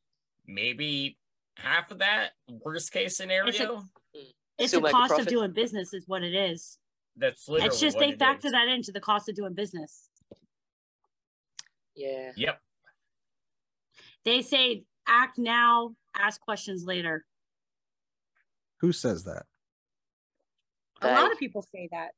maybe 0.48 1.16
half 1.56 1.92
of 1.92 1.98
that 2.00 2.30
worst 2.64 2.92
case 2.92 3.16
scenario 3.16 3.46
it's 4.58 4.70
Still 4.70 4.80
the 4.80 4.84
make 4.86 4.90
a 4.90 4.96
cost 4.96 5.20
of 5.20 5.26
doing 5.26 5.52
business 5.52 5.94
is 5.94 6.04
what 6.08 6.22
it 6.24 6.34
is. 6.34 6.78
that's 7.16 7.48
literally 7.48 7.68
It's 7.68 7.78
just 7.78 7.96
what 7.96 8.06
they 8.06 8.12
it 8.14 8.18
factor 8.18 8.48
is. 8.48 8.52
that 8.52 8.66
into 8.68 8.90
the 8.90 9.00
cost 9.00 9.28
of 9.28 9.36
doing 9.36 9.54
business. 9.54 10.08
Yeah. 11.94 12.32
yep 12.36 12.60
They 14.24 14.42
say 14.42 14.84
act 15.06 15.38
now, 15.38 15.94
ask 16.18 16.40
questions 16.40 16.84
later. 16.84 17.24
Who 18.80 18.92
says 18.92 19.24
that? 19.24 19.44
A 21.02 21.08
lot 21.12 21.30
of 21.30 21.38
people 21.38 21.62
say 21.62 21.88
that. 21.92 22.10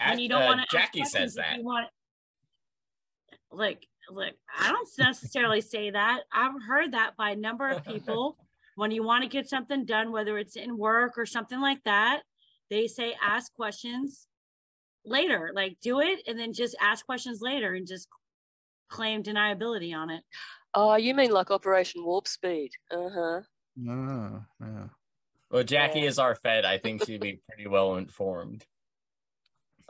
Ask- 0.00 0.12
when 0.12 0.20
you 0.20 0.28
don't 0.28 0.42
uh, 0.42 0.46
want 0.46 0.68
to 0.70 0.76
Jackye 0.76 1.04
says 1.04 1.34
that 1.34 1.58
You 1.58 1.64
want, 1.64 1.88
like, 3.52 3.86
look, 4.12 4.34
I 4.58 4.68
don't 4.70 4.88
necessarily 4.98 5.60
say 5.60 5.90
that. 5.90 6.20
I've 6.32 6.60
heard 6.66 6.92
that 6.92 7.16
by 7.16 7.30
a 7.30 7.36
number 7.36 7.68
of 7.68 7.84
people. 7.84 8.36
when 8.76 8.90
you 8.90 9.02
want 9.02 9.22
to 9.24 9.28
get 9.28 9.48
something 9.48 9.84
done, 9.84 10.12
whether 10.12 10.38
it's 10.38 10.56
in 10.56 10.78
work 10.78 11.18
or 11.18 11.26
something 11.26 11.60
like 11.60 11.82
that, 11.84 12.22
they 12.70 12.86
say 12.86 13.14
ask 13.22 13.52
questions 13.54 14.26
later. 15.04 15.50
Like, 15.54 15.76
do 15.82 16.00
it 16.00 16.20
and 16.26 16.38
then 16.38 16.52
just 16.52 16.76
ask 16.80 17.04
questions 17.04 17.40
later 17.42 17.74
and 17.74 17.86
just 17.86 18.08
claim 18.88 19.22
deniability 19.22 19.94
on 19.94 20.10
it. 20.10 20.22
Oh, 20.74 20.94
you 20.96 21.14
mean 21.14 21.30
like 21.32 21.50
Operation 21.50 22.04
Warp 22.04 22.28
Speed? 22.28 22.70
Uh 22.90 23.08
huh. 23.12 23.40
No, 23.76 24.42
no. 24.60 24.90
Well, 25.50 25.64
Jackye 25.64 25.96
Yeah. 26.02 26.08
is 26.08 26.18
our 26.18 26.34
Fed. 26.36 26.64
I 26.64 26.78
think 26.78 27.04
she'd 27.04 27.20
be 27.20 27.40
pretty 27.48 27.68
well 27.68 27.96
informed 27.96 28.64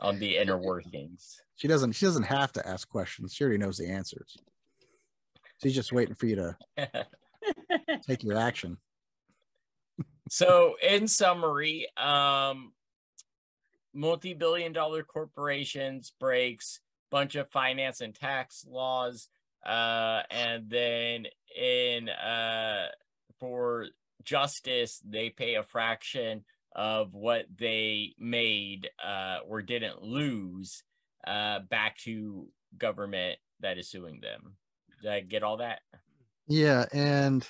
on 0.01 0.19
the 0.19 0.37
inner 0.37 0.57
workings. 0.61 1.41
She 1.55 1.67
doesn't. 1.67 1.93
She 1.93 2.05
doesn't 2.05 2.23
have 2.23 2.51
to 2.53 2.67
ask 2.67 2.89
questions. 2.89 3.33
She 3.33 3.43
already 3.43 3.59
knows 3.59 3.77
the 3.77 3.89
answers. 3.89 4.37
She's 5.61 5.75
just 5.75 5.93
waiting 5.93 6.15
for 6.15 6.25
you 6.25 6.35
to 6.35 6.57
take 8.07 8.23
your 8.23 8.37
action. 8.37 8.77
so, 10.29 10.75
in 10.81 11.07
summary, 11.07 11.87
um, 11.97 12.73
multi-billion 13.93 14.73
dollar 14.73 15.03
corporations 15.03 16.13
breaks 16.19 16.79
bunch 17.11 17.35
of 17.35 17.49
finance 17.49 18.01
and 18.01 18.15
tax 18.15 18.65
laws, 18.67 19.27
uh, 19.65 20.21
and 20.31 20.69
then 20.69 21.27
in 21.55 22.09
uh, 22.09 22.87
for 23.39 23.85
justice, 24.23 24.99
they 25.07 25.29
pay 25.29 25.55
a 25.55 25.63
fraction 25.63 26.43
of 26.73 27.13
what 27.13 27.45
they 27.57 28.13
made 28.17 28.89
uh, 29.03 29.39
or 29.47 29.61
didn't 29.61 30.01
lose 30.01 30.83
uh, 31.27 31.59
back 31.69 31.97
to 31.99 32.47
government 32.77 33.37
that 33.59 33.77
is 33.77 33.89
suing 33.89 34.19
them. 34.21 34.55
Did 35.01 35.11
I 35.11 35.19
get 35.21 35.43
all 35.43 35.57
that? 35.57 35.79
Yeah, 36.47 36.85
and 36.93 37.47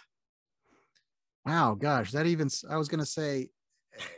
wow, 1.45 1.75
gosh, 1.75 2.11
that 2.11 2.25
even 2.25 2.49
I 2.69 2.77
was 2.77 2.87
gonna 2.87 3.05
say, 3.05 3.49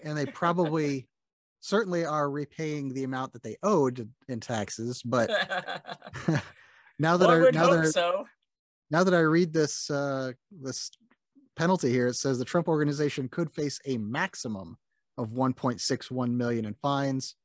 and 0.03 0.17
they 0.17 0.25
probably 0.25 1.07
certainly 1.61 2.05
are 2.05 2.29
repaying 2.29 2.93
the 2.93 3.03
amount 3.03 3.33
that 3.33 3.43
they 3.43 3.57
owed 3.63 4.09
in 4.27 4.39
taxes, 4.39 5.01
but 5.03 5.29
now 6.99 7.17
that 7.17 7.27
One 7.27 7.47
I 7.47 7.49
now 7.51 7.69
that 7.69 7.85
I, 7.85 7.89
so. 7.89 8.25
now 8.91 9.03
that 9.03 9.13
I 9.13 9.19
read 9.19 9.53
this 9.53 9.89
uh 9.89 10.31
this 10.51 10.91
penalty 11.55 11.89
here, 11.89 12.07
it 12.07 12.15
says 12.15 12.39
the 12.39 12.45
Trump 12.45 12.67
organization 12.67 13.29
could 13.29 13.51
face 13.51 13.79
a 13.85 13.97
maximum 13.97 14.77
of 15.17 15.30
1.61 15.30 16.32
million 16.32 16.65
in 16.65 16.73
fines 16.82 17.36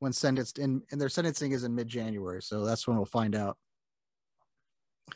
when 0.00 0.12
sentenced 0.12 0.58
in 0.58 0.82
and 0.90 1.00
their 1.00 1.08
sentencing 1.08 1.52
is 1.52 1.64
in 1.64 1.74
mid-January, 1.74 2.42
so 2.42 2.64
that's 2.64 2.86
when 2.88 2.96
we'll 2.96 3.04
find 3.06 3.34
out. 3.34 3.56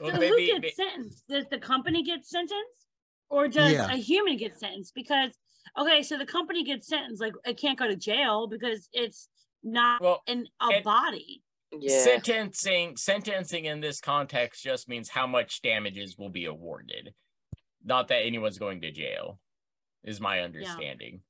Well, 0.00 0.12
so 0.12 0.18
maybe- 0.18 0.50
who 0.50 0.60
gets 0.60 0.76
sentenced? 0.76 1.24
Does 1.28 1.46
the 1.50 1.58
company 1.58 2.02
get 2.02 2.24
sentenced, 2.26 2.86
or 3.30 3.48
does 3.48 3.72
Yeah. 3.72 3.90
a 3.92 3.96
human 3.96 4.36
get 4.36 4.58
sentenced? 4.58 4.94
Because 4.94 5.32
okay, 5.78 6.02
so 6.02 6.18
the 6.18 6.26
company 6.26 6.62
gets 6.64 6.86
sentenced, 6.88 7.20
like 7.22 7.32
it 7.46 7.56
can't 7.58 7.78
go 7.78 7.88
to 7.88 7.96
jail 7.96 8.46
because 8.46 8.88
it's 8.92 9.28
not 9.62 10.00
Well, 10.02 10.22
in 10.26 10.46
a 10.60 10.66
and- 10.66 10.84
body. 10.84 11.42
Yeah. 11.76 12.04
sentencing 12.04 12.96
sentencing 12.96 13.64
in 13.64 13.80
this 13.80 14.00
context 14.00 14.62
just 14.62 14.88
means 14.88 15.08
how 15.08 15.26
much 15.26 15.60
damages 15.60 16.16
will 16.16 16.28
be 16.28 16.44
awarded 16.44 17.12
not 17.82 18.06
that 18.08 18.24
anyone's 18.24 18.58
going 18.58 18.80
to 18.82 18.92
jail 18.92 19.40
is 20.04 20.20
my 20.20 20.42
understanding 20.42 21.24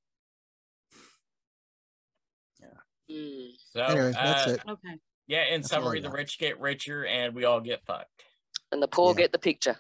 Mm. 3.10 3.50
so 3.72 3.80
Anyway, 3.82 4.12
that's 4.12 4.46
uh, 4.46 4.50
it. 4.50 4.60
Okay. 4.68 4.98
yeah 5.26 5.44
in 5.54 5.60
That's 5.60 5.70
summary 5.70 6.00
the 6.00 6.10
rich 6.10 6.38
get 6.38 6.58
richer 6.60 7.04
and 7.06 7.34
we 7.34 7.44
all 7.44 7.60
get 7.60 7.84
fucked 7.84 8.24
And 8.72 8.82
the 8.82 8.88
poor 8.88 9.10
Yeah. 9.10 9.22
get 9.22 9.32
the 9.32 9.38
picture. 9.38 9.76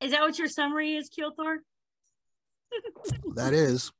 Is 0.00 0.10
that 0.10 0.20
what 0.22 0.38
your 0.38 0.48
summary 0.48 0.96
is, 0.96 1.08
Keel 1.08 1.32
Thor? 1.36 1.58
That 3.36 3.54
is 3.54 3.92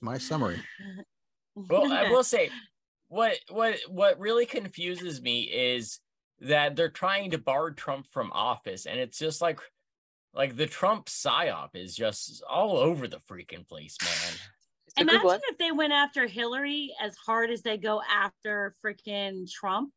my 0.00 0.18
summary. 0.18 0.60
well 1.54 1.92
i 1.92 2.10
will 2.10 2.24
say 2.24 2.50
what 3.08 3.36
what 3.48 3.76
what 3.88 4.18
really 4.18 4.46
confuses 4.46 5.22
me 5.22 5.42
is 5.42 6.00
that 6.40 6.74
they're 6.76 6.88
trying 6.88 7.30
to 7.30 7.38
bar 7.38 7.70
Trump 7.70 8.06
from 8.08 8.32
office, 8.32 8.86
and 8.86 8.98
it's 8.98 9.18
just 9.18 9.40
like 9.40 9.60
like 10.32 10.56
the 10.56 10.66
Trump 10.66 11.06
psyop 11.06 11.70
is 11.74 11.94
just 11.94 12.42
all 12.48 12.76
over 12.76 13.06
the 13.06 13.20
freaking 13.30 13.66
place, 13.66 13.96
man. 14.02 14.32
It's 14.96 15.10
Imagine 15.10 15.40
if 15.48 15.58
they 15.58 15.72
went 15.72 15.92
after 15.92 16.26
Hillary 16.26 16.94
as 17.00 17.16
hard 17.16 17.50
as 17.50 17.62
they 17.62 17.76
go 17.76 18.00
after 18.08 18.76
freaking 18.84 19.50
Trump. 19.50 19.92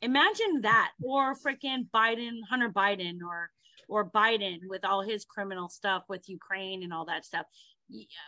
Imagine 0.00 0.62
that, 0.62 0.92
or 1.02 1.34
freaking 1.34 1.88
Biden, 1.94 2.40
Hunter 2.48 2.70
Biden, 2.70 3.18
or 3.26 3.50
or 3.86 4.10
Biden 4.10 4.60
with 4.68 4.84
all 4.84 5.02
his 5.02 5.26
criminal 5.26 5.68
stuff 5.68 6.04
with 6.08 6.26
Ukraine 6.28 6.82
and 6.82 6.92
all 6.92 7.04
that 7.04 7.24
stuff. 7.26 7.44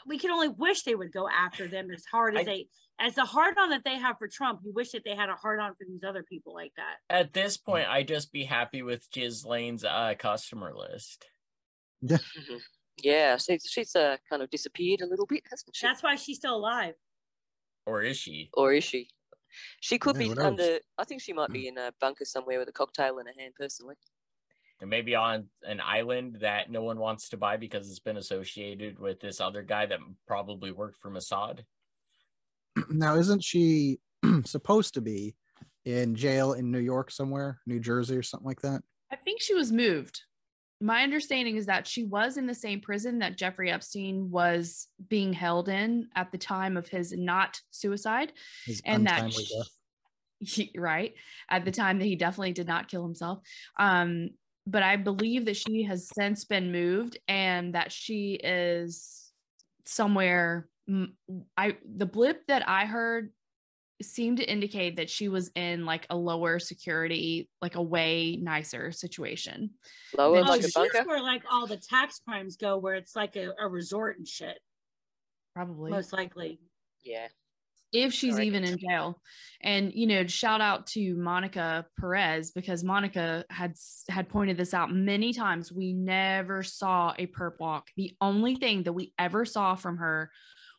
We 0.06 0.18
can 0.18 0.30
only 0.30 0.48
wish 0.48 0.82
they 0.82 0.94
would 0.94 1.12
go 1.12 1.26
after 1.28 1.66
them 1.66 1.90
as 1.90 2.04
hard 2.04 2.34
as 2.36 2.40
I- 2.40 2.44
they, 2.44 2.68
as 2.98 3.14
the 3.14 3.24
hard 3.24 3.56
on 3.58 3.70
that 3.70 3.82
they 3.84 3.96
have 3.96 4.18
for 4.18 4.28
Trump. 4.28 4.60
You 4.64 4.72
wish 4.74 4.90
that 4.90 5.02
they 5.04 5.14
had 5.16 5.30
a 5.30 5.34
hard 5.34 5.60
on 5.60 5.74
for 5.76 5.86
these 5.88 6.04
other 6.06 6.22
people 6.22 6.52
like 6.52 6.72
that. 6.76 6.96
At 7.08 7.32
this 7.32 7.56
point, 7.56 7.88
I'd 7.88 8.08
just 8.08 8.32
be 8.32 8.44
happy 8.44 8.82
with 8.82 9.10
Ghislaine's 9.10 9.84
uh, 9.84 10.14
customer 10.18 10.74
list. 10.74 11.24
Yeah, 13.02 13.36
she's 13.36 13.66
she's 13.68 13.94
uh, 13.94 14.16
kind 14.28 14.42
of 14.42 14.50
disappeared 14.50 15.02
a 15.02 15.06
little 15.06 15.26
bit, 15.26 15.42
hasn't 15.50 15.74
she? 15.76 15.86
That's 15.86 16.02
why 16.02 16.16
she's 16.16 16.36
still 16.38 16.56
alive. 16.56 16.94
Or 17.86 18.02
is 18.02 18.16
she? 18.16 18.50
or 18.54 18.72
is 18.72 18.84
she? 18.84 19.08
She 19.80 19.98
could 19.98 20.16
Yeah, 20.16 20.20
be 20.20 20.28
who 20.28 20.34
knows? 20.34 20.44
under. 20.44 20.78
I 20.98 21.04
think 21.04 21.22
she 21.22 21.32
might 21.32 21.50
be 21.52 21.68
in 21.68 21.78
a 21.78 21.92
bunker 22.00 22.24
somewhere 22.24 22.58
with 22.58 22.68
a 22.68 22.72
cocktail 22.72 23.18
in 23.18 23.26
her 23.26 23.32
hand. 23.38 23.54
Personally, 23.58 23.94
And 24.80 24.90
maybe 24.90 25.14
on 25.14 25.48
an 25.62 25.80
island 25.80 26.38
that 26.40 26.70
no 26.70 26.82
one 26.82 26.98
wants 26.98 27.28
to 27.30 27.36
buy 27.36 27.56
because 27.56 27.88
it's 27.88 28.00
been 28.00 28.16
associated 28.16 28.98
with 28.98 29.20
this 29.20 29.40
other 29.40 29.62
guy 29.62 29.86
that 29.86 30.00
probably 30.26 30.72
worked 30.72 30.98
for 30.98 31.10
Mossad. 31.10 31.60
now, 32.90 33.16
isn't 33.16 33.42
she 33.44 34.00
supposed 34.44 34.94
to 34.94 35.00
be 35.00 35.36
in 35.84 36.14
jail 36.16 36.54
in 36.54 36.70
New 36.72 36.80
York 36.80 37.10
somewhere, 37.10 37.60
New 37.66 37.78
Jersey 37.80 38.16
or 38.16 38.22
something 38.22 38.46
like 38.46 38.62
that? 38.62 38.82
I 39.12 39.16
think 39.16 39.40
she 39.40 39.54
was 39.54 39.70
moved. 39.70 40.22
My 40.80 41.02
understanding 41.02 41.56
is 41.56 41.66
that 41.66 41.86
she 41.86 42.04
was 42.04 42.36
in 42.36 42.46
the 42.46 42.54
same 42.54 42.80
prison 42.80 43.20
that 43.20 43.36
Jeffrey 43.36 43.70
Epstein 43.70 44.30
was 44.30 44.88
being 45.08 45.32
held 45.32 45.68
in 45.68 46.08
at 46.14 46.30
the 46.32 46.38
time 46.38 46.76
of 46.76 46.88
his 46.88 47.12
not 47.12 47.60
suicide. 47.70 48.32
His 48.66 48.82
And 48.84 49.06
that 49.06 49.22
untimely 49.22 49.44
sh- 49.44 49.52
death. 49.56 49.70
he, 50.40 50.70
right 50.76 51.14
at 51.50 51.64
the 51.64 51.70
time 51.70 51.98
that 51.98 52.04
he 52.04 52.14
definitely 52.14 52.52
did 52.52 52.66
not 52.66 52.88
kill 52.88 53.02
himself 53.02 53.38
um 53.78 54.28
but 54.66 54.82
i 54.82 54.96
believe 54.96 55.46
that 55.46 55.56
she 55.56 55.82
has 55.82 56.10
since 56.14 56.44
been 56.44 56.70
moved 56.70 57.18
and 57.26 57.74
that 57.74 57.90
she 57.90 58.34
is 58.34 59.32
somewhere 59.86 60.68
i 61.56 61.76
the 61.96 62.04
blip 62.04 62.46
that 62.48 62.68
i 62.68 62.84
heard 62.84 63.32
seemed 64.02 64.38
to 64.38 64.44
indicate 64.44 64.96
that 64.96 65.08
she 65.08 65.28
was 65.28 65.50
in 65.54 65.84
like 65.86 66.06
a 66.10 66.16
lower 66.16 66.58
security 66.58 67.48
like 67.62 67.76
a 67.76 67.82
way 67.82 68.36
nicer 68.36 68.92
situation. 68.92 69.70
Lower 70.16 70.38
Oh, 70.38 70.42
like 70.42 70.62
she's 70.62 70.74
bunker. 70.74 71.02
where 71.04 71.22
like 71.22 71.42
all 71.50 71.66
the 71.66 71.76
tax 71.76 72.20
crimes 72.26 72.56
go, 72.56 72.76
where 72.78 72.94
it's 72.94 73.16
like 73.16 73.36
a, 73.36 73.52
a 73.58 73.68
resort 73.68 74.18
and 74.18 74.28
shit, 74.28 74.58
probably. 75.54 75.90
Most 75.90 76.12
likely. 76.12 76.60
Yeah, 77.04 77.28
if 77.92 78.12
she's 78.12 78.34
reckon 78.34 78.46
even 78.46 78.64
in 78.64 78.78
jail. 78.78 79.20
And 79.62 79.92
you 79.94 80.06
know 80.06 80.26
shout 80.26 80.60
out 80.60 80.86
to 80.88 81.14
monica 81.16 81.86
perez 81.98 82.50
because 82.50 82.84
monica 82.84 83.44
had 83.48 83.74
had 84.08 84.28
pointed 84.28 84.56
this 84.56 84.74
out 84.74 84.92
many 84.92 85.32
times. 85.32 85.72
We 85.72 85.92
never 85.92 86.62
saw 86.62 87.14
a 87.18 87.26
perp 87.26 87.58
walk. 87.58 87.88
The 87.96 88.14
only 88.20 88.56
thing 88.56 88.82
that 88.84 88.92
we 88.92 89.12
ever 89.18 89.44
saw 89.44 89.74
from 89.76 89.98
her 89.98 90.30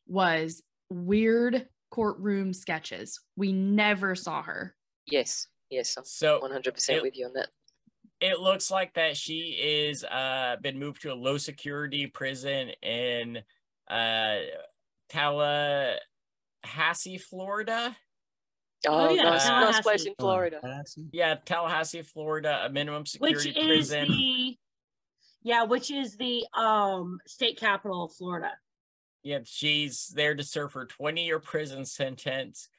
was 0.05 0.61
weird 0.89 1.67
courtroom 1.89 2.53
sketches 2.53 3.19
we 3.35 3.51
never 3.53 4.15
saw 4.15 4.41
her 4.43 4.75
yes, 5.07 5.47
yes. 5.69 5.95
I'm 5.97 6.03
So 6.05 6.39
one 6.41 6.51
hundred 6.51 6.73
percent 6.73 6.97
it- 6.97 7.03
with 7.03 7.17
you 7.17 7.25
on 7.27 7.33
that. 7.33 7.49
it 8.19 8.39
looks 8.39 8.71
like 8.71 8.93
that 8.95 9.15
she 9.15 9.57
is 9.61 10.03
uh 10.03 10.55
been 10.61 10.79
moved 10.79 11.01
to 11.03 11.13
a 11.13 11.15
low 11.15 11.37
security 11.37 12.07
prison 12.07 12.69
in 12.81 13.39
uh 13.89 14.37
Tallahassee, 15.09 17.17
Florida. 17.17 17.95
Oh, 18.85 19.09
yeah, 19.09 19.23
nice, 19.23 19.45
nice 19.47 19.81
place 19.81 20.05
in 20.05 20.13
Florida. 20.19 20.59
Tallahassee? 20.61 21.07
Yeah, 21.11 21.35
Tallahassee, 21.45 22.03
Florida, 22.03 22.63
a 22.65 22.69
minimum 22.69 23.05
security 23.05 23.35
which 23.35 23.43
security 23.55 23.79
is 23.79 23.87
prison. 23.89 24.07
the 24.09 24.57
yeah 25.43 25.63
which 25.63 25.91
is 25.91 26.15
the 26.17 26.45
um 26.53 27.19
state 27.27 27.57
capital 27.59 28.05
of 28.05 28.13
florida 28.13 28.51
Yeah, 29.23 29.39
she's 29.43 30.07
there 30.15 30.35
to 30.35 30.43
serve 30.43 30.73
her 30.73 30.85
20 30.85 31.25
year 31.25 31.39
prison 31.39 31.85
sentence. 31.85 32.69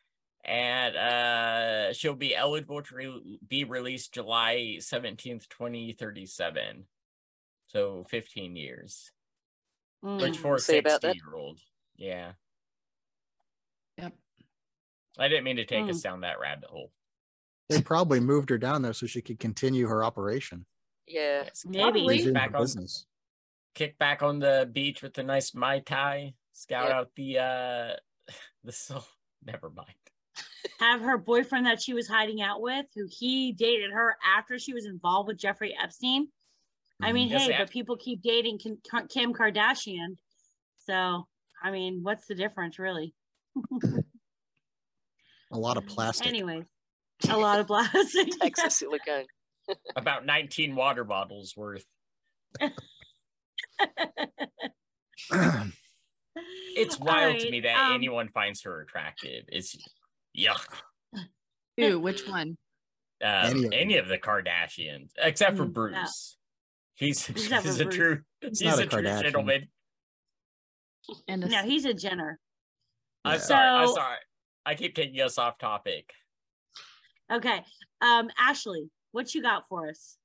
And 0.44 0.96
uh, 0.96 1.92
she'll 1.92 2.14
be 2.14 2.34
eligible 2.34 2.80
to 2.82 2.94
re- 2.94 3.38
be 3.46 3.64
released 3.64 4.14
July 4.14 4.76
17th, 4.78 5.48
2037. 5.48 6.84
So 7.66 8.06
15 8.08 8.56
years. 8.56 9.10
Mm. 10.02 10.22
Which 10.22 10.38
for 10.38 10.54
a 10.54 10.58
60 10.60 11.06
year 11.08 11.34
old. 11.34 11.58
Yeah. 11.96 12.32
Yep. 13.98 14.12
I 15.18 15.28
didn't 15.28 15.44
mean 15.44 15.56
to 15.56 15.64
take 15.66 15.88
us 15.90 15.98
Mm. 15.98 16.02
down 16.02 16.20
that 16.20 16.38
rabbit 16.40 16.70
hole. 16.70 16.92
They 17.68 17.82
probably 17.82 18.20
moved 18.20 18.48
her 18.48 18.56
down 18.58 18.80
there 18.80 18.94
so 18.94 19.06
she 19.06 19.20
could 19.20 19.38
continue 19.40 19.86
her 19.88 20.02
operation. 20.02 20.64
Yeah, 21.06 21.42
Yes, 21.44 21.64
Maybe. 21.66 21.80
Probably. 21.82 22.32
Back 22.32 22.54
on- 22.54 22.62
business. 22.62 23.06
Kick 23.74 23.98
back 23.98 24.22
on 24.22 24.38
the 24.38 24.68
beach 24.72 25.02
with 25.02 25.16
a 25.18 25.22
nice 25.22 25.54
mai 25.54 25.80
tai, 25.80 26.34
scout 26.52 26.88
Yep. 26.88 26.94
out 26.94 27.10
the 27.16 27.38
uh 27.38 27.96
the 28.64 28.72
soul. 28.72 29.04
Never 29.44 29.70
mind. 29.70 29.88
have 30.80 31.00
her 31.00 31.16
boyfriend 31.16 31.66
that 31.66 31.80
she 31.80 31.94
was 31.94 32.08
hiding 32.08 32.42
out 32.42 32.60
with 32.60 32.86
who 32.94 33.06
he 33.08 33.52
dated 33.52 33.90
her 33.92 34.16
after 34.36 34.58
she 34.58 34.74
was 34.74 34.84
involved 34.86 35.28
with 35.28 35.38
jeffrey 35.38 35.76
epstein 35.80 36.26
i 37.00 37.10
Mhm. 37.10 37.14
mean 37.14 37.28
Yes, 37.28 37.42
hey 37.46 37.54
but 37.58 37.70
people 37.70 37.96
keep 37.96 38.20
dating 38.22 38.58
kim, 38.58 38.76
kim 39.08 39.32
kardashian 39.32 40.16
so 40.76 41.26
i 41.62 41.70
mean 41.70 42.00
what's 42.02 42.26
the 42.26 42.34
difference 42.34 42.78
really 42.78 43.14
A 45.50 45.58
lot 45.58 45.76
of 45.76 45.86
plastic. 45.86 46.26
anyway 46.26 46.64
a 47.28 47.36
lot 47.36 47.58
of 47.60 47.66
plastic 47.68 48.28
Texas 48.40 48.76
silicone. 48.76 49.24
About 49.96 50.24
19 50.26 50.76
water 50.76 51.04
bottles 51.04 51.54
worth. 51.56 51.84
It's 56.76 56.96
All 56.98 57.06
wild 57.06 57.38
to 57.40 57.50
me 57.50 57.60
that 57.60 57.76
um, 57.88 57.92
anyone 57.94 58.28
finds 58.28 58.62
her 58.62 58.80
attractive. 58.80 59.44
It's 59.48 59.76
yuck. 60.36 60.64
Ooh, 61.80 61.98
which 62.00 62.22
one 62.28 62.56
Uh, 63.22 63.50
Any 63.50 63.66
any, 63.72 63.96
of 63.96 64.04
of 64.04 64.08
the 64.10 64.18
Kardashians, 64.18 65.10
except 65.18 65.56
for 65.56 65.64
Mm, 65.66 65.68
yeah. 65.92 66.00
Bruce. 66.02 66.36
He's, 66.94 67.28
Except 67.28 67.62
for 67.62 67.68
he's 67.68 67.80
a 67.80 67.84
Bruce. 67.84 67.96
true 67.96 68.20
He's 68.40 68.58
he's 68.60 68.68
not 68.68 68.78
a, 68.78 68.82
a 68.82 68.86
true 68.86 69.02
gentleman. 69.02 69.68
and 71.26 71.44
a 71.44 71.48
no 71.48 71.62
he's 71.62 71.84
a 71.84 71.94
jenner 71.94 72.38
I'm 73.24 73.34
Yeah. 73.34 73.38
sorry. 73.38 73.68
I'm 73.68 73.88
sorry. 73.94 74.18
I 74.66 74.74
keep 74.74 74.94
taking 74.94 75.20
us 75.20 75.38
off 75.38 75.58
topic. 75.58 76.10
okay 77.32 77.64
um 78.00 78.28
ashley 78.38 78.88
what 79.12 79.34
you 79.34 79.42
got 79.42 79.66
for 79.68 79.88
us 79.88 80.16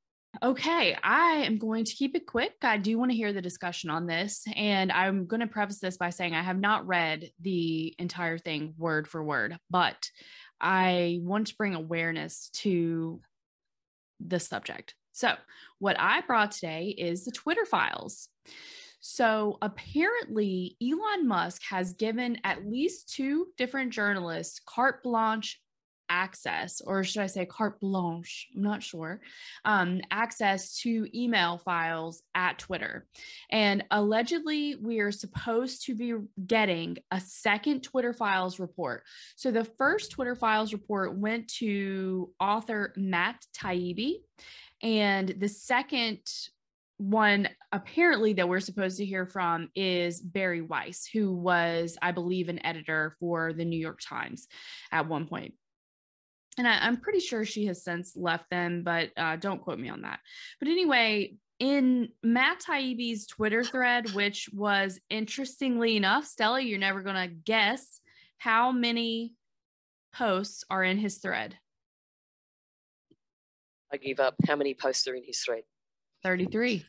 Okay, 0.41 0.97
I 1.03 1.43
am 1.45 1.59
going 1.59 1.85
to 1.85 1.93
keep 1.93 2.15
it 2.15 2.25
quick. 2.25 2.55
I 2.63 2.77
do 2.77 2.97
want 2.97 3.11
to 3.11 3.17
hear 3.17 3.33
the 3.33 3.41
discussion 3.41 3.91
on 3.91 4.07
this. 4.07 4.43
And 4.55 4.91
I'm 4.91 5.27
going 5.27 5.41
to 5.41 5.47
preface 5.47 5.79
this 5.79 5.97
by 5.97 6.09
saying 6.09 6.33
I 6.33 6.41
have 6.41 6.59
not 6.59 6.87
read 6.87 7.29
the 7.39 7.93
entire 7.99 8.39
thing 8.39 8.73
word 8.77 9.07
for 9.07 9.23
word, 9.23 9.57
but 9.69 10.09
I 10.59 11.19
want 11.21 11.47
to 11.47 11.55
bring 11.55 11.75
awareness 11.75 12.49
to 12.53 13.21
the 14.19 14.39
subject. 14.39 14.95
So, 15.11 15.33
what 15.77 15.99
I 15.99 16.21
brought 16.21 16.51
today 16.51 16.95
is 16.97 17.25
the 17.25 17.31
Twitter 17.31 17.65
files. 17.65 18.27
So, 19.01 19.59
apparently, 19.61 20.77
Elon 20.81 21.27
Musk 21.27 21.61
has 21.69 21.93
given 21.93 22.39
at 22.43 22.65
least 22.65 23.13
two 23.13 23.47
different 23.57 23.93
journalists 23.93 24.59
carte 24.65 25.03
blanche 25.03 25.59
access, 26.13 26.79
or 26.79 27.03
should 27.03 27.23
I 27.23 27.27
say 27.27 27.45
carte 27.45 27.79
blanche? 27.79 28.47
I'm 28.55 28.61
not 28.61 28.83
sure 28.83 29.19
um, 29.65 30.01
access 30.11 30.77
to 30.81 31.07
email 31.13 31.57
files 31.57 32.21
at 32.35 32.59
Twitter. 32.59 33.07
And 33.51 33.83
allegedly, 33.89 34.75
we 34.75 34.99
are 34.99 35.11
supposed 35.11 35.85
to 35.87 35.95
be 35.95 36.13
getting 36.45 36.97
a 37.09 37.19
second 37.19 37.81
Twitter 37.81 38.13
files 38.13 38.59
report. 38.59 39.03
So 39.35 39.49
the 39.49 39.65
first 39.65 40.11
Twitter 40.11 40.35
files 40.35 40.71
report 40.71 41.17
went 41.17 41.47
to 41.55 42.29
author 42.39 42.93
Matt 42.95 43.43
Taibbi. 43.57 44.17
And 44.83 45.29
the 45.39 45.49
second 45.49 46.19
one, 46.97 47.49
apparently, 47.71 48.33
that 48.33 48.47
we're 48.47 48.59
supposed 48.59 48.97
to 48.97 49.05
hear 49.05 49.25
from 49.25 49.69
is 49.75 50.21
Bari 50.21 50.61
Weiss, 50.61 51.07
who 51.11 51.33
was, 51.33 51.97
I 52.01 52.11
believe, 52.11 52.49
an 52.49 52.63
editor 52.63 53.15
for 53.19 53.51
the 53.51 53.65
New 53.65 53.79
York 53.79 53.99
Times 53.99 54.47
at 54.91 55.07
one 55.07 55.25
point 55.25 55.55
and 56.57 56.67
I, 56.67 56.79
I'm 56.81 56.97
pretty 56.97 57.19
sure 57.19 57.45
she 57.45 57.65
has 57.65 57.83
since 57.83 58.15
left 58.15 58.49
them, 58.49 58.83
but 58.83 59.11
uh, 59.17 59.35
don't 59.37 59.61
quote 59.61 59.79
me 59.79 59.89
on 59.89 60.01
that. 60.01 60.19
But 60.59 60.69
anyway, 60.69 61.35
in 61.59 62.09
Matt 62.21 62.61
Taibbi's 62.61 63.27
Twitter 63.27 63.63
thread, 63.63 64.11
which 64.11 64.49
was 64.53 64.99
interestingly 65.09 65.95
enough, 65.95 66.25
Stella, 66.25 66.61
you're 66.61 66.79
never 66.79 67.01
gonna 67.01 67.27
guess 67.27 67.99
how 68.37 68.71
many 68.71 69.33
posts 70.13 70.63
are 70.69 70.83
in 70.83 70.97
his 70.97 71.17
thread. 71.17 71.57
I 73.91 73.97
give 73.97 74.19
up. 74.19 74.35
How 74.47 74.55
many 74.55 74.73
posts 74.73 75.07
are 75.07 75.15
in 75.15 75.23
his 75.23 75.39
thread? 75.39 75.63
33. 76.23 76.85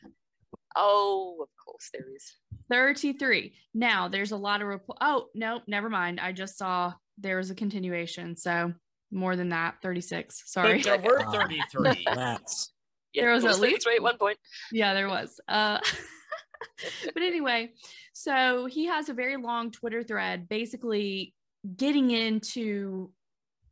Oh, 0.75 1.37
of 1.41 1.49
course 1.63 1.89
there 1.93 2.05
is. 2.15 2.33
33. 2.69 3.53
Now 3.73 4.07
there's 4.07 4.31
a 4.31 4.37
lot 4.37 4.61
of 4.61 4.67
repl- 4.67 4.97
oh 5.01 5.27
no, 5.35 5.61
never 5.67 5.89
mind. 5.89 6.19
I 6.19 6.31
just 6.31 6.57
saw 6.57 6.93
there 7.17 7.37
was 7.37 7.51
a 7.51 7.55
continuation. 7.55 8.35
So 8.35 8.73
more 9.11 9.35
than 9.35 9.49
that, 9.49 9.75
36. 9.81 10.43
Sorry. 10.45 10.81
But 10.81 11.01
there 11.01 11.11
were 11.11 11.19
33. 11.31 12.05
That's 12.13 12.73
There 13.13 13.31
was 13.31 13.43
it 13.43 13.51
at 13.51 13.59
least- 13.59 13.83
33 13.85 13.95
at 13.97 14.01
one 14.03 14.17
point. 14.17 14.37
yeah, 14.71 14.93
there 14.93 15.09
was. 15.09 15.39
Uh 15.47 15.79
but 17.13 17.23
anyway, 17.23 17.71
so 18.13 18.65
he 18.65 18.85
has 18.85 19.09
a 19.09 19.13
very 19.13 19.37
long 19.37 19.71
Twitter 19.71 20.03
thread 20.03 20.49
basically 20.49 21.33
getting 21.77 22.11
into 22.11 23.11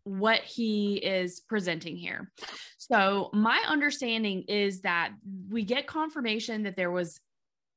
what 0.05 0.39
he 0.41 0.95
is 0.95 1.39
presenting 1.39 1.95
here. 1.95 2.29
So, 2.77 3.29
my 3.33 3.63
understanding 3.67 4.43
is 4.49 4.81
that 4.81 5.11
we 5.49 5.63
get 5.63 5.87
confirmation 5.87 6.63
that 6.63 6.75
there 6.75 6.91
was 6.91 7.19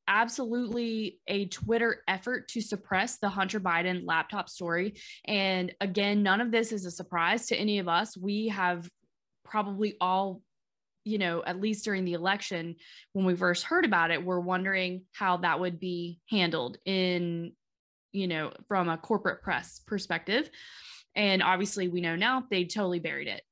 absolutely 0.08 1.20
a 1.26 1.46
Twitter 1.46 2.02
effort 2.08 2.48
to 2.48 2.60
suppress 2.60 3.18
the 3.18 3.28
Hunter 3.28 3.60
Biden 3.60 4.02
laptop 4.06 4.48
story. 4.48 4.94
And 5.24 5.74
again, 5.80 6.22
none 6.22 6.40
of 6.40 6.50
this 6.50 6.72
is 6.72 6.84
a 6.86 6.90
surprise 6.90 7.46
to 7.46 7.56
any 7.56 7.78
of 7.78 7.88
us. 7.88 8.16
We 8.16 8.48
have 8.48 8.88
probably 9.44 9.96
all, 10.00 10.42
you 11.04 11.18
know, 11.18 11.42
at 11.44 11.60
least 11.60 11.84
during 11.84 12.04
the 12.04 12.14
election, 12.14 12.76
when 13.12 13.24
we 13.24 13.36
first 13.36 13.64
heard 13.64 13.84
about 13.84 14.10
it, 14.10 14.24
we're 14.24 14.40
wondering 14.40 15.02
how 15.12 15.38
that 15.38 15.60
would 15.60 15.78
be 15.78 16.20
handled 16.30 16.78
in, 16.84 17.52
you 18.12 18.26
know, 18.26 18.52
from 18.68 18.88
a 18.88 18.98
corporate 18.98 19.42
press 19.42 19.80
perspective. 19.86 20.50
And 21.14 21.42
obviously, 21.42 21.88
we 21.88 22.00
know 22.00 22.16
now 22.16 22.44
they 22.50 22.64
totally 22.64 22.98
buried 22.98 23.28
it. 23.28 23.42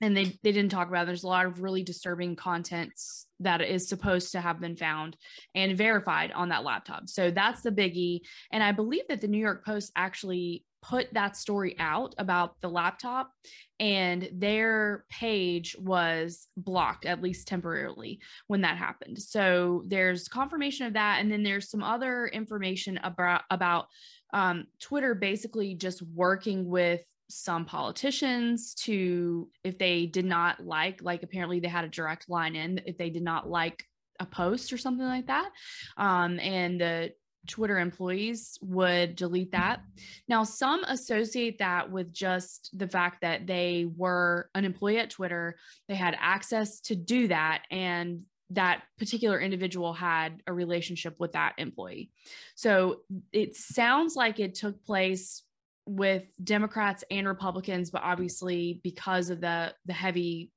And 0.00 0.16
they, 0.16 0.38
they 0.42 0.52
didn't 0.52 0.70
talk 0.70 0.88
about 0.88 1.02
it. 1.02 1.06
There's 1.06 1.24
a 1.24 1.28
lot 1.28 1.46
of 1.46 1.60
really 1.60 1.82
disturbing 1.82 2.36
contents 2.36 3.26
that 3.40 3.60
is 3.60 3.88
supposed 3.88 4.32
to 4.32 4.40
have 4.40 4.60
been 4.60 4.76
found 4.76 5.16
and 5.54 5.76
verified 5.76 6.32
on 6.32 6.50
that 6.50 6.64
laptop. 6.64 7.08
So 7.08 7.30
that's 7.30 7.62
the 7.62 7.72
biggie. 7.72 8.20
And 8.52 8.62
I 8.62 8.72
believe 8.72 9.08
that 9.08 9.20
the 9.20 9.28
New 9.28 9.38
York 9.38 9.64
Post 9.64 9.92
actually 9.96 10.64
put 10.82 11.12
that 11.12 11.36
story 11.36 11.74
out 11.78 12.14
about 12.18 12.60
the 12.60 12.68
laptop 12.68 13.32
and 13.80 14.28
their 14.32 15.04
page 15.10 15.76
was 15.78 16.48
blocked 16.56 17.04
at 17.04 17.22
least 17.22 17.48
temporarily 17.48 18.20
when 18.46 18.60
that 18.60 18.76
happened. 18.76 19.18
So 19.20 19.82
there's 19.86 20.28
confirmation 20.28 20.86
of 20.86 20.92
that 20.94 21.20
and 21.20 21.30
then 21.30 21.42
there's 21.42 21.70
some 21.70 21.82
other 21.82 22.26
information 22.26 22.98
about 23.02 23.42
about 23.50 23.86
um, 24.32 24.66
Twitter 24.80 25.14
basically 25.14 25.74
just 25.74 26.02
working 26.02 26.68
with 26.68 27.02
some 27.28 27.64
politicians 27.64 28.74
to 28.74 29.48
if 29.62 29.78
they 29.78 30.06
did 30.06 30.24
not 30.24 30.64
like 30.64 31.02
like 31.02 31.22
apparently 31.22 31.60
they 31.60 31.68
had 31.68 31.84
a 31.84 31.88
direct 31.88 32.28
line 32.28 32.56
in 32.56 32.80
if 32.86 32.96
they 32.96 33.10
did 33.10 33.22
not 33.22 33.48
like 33.48 33.84
a 34.20 34.26
post 34.26 34.72
or 34.72 34.78
something 34.78 35.06
like 35.06 35.26
that 35.26 35.50
um, 35.96 36.40
and 36.40 36.80
the 36.80 37.12
Twitter 37.46 37.78
employees 37.78 38.58
would 38.60 39.16
delete 39.16 39.52
that. 39.52 39.80
Now, 40.28 40.44
some 40.44 40.84
associate 40.84 41.58
that 41.58 41.90
with 41.90 42.12
just 42.12 42.70
the 42.78 42.86
fact 42.86 43.22
that 43.22 43.46
they 43.46 43.86
were 43.96 44.50
an 44.54 44.64
employee 44.64 44.98
at 44.98 45.10
Twitter, 45.10 45.56
they 45.88 45.94
had 45.94 46.16
access 46.20 46.80
to 46.82 46.94
do 46.94 47.28
that, 47.28 47.62
and 47.70 48.22
that 48.50 48.82
particular 48.98 49.40
individual 49.40 49.92
had 49.92 50.42
a 50.46 50.52
relationship 50.52 51.14
with 51.18 51.32
that 51.32 51.54
employee. 51.58 52.10
So 52.54 53.00
it 53.32 53.56
sounds 53.56 54.16
like 54.16 54.40
it 54.40 54.54
took 54.54 54.84
place 54.84 55.42
with 55.88 56.24
Democrats 56.44 57.02
and 57.10 57.26
Republicans, 57.26 57.90
but 57.90 58.02
obviously 58.02 58.80
because 58.84 59.30
of 59.30 59.40
the 59.40 59.74
the 59.86 59.92
heavy 59.92 60.52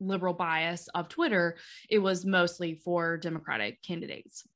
liberal 0.00 0.34
bias 0.34 0.88
of 0.94 1.08
Twitter, 1.08 1.56
it 1.88 1.98
was 1.98 2.26
mostly 2.26 2.74
for 2.84 3.16
Democratic 3.16 3.82
candidates. 3.82 4.46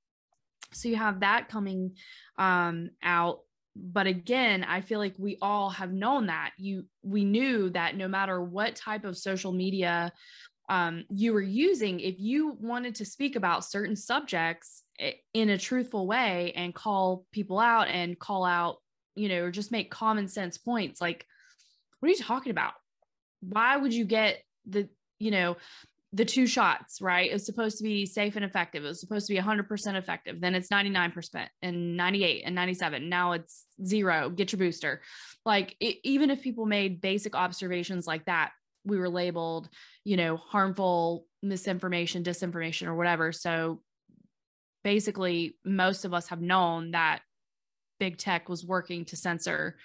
So 0.73 0.89
you 0.89 0.97
have 0.97 1.21
that 1.21 1.49
coming 1.49 1.97
um, 2.39 2.91
out. 3.03 3.41
But 3.77 4.09
again, 4.09 4.65
I 4.65 4.81
feel 4.81 4.99
like 4.99 5.15
we 5.17 5.39
all 5.41 5.71
have 5.71 5.93
known 5.93 6.27
that 6.27 6.51
you 6.59 6.87
we 7.03 7.25
knew 7.25 7.71
that 7.71 7.97
no 7.97 8.09
matter 8.09 8.43
what 8.43 8.75
type 8.75 9.05
of 9.05 9.17
social 9.17 9.53
media 9.53 10.13
um, 10.69 11.05
you 11.09 11.33
were 11.33 11.41
using, 11.41 12.01
if 12.01 12.17
you 12.19 12.57
wanted 12.61 12.97
to 12.97 13.05
speak 13.05 13.37
about 13.37 13.65
certain 13.65 13.97
subjects 13.97 14.83
in 15.35 15.51
a 15.51 15.59
truthful 15.59 16.07
way 16.07 16.53
and 16.55 16.75
call 16.75 17.27
people 17.33 17.59
out 17.59 17.89
and 17.89 18.19
call 18.19 18.45
out, 18.45 18.77
you 19.21 19.29
know, 19.29 19.45
or 19.45 19.51
just 19.51 19.71
make 19.71 19.91
common 19.91 20.29
sense 20.29 20.57
points, 20.57 21.01
like, 21.01 21.27
what 21.99 22.09
are 22.09 22.13
you 22.13 22.19
talking 22.19 22.51
about? 22.51 22.73
Why 23.41 23.77
would 23.77 23.93
you 23.93 24.07
get 24.07 24.43
the, 24.67 24.89
you 25.19 25.31
know, 25.31 25.57
the 26.13 26.25
two 26.25 26.47
shots, 26.47 27.01
right? 27.01 27.31
It's 27.31 27.45
supposed 27.45 27.79
to 27.79 27.85
be 27.85 28.07
safe 28.07 28.35
and 28.35 28.45
effective. 28.45 28.83
It 28.85 28.89
was 28.89 29.01
supposed 29.01 29.27
to 29.29 29.35
be 29.35 29.39
100% 29.39 29.95
effective. 29.95 30.41
Then 30.41 30.55
it's 30.55 30.69
99% 30.69 31.47
and 31.63 31.97
98 31.97 32.43
and 32.47 32.55
97. 32.55 33.09
Now 33.09 33.33
it's 33.33 33.67
zero. 33.85 34.31
Get 34.31 34.53
your 34.53 34.59
booster. 34.59 35.03
Like, 35.45 35.77
it, 35.79 35.99
even 36.03 36.31
if 36.31 36.43
people 36.43 36.67
made 36.67 37.01
basic 37.01 37.37
observations 37.37 38.07
like 38.07 38.25
that, 38.25 38.53
we 38.85 38.99
were 38.99 39.11
labeled, 39.11 39.69
you 40.05 40.17
know, 40.17 40.37
harmful 40.37 41.27
misinformation, 41.43 42.25
disinformation, 42.25 42.87
or 42.87 42.95
whatever. 42.95 43.31
So 43.33 43.83
basically, 44.83 45.59
most 45.65 46.05
of 46.07 46.15
us 46.15 46.29
have 46.29 46.41
known 46.41 46.93
that 46.93 47.21
big 48.01 48.19
tech 48.19 48.49
was 48.49 48.65
working 48.65 49.05
to 49.05 49.17
censor 49.17 49.77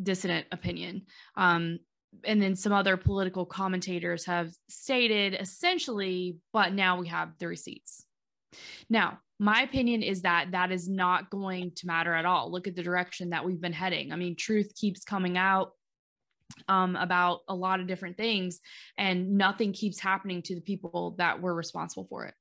dissident 0.00 0.46
opinion. 0.52 1.02
Um, 1.36 1.80
and 2.24 2.42
then 2.42 2.56
some 2.56 2.72
other 2.72 2.96
political 2.96 3.44
commentators 3.46 4.24
have 4.26 4.52
stated 4.68 5.34
essentially, 5.34 6.36
but 6.52 6.72
now 6.72 6.98
we 6.98 7.08
have 7.08 7.30
the 7.38 7.48
receipts. 7.48 8.04
Now, 8.88 9.18
my 9.38 9.62
opinion 9.62 10.02
is 10.02 10.22
that 10.22 10.50
that 10.52 10.70
is 10.70 10.88
not 10.88 11.30
going 11.30 11.72
to 11.76 11.86
matter 11.86 12.14
at 12.14 12.26
all. 12.26 12.50
Look 12.50 12.66
at 12.66 12.76
the 12.76 12.82
direction 12.82 13.30
that 13.30 13.44
we've 13.44 13.60
been 13.60 13.72
heading. 13.72 14.12
I 14.12 14.16
mean, 14.16 14.36
truth 14.36 14.72
keeps 14.74 15.02
coming 15.02 15.38
out 15.38 15.72
um, 16.68 16.96
about 16.96 17.40
a 17.48 17.54
lot 17.54 17.80
of 17.80 17.86
different 17.86 18.16
things, 18.16 18.60
and 18.98 19.38
nothing 19.38 19.72
keeps 19.72 19.98
happening 20.00 20.42
to 20.42 20.54
the 20.54 20.60
people 20.60 21.14
that 21.18 21.40
were 21.40 21.54
responsible 21.54 22.06
for 22.10 22.26
it. 22.26 22.34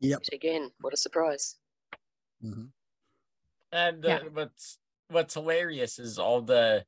yep. 0.00 0.20
Which 0.20 0.30
again, 0.32 0.70
what 0.80 0.94
a 0.94 0.96
surprise. 0.96 1.56
Mhm. 2.42 2.72
And 3.70 4.02
the, 4.02 4.08
Yeah. 4.08 4.22
what's 4.32 4.78
what's 5.08 5.34
hilarious 5.34 5.98
is 5.98 6.18
all 6.18 6.40
the 6.42 6.86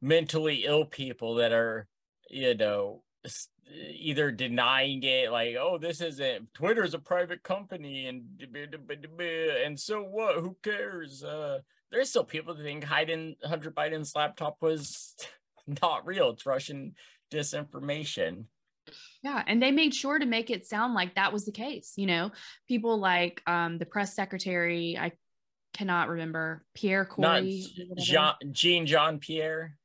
mentally 0.00 0.64
ill 0.64 0.84
people 0.84 1.36
that 1.36 1.52
are, 1.52 1.88
you 2.28 2.54
know, 2.54 3.04
either 3.70 4.32
denying 4.32 5.02
it, 5.04 5.30
like, 5.30 5.54
oh, 5.56 5.78
this 5.78 6.00
isn't 6.00 6.52
Twitter's 6.54 6.94
a 6.94 6.98
private 6.98 7.42
company, 7.42 8.06
and 8.06 8.42
and 8.42 9.78
so 9.80 10.02
what? 10.02 10.36
Who 10.36 10.56
cares? 10.62 11.22
Uh, 11.22 11.60
there's 11.90 12.10
still 12.10 12.24
people 12.24 12.54
that 12.54 12.62
think 12.62 12.84
Biden, 12.84 13.36
Hunter 13.44 13.70
Biden's 13.70 14.14
laptop 14.16 14.56
was 14.60 15.14
not 15.82 16.04
real. 16.06 16.30
It's 16.30 16.46
Russian 16.46 16.94
disinformation. 17.30 18.46
Yeah, 19.22 19.42
and 19.46 19.62
they 19.62 19.70
made 19.70 19.94
sure 19.94 20.18
to 20.18 20.26
make 20.26 20.50
it 20.50 20.66
sound 20.66 20.94
like 20.94 21.14
that 21.14 21.32
was 21.32 21.44
the 21.44 21.52
case. 21.52 21.92
You 21.96 22.06
know, 22.06 22.32
people 22.68 22.98
like 22.98 23.40
um, 23.46 23.78
the 23.78 23.86
press 23.86 24.14
secretary, 24.14 24.98
I 24.98 25.12
cannot 25.74 26.08
remember 26.08 26.64
Pierre 26.74 27.04
Corey. 27.04 27.64
Jean 27.98 28.34
Jean 28.50 28.86
Jean 28.86 29.18
Pierre. 29.18 29.76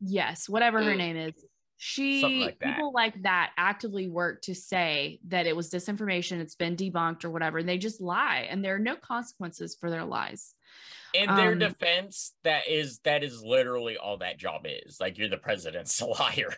yes, 0.00 0.48
whatever 0.48 0.82
her 0.82 0.94
Mm. 0.94 0.98
name 0.98 1.16
is. 1.16 1.34
She 1.82 2.22
like 2.44 2.58
people 2.60 2.92
like 2.92 3.22
that 3.22 3.52
actively 3.56 4.06
work 4.06 4.42
to 4.42 4.54
say 4.54 5.18
that 5.28 5.46
it 5.46 5.56
was 5.56 5.70
disinformation, 5.70 6.38
it's 6.40 6.54
been 6.54 6.76
debunked 6.76 7.24
or 7.24 7.30
whatever. 7.30 7.56
And 7.58 7.68
they 7.68 7.78
just 7.78 8.02
lie, 8.02 8.46
and 8.50 8.62
there 8.62 8.74
are 8.74 8.78
no 8.78 8.96
consequences 8.96 9.76
for 9.80 9.88
their 9.90 10.04
lies. 10.04 10.54
In 11.14 11.34
their 11.34 11.52
Um, 11.52 11.58
defense, 11.58 12.34
that 12.44 12.68
is 12.68 12.98
that 13.00 13.24
is 13.24 13.42
literally 13.42 13.96
all 13.96 14.18
that 14.18 14.36
job 14.38 14.66
is. 14.66 15.00
Like 15.00 15.16
you're 15.18 15.28
the 15.30 15.38
president's 15.38 16.00
liar. 16.20 16.54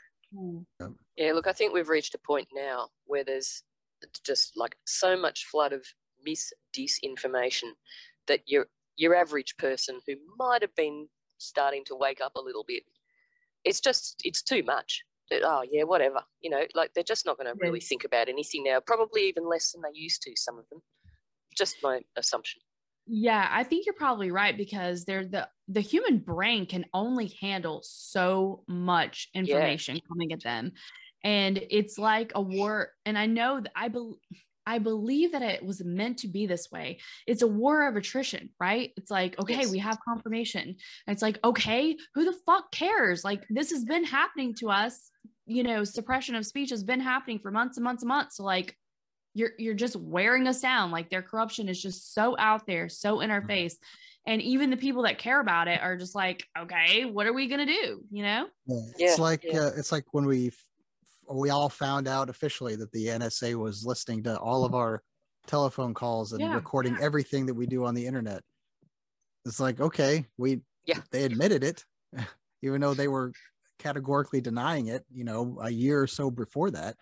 Yeah, 1.17 1.33
look, 1.33 1.47
I 1.47 1.53
think 1.53 1.73
we've 1.73 1.89
reached 1.89 2.15
a 2.15 2.19
point 2.19 2.49
now 2.55 2.89
where 3.05 3.25
there's 3.25 3.63
just 4.25 4.53
like 4.57 4.77
so 4.87 5.17
much 5.17 5.47
flood 5.51 5.73
of 5.73 5.85
mis 6.25 6.53
disinformation 6.77 7.71
that 8.27 8.41
your 8.47 8.67
your 8.97 9.15
average 9.15 9.57
person 9.57 10.01
who 10.07 10.15
might 10.37 10.63
have 10.63 10.75
been 10.75 11.09
starting 11.39 11.83
to 11.87 11.97
wake 11.97 12.21
up 12.21 12.33
a 12.37 12.41
little 12.41 12.65
bit, 12.67 12.83
it's 13.65 13.81
just 13.81 14.21
it's 14.25 14.43
too 14.43 14.63
much. 14.63 15.03
That, 15.31 15.43
Oh 15.45 15.63
yeah, 15.71 15.85
whatever. 15.85 16.23
You 16.41 16.51
know, 16.51 16.65
like 16.75 16.93
they're 16.95 17.05
just 17.05 17.27
not 17.27 17.37
going 17.39 17.47
to 17.53 17.59
really 17.61 17.79
Yes. 17.81 17.89
think 17.89 18.05
about 18.05 18.29
anything 18.29 18.65
now. 18.65 18.81
Probably 18.81 19.29
even 19.29 19.49
less 19.49 19.73
than 19.73 19.83
they 19.83 19.99
used 19.99 20.23
to. 20.23 20.33
Some 20.37 20.59
of 20.59 20.69
them. 20.71 20.81
Just 21.57 21.77
my 21.83 22.01
assumption. 22.17 22.63
Yeah, 23.07 23.49
I 23.51 23.65
think 23.65 23.87
you're 23.87 23.95
probably 23.95 24.31
right 24.31 24.57
because 24.57 25.05
they're 25.05 25.27
the 25.27 25.49
the 25.69 25.81
human 25.81 26.19
brain 26.19 26.67
can 26.67 26.85
only 26.95 27.35
handle 27.41 27.81
so 27.85 28.63
much 28.69 29.29
information 29.35 30.01
coming 30.09 30.33
at 30.33 30.43
them. 30.43 30.73
And 31.25 31.65
it's 31.71 31.99
like 31.99 32.33
a 32.35 32.41
war 32.43 32.91
and 33.05 33.19
I 33.19 33.27
know 33.27 33.61
that 33.61 33.73
I 33.75 33.89
bel 33.89 34.19
I 34.65 34.79
believe 34.79 35.33
that 35.33 35.43
it 35.43 35.65
was 35.65 35.85
meant 35.85 36.19
to 36.19 36.29
be 36.29 36.47
this 36.47 36.71
way. 36.71 37.01
It's 37.27 37.43
a 37.43 37.49
war 37.49 37.89
of 37.89 37.97
attrition, 37.97 38.51
right? 38.61 38.93
It's 38.97 39.11
like, 39.11 39.37
okay, 39.41 39.63
Yes. 39.63 39.71
we 39.71 39.81
have 39.81 39.99
confirmation. 40.09 40.63
And 40.63 40.77
it's 41.09 41.23
like, 41.23 41.41
okay, 41.43 41.97
who 42.15 42.25
the 42.25 42.39
fuck 42.47 42.71
cares? 42.71 43.25
Like, 43.25 43.43
this 43.51 43.71
has 43.73 43.85
been 43.85 44.05
happening 44.05 44.55
to 44.61 44.71
us. 44.71 45.11
You 45.47 45.65
know, 45.65 45.83
suppression 45.83 46.37
of 46.37 46.47
speech 46.47 46.71
has 46.71 46.85
been 46.85 47.01
happening 47.01 47.41
for 47.41 47.51
months 47.51 47.77
and 47.77 47.83
months 47.83 48.05
and 48.05 48.09
months. 48.09 48.37
So, 48.37 48.45
like, 48.45 48.77
you're 49.35 49.53
you're 49.59 49.75
just 49.75 49.97
wearing 49.97 50.47
us 50.47 50.61
down. 50.61 50.91
Like 50.91 51.11
their 51.11 51.23
corruption 51.23 51.69
is 51.69 51.81
just 51.81 52.15
so 52.15 52.37
out 52.39 52.67
there, 52.67 52.89
so 52.89 53.21
in 53.21 53.31
our 53.31 53.43
Mhm. 53.43 53.47
face. 53.47 53.79
And 54.27 54.41
even 54.41 54.71
the 54.71 54.77
people 54.77 55.03
that 55.03 55.19
care 55.19 55.41
about 55.41 55.67
it 55.69 55.81
are 55.81 55.97
just 55.97 56.15
like, 56.15 56.47
okay, 56.57 57.05
what 57.05 57.27
are 57.27 57.33
we 57.33 57.49
gonna 57.49 57.67
do? 57.67 58.05
You 58.11 58.23
know? 58.23 58.49
Yeah, 58.67 58.77
Yeah, 58.97 59.07
it's 59.11 59.19
like 59.19 59.43
yeah. 59.45 59.61
uh, 59.61 59.71
it's 59.77 59.91
like 59.93 60.05
when 60.13 60.27
we 60.27 60.53
we 61.31 61.51
all 61.51 61.69
found 61.69 62.07
out 62.09 62.29
officially 62.29 62.77
that 62.77 62.93
the 62.93 63.07
NSA 63.07 63.55
was 63.55 63.87
listening 63.87 64.23
to 64.25 64.39
all 64.39 64.65
of 64.65 64.75
our 64.75 65.03
telephone 65.47 65.95
calls 65.95 66.33
and 66.33 66.41
Yeah. 66.41 66.55
recording 66.55 66.97
everything 67.01 67.47
that 67.47 67.55
we 67.55 67.67
do 67.67 67.85
on 67.85 67.95
the 67.95 68.07
internet. 68.07 68.43
It's 69.47 69.61
like 69.61 69.81
okay, 69.81 70.27
we 70.37 70.63
Yeah. 70.85 71.03
they 71.11 71.25
admitted 71.25 71.65
it, 71.65 71.85
even 72.63 72.81
though 72.81 72.95
they 72.95 73.09
were 73.09 73.33
categorically 73.79 74.41
denying 74.41 74.87
it. 74.87 75.05
You 75.11 75.25
know, 75.25 75.59
a 75.61 75.71
year 75.71 76.01
or 76.01 76.07
so 76.07 76.31
before 76.31 76.71
that, 76.73 76.97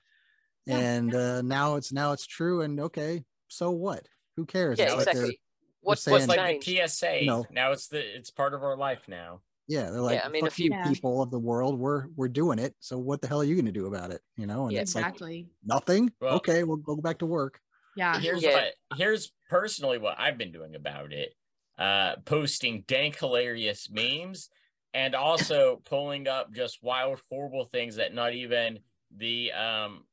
Yeah. 0.70 0.78
and 0.78 1.14
uh, 1.14 1.42
now 1.42 1.76
it's 1.76 1.92
now 1.92 2.12
it's 2.12 2.26
true. 2.26 2.62
And 2.62 2.80
okay, 2.80 3.24
so 3.48 3.70
what? 3.70 4.06
Who 4.36 4.46
cares? 4.46 4.78
Yeah, 4.78 4.86
It's 4.86 4.94
like 4.96 5.04
they're- 5.06 5.14
exactly. 5.14 5.40
What, 5.82 5.98
saying- 5.98 6.12
what's 6.14 6.26
like 6.28 6.38
changed? 6.62 6.66
the 6.68 6.86
TSA. 6.88 7.24
No. 7.24 7.46
Now 7.50 7.72
it's 7.72 7.88
the 7.88 7.98
it's 8.16 8.30
part 8.30 8.52
of 8.54 8.62
our 8.62 8.76
life 8.76 9.02
now. 9.08 9.40
yeah, 9.66 9.88
they're 9.90 10.00
like, 10.00 10.24
I 10.24 10.28
mean, 10.28 10.46
a 10.46 10.50
few- 10.50 10.66
you 10.66 10.70
Yeah. 10.72 10.88
people 10.88 11.22
of 11.22 11.30
the 11.30 11.38
world, 11.38 11.78
we're 11.78 12.06
we're 12.16 12.28
doing 12.28 12.58
it. 12.58 12.74
So 12.80 12.98
what 12.98 13.20
the 13.22 13.28
hell 13.28 13.40
are 13.40 13.44
you 13.44 13.54
going 13.54 13.64
to 13.66 13.72
do 13.72 13.86
about 13.86 14.10
it? 14.10 14.20
You 14.36 14.46
know, 14.46 14.64
and 14.64 14.72
Yeah, 14.72 14.80
it's 14.82 14.94
like 14.94 15.04
exactly. 15.06 15.48
nothing. 15.64 16.12
Well- 16.20 16.36
okay, 16.36 16.64
we'll 16.64 16.76
go 16.76 16.96
back 16.96 17.18
to 17.20 17.26
work. 17.26 17.60
yeah. 17.96 18.18
Here's 18.20 18.42
Yeah. 18.42 18.52
what 18.54 18.98
here's 18.98 19.32
personally 19.48 19.98
what 19.98 20.16
I've 20.18 20.36
been 20.38 20.52
doing 20.52 20.74
about 20.74 21.12
it. 21.12 21.34
Uh 21.78 22.16
posting 22.26 22.82
dank 22.86 23.16
hilarious 23.18 23.88
memes 23.90 24.50
and 24.92 25.14
also 25.14 25.80
pulling 25.86 26.28
up 26.28 26.52
just 26.52 26.82
wild 26.82 27.22
horrible 27.30 27.64
things 27.64 27.96
that 27.96 28.12
not 28.12 28.34
even 28.34 28.80
the 29.16 29.52
um 29.52 30.04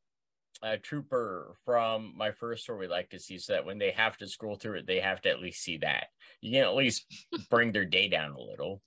uh, 0.64 0.78
trooper 0.82 1.55
from 1.66 2.14
my 2.18 2.32
first 2.32 2.64
story 2.64 2.80
we 2.80 2.88
like 2.88 3.10
to 3.10 3.20
see 3.20 3.38
so 3.38 3.53
that 3.53 3.66
when 3.66 3.78
they 3.78 3.91
have 3.91 4.18
to 4.18 4.28
scroll 4.28 4.55
through 4.55 4.78
it 4.80 4.88
they 4.88 4.99
have 4.99 5.22
to 5.22 5.30
at 5.30 5.39
least 5.39 5.62
see 5.64 5.78
that 5.78 6.08
you 6.41 6.51
can 6.51 6.64
at 6.64 6.76
least 6.76 7.05
bring 7.49 7.72
their 7.72 7.86
day 7.86 8.08
down 8.08 8.32
a 8.32 8.39
little 8.41 8.82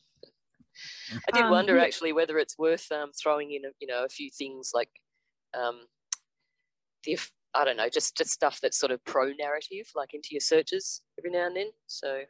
I 1.29 1.33
did 1.33 1.47
Um, 1.47 1.51
wonder 1.51 1.79
yeah. 1.79 1.85
actually 1.85 2.13
whether 2.13 2.39
it's 2.39 2.59
worth 2.59 2.91
um, 2.93 3.13
throwing 3.13 3.53
in, 3.53 3.65
a, 3.65 3.69
you 3.81 3.87
know, 3.87 4.05
a 4.05 4.09
few 4.09 4.31
things 4.31 4.73
like 4.75 4.91
um, 5.55 5.87
the 7.05 7.13
if- 7.13 7.33
I 7.53 7.65
don't 7.65 7.77
know, 7.77 7.89
just 7.89 8.17
just 8.17 8.31
stuff 8.31 8.61
that's 8.61 8.79
sort 8.79 8.93
of 8.93 9.05
pro 9.05 9.33
narrative, 9.33 9.91
like 9.97 10.15
into 10.15 10.29
your 10.31 10.41
searches 10.41 11.03
every 11.19 11.31
now 11.33 11.47
and 11.47 11.57
then. 11.57 11.71
So 11.89 12.23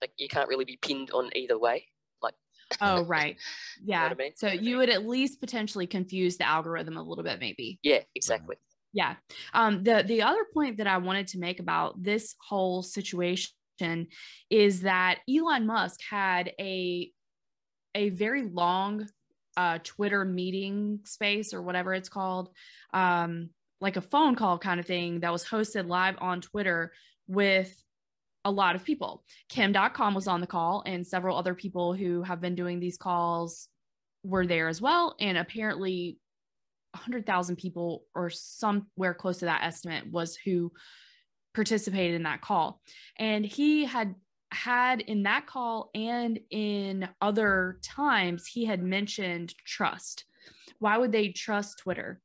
like 0.00 0.12
you 0.18 0.28
can't 0.28 0.48
really 0.48 0.64
be 0.66 0.78
pinned 0.82 1.12
on 1.12 1.30
either 1.36 1.58
way. 1.58 1.86
Like 2.22 2.34
Oh, 2.80 3.04
right. 3.04 3.36
Yeah. 3.82 4.12
I 4.12 4.14
mean? 4.16 4.32
So 4.34 4.48
you 4.48 4.78
would 4.78 4.90
at 4.90 5.06
least 5.06 5.40
potentially 5.40 5.86
confuse 5.86 6.36
the 6.36 6.46
algorithm 6.48 6.96
a 6.96 7.02
little 7.02 7.24
bit, 7.24 7.38
maybe. 7.40 7.80
yeah, 7.82 8.02
exactly. 8.14 8.56
Yeah. 8.96 9.16
Um, 9.52 9.82
the 9.84 10.02
the 10.06 10.22
other 10.22 10.46
point 10.54 10.78
that 10.78 10.86
I 10.86 10.96
wanted 10.96 11.26
to 11.28 11.38
make 11.38 11.60
about 11.60 12.02
this 12.02 12.34
whole 12.40 12.82
situation 12.82 13.50
is 14.48 14.80
that 14.80 15.18
Elon 15.28 15.66
Musk 15.66 16.00
had 16.08 16.50
a 16.58 17.12
a 17.94 18.08
very 18.08 18.44
long 18.44 19.06
uh, 19.58 19.80
Twitter 19.84 20.24
meeting 20.24 21.00
space 21.04 21.52
or 21.52 21.60
whatever 21.60 21.92
it's 21.92 22.08
called, 22.08 22.48
um, 22.94 23.50
like 23.82 23.98
a 23.98 24.00
phone 24.00 24.34
call 24.34 24.58
kind 24.58 24.80
of 24.80 24.86
thing 24.86 25.20
that 25.20 25.32
was 25.32 25.44
hosted 25.44 25.88
live 25.88 26.16
on 26.18 26.40
Twitter 26.40 26.90
with 27.28 27.78
a 28.46 28.50
lot 28.50 28.76
of 28.76 28.84
people. 28.84 29.24
Kim 29.50 29.74
Dotcom 29.74 30.14
was 30.14 30.26
on 30.26 30.40
the 30.40 30.46
call, 30.46 30.82
and 30.86 31.06
several 31.06 31.36
other 31.36 31.54
people 31.54 31.92
who 31.92 32.22
have 32.22 32.40
been 32.40 32.54
doing 32.54 32.80
these 32.80 32.96
calls 32.96 33.68
were 34.24 34.46
there 34.46 34.68
as 34.68 34.80
well. 34.80 35.16
And 35.20 35.36
apparently, 35.36 36.16
100,000 36.96 37.56
people 37.56 38.04
or 38.14 38.30
somewhere 38.30 39.14
close 39.14 39.38
to 39.38 39.44
that 39.46 39.62
estimate 39.62 40.10
was 40.10 40.36
who 40.36 40.72
participated 41.54 42.14
in 42.14 42.24
that 42.24 42.40
call. 42.40 42.80
And 43.18 43.44
he 43.44 43.84
had 43.84 44.14
had 44.52 45.00
in 45.00 45.24
that 45.24 45.46
call 45.46 45.90
and 45.94 46.38
in 46.50 47.08
other 47.20 47.78
times, 47.82 48.46
he 48.46 48.64
had 48.64 48.82
mentioned 48.82 49.54
trust. 49.64 50.24
Why 50.78 50.98
would 50.98 51.12
they 51.12 51.28
trust 51.28 51.78
Twitter? 51.78 52.20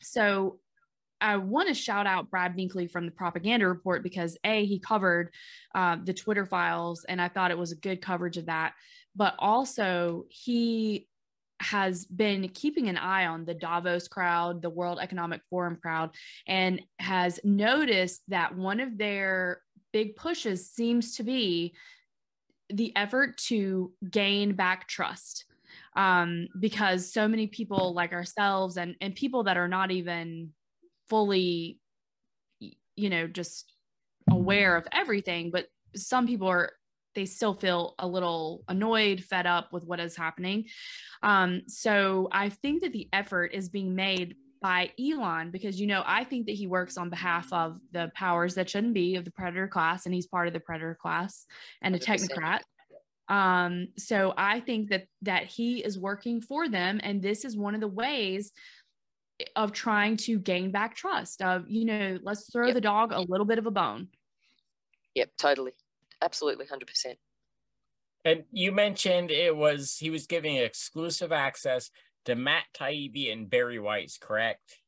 So 0.00 0.60
I 1.20 1.36
want 1.36 1.68
to 1.68 1.74
shout 1.74 2.06
out 2.06 2.30
Brad 2.30 2.56
Binkley 2.56 2.90
from 2.90 3.06
the 3.06 3.12
Propaganda 3.12 3.66
Report 3.66 4.02
because 4.02 4.38
A, 4.44 4.64
he 4.64 4.78
covered 4.78 5.30
uh, 5.74 5.96
the 6.02 6.14
Twitter 6.14 6.46
files, 6.46 7.04
and 7.08 7.20
I 7.20 7.28
thought 7.28 7.50
it 7.50 7.58
was 7.58 7.72
a 7.72 7.76
good 7.76 8.00
coverage 8.00 8.36
of 8.36 8.46
that. 8.46 8.74
But 9.16 9.34
also, 9.38 10.26
he 10.28 11.07
has 11.60 12.04
been 12.06 12.48
keeping 12.50 12.88
an 12.88 12.96
eye 12.96 13.26
on 13.26 13.44
the 13.44 13.54
Davos 13.54 14.08
crowd, 14.08 14.62
the 14.62 14.70
World 14.70 14.98
Economic 15.00 15.40
Forum 15.50 15.76
crowd, 15.80 16.10
and 16.46 16.80
has 16.98 17.40
noticed 17.44 18.22
that 18.28 18.56
one 18.56 18.80
of 18.80 18.96
their 18.96 19.62
big 19.92 20.16
pushes 20.16 20.70
seems 20.70 21.16
to 21.16 21.22
be 21.22 21.74
the 22.70 22.94
effort 22.96 23.36
to 23.38 23.92
gain 24.10 24.54
back 24.54 24.86
trust. 24.88 25.44
Um, 25.96 26.48
because 26.58 27.12
so 27.12 27.26
many 27.26 27.48
people 27.48 27.92
like 27.92 28.12
ourselves 28.12 28.76
and, 28.76 28.94
and 29.00 29.14
people 29.14 29.44
that 29.44 29.56
are 29.56 29.68
not 29.68 29.90
even 29.90 30.50
fully, 31.08 31.80
you 32.94 33.10
know, 33.10 33.26
just 33.26 33.72
aware 34.30 34.76
of 34.76 34.86
everything, 34.92 35.50
but 35.50 35.66
some 35.96 36.26
people 36.26 36.48
are 36.48 36.72
they 37.18 37.24
still 37.24 37.52
feel 37.54 37.96
a 37.98 38.06
little 38.06 38.62
annoyed, 38.68 39.24
fed 39.24 39.44
up 39.44 39.72
with 39.72 39.84
what 39.84 39.98
is 39.98 40.14
happening. 40.14 40.66
Um, 41.24 41.62
so 41.66 42.28
I 42.30 42.48
think 42.48 42.82
that 42.82 42.92
the 42.92 43.08
effort 43.12 43.46
is 43.52 43.68
being 43.68 43.96
made 43.96 44.36
by 44.62 44.92
Elon 45.00 45.50
because 45.50 45.80
you 45.80 45.88
know 45.88 46.04
I 46.06 46.22
think 46.22 46.46
that 46.46 46.54
he 46.54 46.68
works 46.68 46.96
on 46.96 47.10
behalf 47.10 47.52
of 47.52 47.78
the 47.90 48.12
powers 48.14 48.54
that 48.54 48.70
shouldn't 48.70 48.94
be 48.94 49.16
of 49.16 49.24
the 49.24 49.32
predator 49.32 49.66
class, 49.66 50.06
and 50.06 50.14
he's 50.14 50.28
part 50.28 50.46
of 50.46 50.52
the 50.52 50.60
predator 50.60 50.96
class 51.00 51.44
and 51.82 51.96
a 51.96 51.98
100%. 51.98 52.28
technocrat. 52.28 52.60
Um, 53.28 53.88
so 53.98 54.32
I 54.36 54.60
think 54.60 54.90
that 54.90 55.06
that 55.22 55.46
he 55.46 55.84
is 55.84 55.98
working 55.98 56.40
for 56.40 56.68
them, 56.68 57.00
and 57.02 57.20
this 57.20 57.44
is 57.44 57.56
one 57.56 57.74
of 57.74 57.80
the 57.80 57.88
ways 57.88 58.52
of 59.56 59.72
trying 59.72 60.16
to 60.18 60.38
gain 60.38 60.70
back 60.70 60.94
trust. 60.94 61.42
Of 61.42 61.64
you 61.68 61.84
know, 61.84 62.18
let's 62.22 62.48
throw 62.52 62.66
Yep. 62.66 62.74
the 62.74 62.80
dog 62.80 63.12
a 63.12 63.20
little 63.22 63.46
bit 63.46 63.58
of 63.58 63.66
a 63.66 63.72
bone. 63.72 64.06
Yep, 65.16 65.30
totally. 65.36 65.72
Absolutely 66.22 66.66
100%. 66.66 67.16
And 68.24 68.44
you 68.50 68.72
mentioned 68.72 69.30
it 69.30 69.56
was 69.56 69.96
he 69.96 70.10
was 70.10 70.26
giving 70.26 70.56
exclusive 70.56 71.32
access 71.32 71.90
to 72.24 72.34
Matt 72.34 72.64
Taibbi 72.76 73.32
and 73.32 73.48
Bari 73.48 73.78
Weiss, 73.78 74.18
correct? 74.20 74.78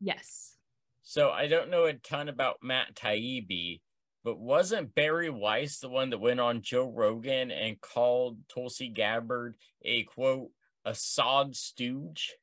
Yes. 0.00 0.56
So 1.02 1.30
I 1.30 1.46
don't 1.46 1.70
know 1.70 1.84
a 1.84 1.94
ton 1.94 2.28
about 2.28 2.56
Matt 2.62 2.94
Taibbi, 2.94 3.80
but 4.24 4.38
wasn't 4.38 4.94
Barry 4.94 5.30
Weiss 5.30 5.78
the 5.78 5.88
one 5.88 6.10
that 6.10 6.20
went 6.20 6.40
on 6.40 6.62
Joe 6.62 6.90
Rogan 6.90 7.50
and 7.50 7.80
called 7.80 8.38
Tulsi 8.48 8.88
Gabbard 8.88 9.56
a 9.84 10.04
quote 10.04 10.50
Assad 10.84 11.56
stooge? 11.56 12.34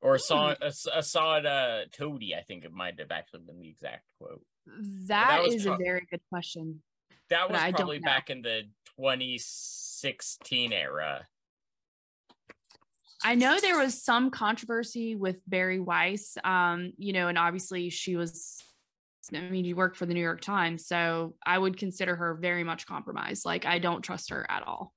Or 0.00 0.14
Assad, 0.14 0.58
Ass- 0.62 0.86
Assad 0.92 1.44
uh, 1.44 1.80
toady, 1.92 2.34
I 2.34 2.42
think 2.42 2.64
it 2.64 2.72
might 2.72 3.00
have 3.00 3.10
actually 3.10 3.40
been 3.40 3.58
the 3.58 3.68
exact 3.68 4.04
quote. 4.20 4.44
that 5.08 5.42
was 5.42 5.54
is 5.54 5.66
a 5.66 5.76
very 5.76 6.06
good 6.08 6.20
question. 6.28 6.82
That 7.30 7.50
was 7.50 7.60
probably 7.60 7.98
back 7.98 8.30
in 8.30 8.42
the 8.42 8.62
2016 8.96 10.72
era. 10.72 11.26
I 13.22 13.34
know 13.34 13.58
there 13.60 13.78
was 13.78 14.02
some 14.02 14.30
controversy 14.30 15.16
with 15.16 15.36
Bari 15.46 15.80
Weiss, 15.80 16.36
um, 16.44 16.92
you 16.96 17.12
know, 17.12 17.28
and 17.28 17.36
obviously 17.36 17.90
she 17.90 18.16
was, 18.16 18.62
I 19.34 19.40
mean, 19.40 19.64
you 19.64 19.74
worked 19.74 19.96
for 19.96 20.06
the 20.06 20.14
New 20.14 20.22
York 20.22 20.40
Times, 20.40 20.86
so 20.86 21.34
I 21.44 21.58
would 21.58 21.76
consider 21.76 22.14
her 22.14 22.34
very 22.34 22.62
much 22.62 22.86
compromised. 22.86 23.44
Like, 23.44 23.66
I 23.66 23.80
don't 23.80 24.02
trust 24.02 24.30
her 24.30 24.46
at 24.48 24.66
all. 24.66 24.94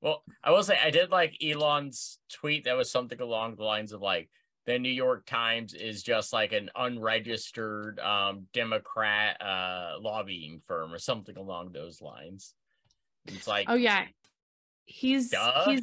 Well, 0.00 0.22
I 0.42 0.52
will 0.52 0.62
say 0.62 0.78
I 0.82 0.90
did 0.90 1.10
like 1.10 1.36
Elon's 1.42 2.18
tweet 2.32 2.64
that 2.64 2.76
was 2.76 2.90
something 2.90 3.20
along 3.20 3.56
the 3.56 3.64
lines 3.64 3.92
of 3.92 4.00
like 4.00 4.30
the 4.66 4.78
New 4.78 4.92
York 4.92 5.26
Times 5.26 5.74
is 5.74 6.02
just 6.02 6.32
like 6.32 6.52
an 6.52 6.70
unregistered 6.76 7.98
um 8.00 8.46
Democrat 8.52 9.40
uh 9.40 9.94
lobbying 10.00 10.60
firm 10.66 10.92
or 10.92 10.98
something 10.98 11.36
along 11.36 11.72
those 11.72 12.00
lines. 12.00 12.54
It's 13.26 13.46
like 13.46 13.66
Oh 13.68 13.74
yeah, 13.74 14.06
he's 14.84 15.30
Duh. 15.30 15.64
he's 15.66 15.82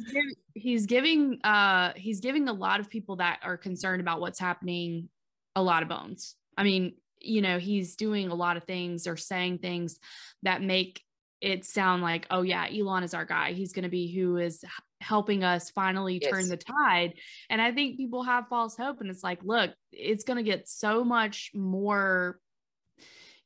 he's 0.54 0.86
giving 0.86 1.40
uh 1.44 1.92
he's 1.96 2.20
giving 2.20 2.48
a 2.48 2.52
lot 2.52 2.80
of 2.80 2.90
people 2.90 3.16
that 3.16 3.40
are 3.42 3.56
concerned 3.56 4.00
about 4.00 4.20
what's 4.20 4.38
happening 4.38 5.08
a 5.56 5.62
lot 5.62 5.82
of 5.82 5.88
bones. 5.88 6.36
I 6.56 6.64
mean, 6.64 6.94
you 7.20 7.42
know, 7.42 7.58
he's 7.58 7.96
doing 7.96 8.28
a 8.28 8.34
lot 8.34 8.56
of 8.56 8.64
things 8.64 9.06
or 9.06 9.16
saying 9.16 9.58
things 9.58 9.98
that 10.42 10.62
make 10.62 11.02
it 11.40 11.64
sound 11.64 12.02
like, 12.02 12.26
oh 12.30 12.42
yeah, 12.42 12.66
Elon 12.66 13.02
is 13.02 13.14
our 13.14 13.24
guy. 13.24 13.52
He's 13.52 13.72
going 13.72 13.84
to 13.84 13.88
be 13.88 14.12
who 14.12 14.36
is 14.36 14.64
helping 15.00 15.44
us 15.44 15.70
finally 15.70 16.20
turn 16.20 16.48
the 16.48 16.56
tide. 16.56 17.14
And 17.50 17.60
I 17.60 17.72
think 17.72 17.96
people 17.96 18.22
have 18.24 18.48
false 18.48 18.76
hope. 18.76 19.00
And 19.00 19.10
it's 19.10 19.22
like, 19.22 19.40
look, 19.42 19.70
it's 19.92 20.24
going 20.24 20.36
to 20.36 20.42
get 20.42 20.68
so 20.68 21.04
much 21.04 21.50
more. 21.54 22.38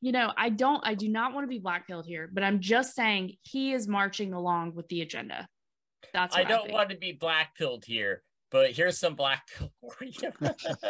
You 0.00 0.12
know, 0.12 0.32
I 0.36 0.48
don't, 0.48 0.84
I 0.84 0.94
do 0.94 1.08
not 1.08 1.32
want 1.32 1.44
to 1.44 1.48
be 1.48 1.60
blackpilled 1.60 2.06
here, 2.06 2.28
but 2.32 2.42
I'm 2.42 2.60
just 2.60 2.94
saying 2.94 3.36
he 3.42 3.72
is 3.72 3.86
marching 3.86 4.32
along 4.32 4.74
with 4.74 4.88
the 4.88 5.00
agenda. 5.00 5.46
That's 6.12 6.36
I 6.36 6.44
don't 6.44 6.64
think. 6.64 6.74
want 6.74 6.90
to 6.90 6.96
be 6.96 7.12
black 7.12 7.56
pilled 7.56 7.84
here, 7.84 8.22
but 8.50 8.72
here's 8.72 8.98
some 8.98 9.14
black 9.14 9.46
pill 9.56 9.72
for 9.96 10.04
you. 10.04 10.32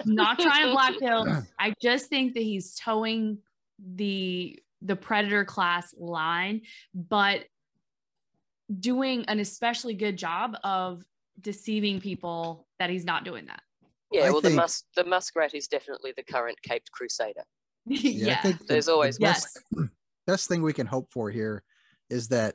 not 0.07 0.39
trying 0.39 0.69
to 0.69 0.75
blackpill. 0.75 1.47
I 1.59 1.75
just 1.83 2.09
think 2.09 2.35
that 2.35 2.43
he's 2.43 2.75
toeing 2.75 3.39
the 3.79 4.59
the 4.81 4.97
predator 4.97 5.45
class 5.45 5.95
line, 5.97 6.63
but 6.95 7.45
doing 8.81 9.25
an 9.27 9.39
especially 9.41 9.95
good 9.95 10.17
job 10.17 10.57
of 10.65 11.03
deceiving 11.41 12.01
people 12.01 12.67
that 12.79 12.91
he's 12.91 13.05
not 13.05 13.25
doing 13.25 13.47
that. 13.47 13.63
Yeah, 14.11 14.23
I 14.23 14.31
well, 14.31 14.41
think- 14.41 14.53
the 14.55 14.57
mus 14.61 14.85
the 14.97 15.05
muskrat 15.05 15.55
is 15.55 15.69
definitely 15.69 16.13
the 16.17 16.23
current 16.23 16.61
caped 16.63 16.91
crusader. 16.93 17.43
Yeah, 17.87 18.11
yeah. 18.27 18.43
think 18.43 18.59
the- 18.59 18.65
There's 18.67 18.87
the 18.87 18.93
always 18.93 19.19
best, 19.19 19.59
Yes. 19.77 19.89
best 20.27 20.49
thing 20.49 20.63
we 20.63 20.73
can 20.73 20.87
hope 20.87 21.11
for 21.11 21.31
here 21.31 21.65
is 22.11 22.29
that 22.29 22.55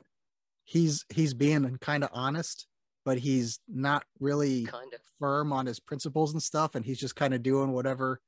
he's 0.64 1.04
he's 1.10 1.34
being 1.34 1.76
kind 1.80 2.04
of 2.04 2.10
honest, 2.12 2.66
but 3.04 3.18
he's 3.18 3.58
not 3.68 4.04
really 4.20 4.64
Kind 4.64 4.94
of. 4.94 5.00
firm 5.18 5.52
on 5.52 5.66
his 5.66 5.80
principles 5.80 6.32
and 6.32 6.42
stuff, 6.42 6.74
and 6.76 6.84
he's 6.84 6.98
just 6.98 7.16
kind 7.16 7.34
of 7.34 7.42
doing 7.42 7.72
whatever 7.72 8.20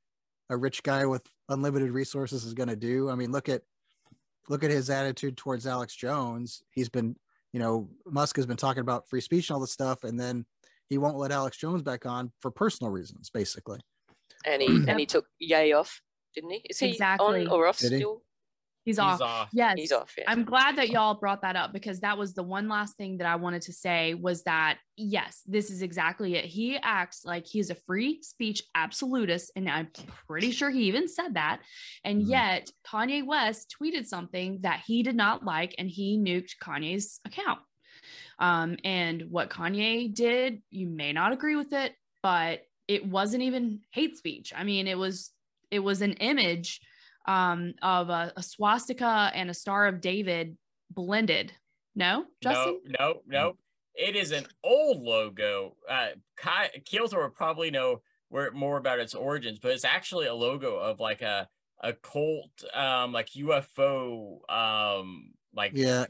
a 0.49 0.57
rich 0.57 0.83
guy 0.83 1.05
with 1.05 1.23
unlimited 1.49 1.91
resources 1.91 2.43
is 2.43 2.53
going 2.53 2.69
to 2.69 2.75
do. 2.75 3.09
I 3.09 3.15
mean, 3.15 3.31
look 3.31 3.47
at 3.49 3.61
look 4.49 4.63
at 4.63 4.69
his 4.71 4.89
attitude 4.89 5.37
towards 5.37 5.65
Alex 5.65 5.95
Jones. 5.95 6.61
He's 6.71 6.89
been, 6.89 7.15
you 7.53 7.59
know, 7.59 7.89
Musk 8.05 8.35
has 8.37 8.45
been 8.45 8.57
talking 8.57 8.81
about 8.81 9.09
free 9.09 9.21
speech 9.21 9.49
and 9.49 9.55
all 9.55 9.61
this 9.61 9.71
stuff, 9.71 10.03
and 10.03 10.19
then 10.19 10.45
he 10.87 10.97
won't 10.97 11.17
let 11.17 11.31
Alex 11.31 11.57
Jones 11.57 11.81
back 11.81 12.05
on 12.05 12.31
for 12.39 12.51
personal 12.51 12.91
reasons, 12.91 13.29
basically. 13.29 13.79
And 14.45 14.61
he 14.61 14.67
and 14.87 14.99
he 14.99 15.05
took 15.05 15.25
Yay 15.39 15.71
off, 15.73 16.01
didn't 16.33 16.51
he? 16.51 16.65
Is 16.69 16.79
he 16.79 16.89
Exactly. 16.91 17.45
on 17.45 17.47
or 17.47 17.67
off 17.67 17.79
Did 17.79 17.91
he? 17.93 17.97
still? 17.99 18.23
He's, 18.83 18.95
He's 18.95 18.99
off. 18.99 19.21
off. 19.21 19.49
Yes. 19.53 19.75
He's 19.77 19.91
off. 19.91 20.13
Yeah. 20.17 20.23
I'm 20.27 20.43
glad 20.43 20.75
that 20.77 20.89
y'all 20.89 21.13
brought 21.13 21.43
that 21.43 21.55
up 21.55 21.71
because 21.71 21.99
that 21.99 22.17
was 22.17 22.33
the 22.33 22.41
one 22.41 22.67
last 22.67 22.97
thing 22.97 23.17
that 23.17 23.27
I 23.27 23.35
wanted 23.35 23.61
to 23.63 23.73
say 23.73 24.15
was 24.15 24.41
that 24.43 24.79
yes, 24.97 25.41
this 25.45 25.69
is 25.69 25.81
exactly 25.83 26.35
it. 26.35 26.45
He 26.45 26.77
acts 26.77 27.23
like 27.23 27.45
he's 27.45 27.69
a 27.69 27.75
free 27.75 28.21
speech 28.23 28.63
absolutist, 28.73 29.51
and 29.55 29.69
I'm 29.69 29.89
pretty 30.27 30.51
sure 30.51 30.69
he 30.71 30.85
even 30.85 31.07
said 31.07 31.35
that. 31.35 31.61
And 32.03 32.21
Mhm. 32.23 32.29
yet, 32.29 32.71
Kanye 32.87 33.25
West 33.25 33.75
tweeted 33.79 34.05
something 34.07 34.61
that 34.61 34.81
he 34.85 35.03
did 35.03 35.15
not 35.15 35.43
like, 35.45 35.75
and 35.77 35.87
he 35.89 36.17
nuked 36.17 36.57
Kanye's 36.61 37.19
account. 37.25 37.59
Um, 38.39 38.77
and 38.83 39.29
what 39.29 39.49
Kanye 39.51 40.11
did, 40.13 40.63
you 40.71 40.87
may 40.87 41.13
not 41.13 41.33
agree 41.33 41.55
with 41.55 41.71
it, 41.73 41.93
but 42.23 42.61
it 42.87 43.05
wasn't 43.05 43.43
even 43.43 43.81
hate 43.91 44.17
speech. 44.17 44.51
I 44.55 44.63
mean, 44.63 44.87
it 44.87 44.97
was 44.97 45.31
it 45.69 45.79
was 45.79 46.01
an 46.01 46.13
image 46.13 46.81
um, 47.25 47.73
of 47.81 48.09
a, 48.09 48.33
a 48.35 48.43
swastika 48.43 49.31
and 49.33 49.49
a 49.49 49.53
Star 49.53 49.87
of 49.87 50.01
David 50.01 50.57
blended. 50.89 51.53
No, 51.95 52.25
Justin? 52.41 52.79
No, 52.99 53.07
no, 53.07 53.21
no. 53.27 53.53
It 53.95 54.15
is 54.15 54.31
an 54.31 54.45
old 54.63 55.01
logo. 55.01 55.75
Uh, 55.89 56.09
Ki- 56.41 56.79
Keel 56.85 57.07
Thor 57.07 57.23
would 57.23 57.35
probably 57.35 57.69
know 57.71 58.01
where 58.29 58.49
more 58.51 58.77
about 58.77 58.99
its 58.99 59.13
origins, 59.13 59.59
but 59.59 59.71
it's 59.71 59.83
actually 59.83 60.27
a 60.27 60.33
logo 60.33 60.77
of 60.77 60.99
like 60.99 61.21
a 61.21 61.47
a 61.83 61.93
cult, 61.93 62.63
um, 62.75 63.11
like 63.11 63.29
UFO, 63.31 64.39
um, 64.49 65.33
like 65.53 65.71
Yeah, 65.75 66.05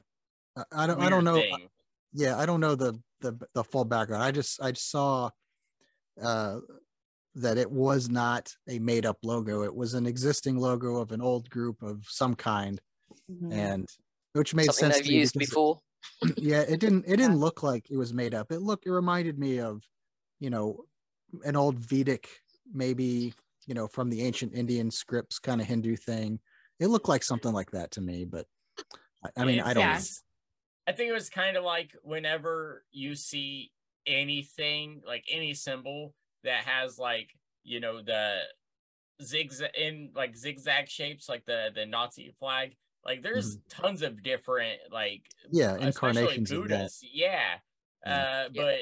I- 0.55 0.63
I 0.71 0.87
don't 0.87 1.01
I 1.01 1.09
don't 1.09 1.23
know. 1.23 1.35
thing. 1.35 1.67
yeah 2.13 2.37
i 2.37 2.45
don't 2.45 2.59
know 2.59 2.75
the 2.75 2.99
the 3.21 3.39
the 3.53 3.63
full 3.63 3.85
background 3.85 4.21
i 4.21 4.31
just 4.31 4.61
i 4.61 4.69
just 4.71 4.91
saw 4.91 5.29
uh 6.21 6.57
that 7.35 7.57
it 7.57 7.69
was 7.71 8.09
not 8.09 8.53
a 8.67 8.79
made 8.79 9.05
up 9.05 9.17
logo 9.23 9.63
it 9.63 9.73
was 9.73 9.93
an 9.93 10.05
existing 10.05 10.57
logo 10.57 10.97
of 10.97 11.11
an 11.11 11.21
old 11.21 11.49
group 11.49 11.81
of 11.81 12.03
some 12.07 12.35
kind 12.35 12.81
Mhm. 13.29 13.53
and 13.53 13.89
which 14.33 14.53
made 14.53 14.65
Something 14.65 14.79
sense 14.79 14.95
they've 14.95 15.05
to 15.05 15.11
me 15.11 15.17
used 15.19 15.33
because 15.33 15.47
it- 15.47 15.51
before. 15.51 15.79
yeah 16.37 16.61
it 16.61 16.79
didn't 16.79 17.05
it 17.05 17.17
didn't 17.17 17.33
Yeah. 17.33 17.45
look 17.45 17.63
like 17.63 17.89
it 17.89 17.97
was 17.97 18.13
made 18.13 18.33
up 18.33 18.51
it 18.51 18.59
looked 18.61 18.85
it 18.85 18.91
reminded 18.91 19.37
me 19.39 19.59
of 19.59 19.83
you 20.39 20.49
know 20.49 20.85
an 21.45 21.55
old 21.55 21.77
vedic 21.79 22.27
maybe 22.73 23.33
you 23.67 23.73
know 23.75 23.87
from 23.87 24.09
the 24.09 24.21
ancient 24.23 24.53
indian 24.53 24.89
scripts 24.91 25.39
kind 25.39 25.61
of 25.61 25.67
hindu 25.67 25.95
thing 25.95 26.39
it 26.79 26.87
looked 26.87 27.07
like 27.07 27.23
something 27.23 27.53
like 27.53 27.69
that 27.71 27.91
to 27.91 28.01
me 28.01 28.25
but 28.25 28.45
i, 29.23 29.29
I 29.37 29.45
mean 29.45 29.61
i 29.61 29.73
don't 29.73 29.83
know. 29.85 29.91
It's- 29.91 30.23
I 30.87 30.93
think 30.93 31.09
it 31.11 31.13
was 31.13 31.29
kind 31.29 31.55
of 31.57 31.63
like 31.63 31.91
whenever 32.01 32.83
you 32.91 33.13
see 33.15 33.71
anything, 34.07 35.03
like 35.05 35.23
any 35.29 35.53
symbol 35.53 36.15
that 36.43 36.63
has 36.65 36.97
like, 36.97 37.29
you 37.63 37.79
know, 37.79 38.01
the 38.01 38.37
zigzag 39.23 39.71
in 39.77 40.11
like 40.15 40.35
zigzag 40.35 40.89
shapes, 40.89 41.29
like 41.29 41.45
the 41.45 41.69
the 41.75 41.85
Nazi 41.85 42.33
flag. 42.39 42.75
Like 43.05 43.23
there's 43.23 43.57
tons 43.69 44.03
of 44.03 44.21
different 44.21 44.79
like 44.91 45.23
yeah 45.51 45.75
especially 45.75 45.87
incarnations 45.87 46.51
of 46.51 46.57
that 46.57 46.69
Buddhists. 46.69 47.03
Yeah. 47.11 47.55
Yeah. 48.05 48.11
Uh 48.13 48.49
Yeah. 48.51 48.61
but 48.63 48.79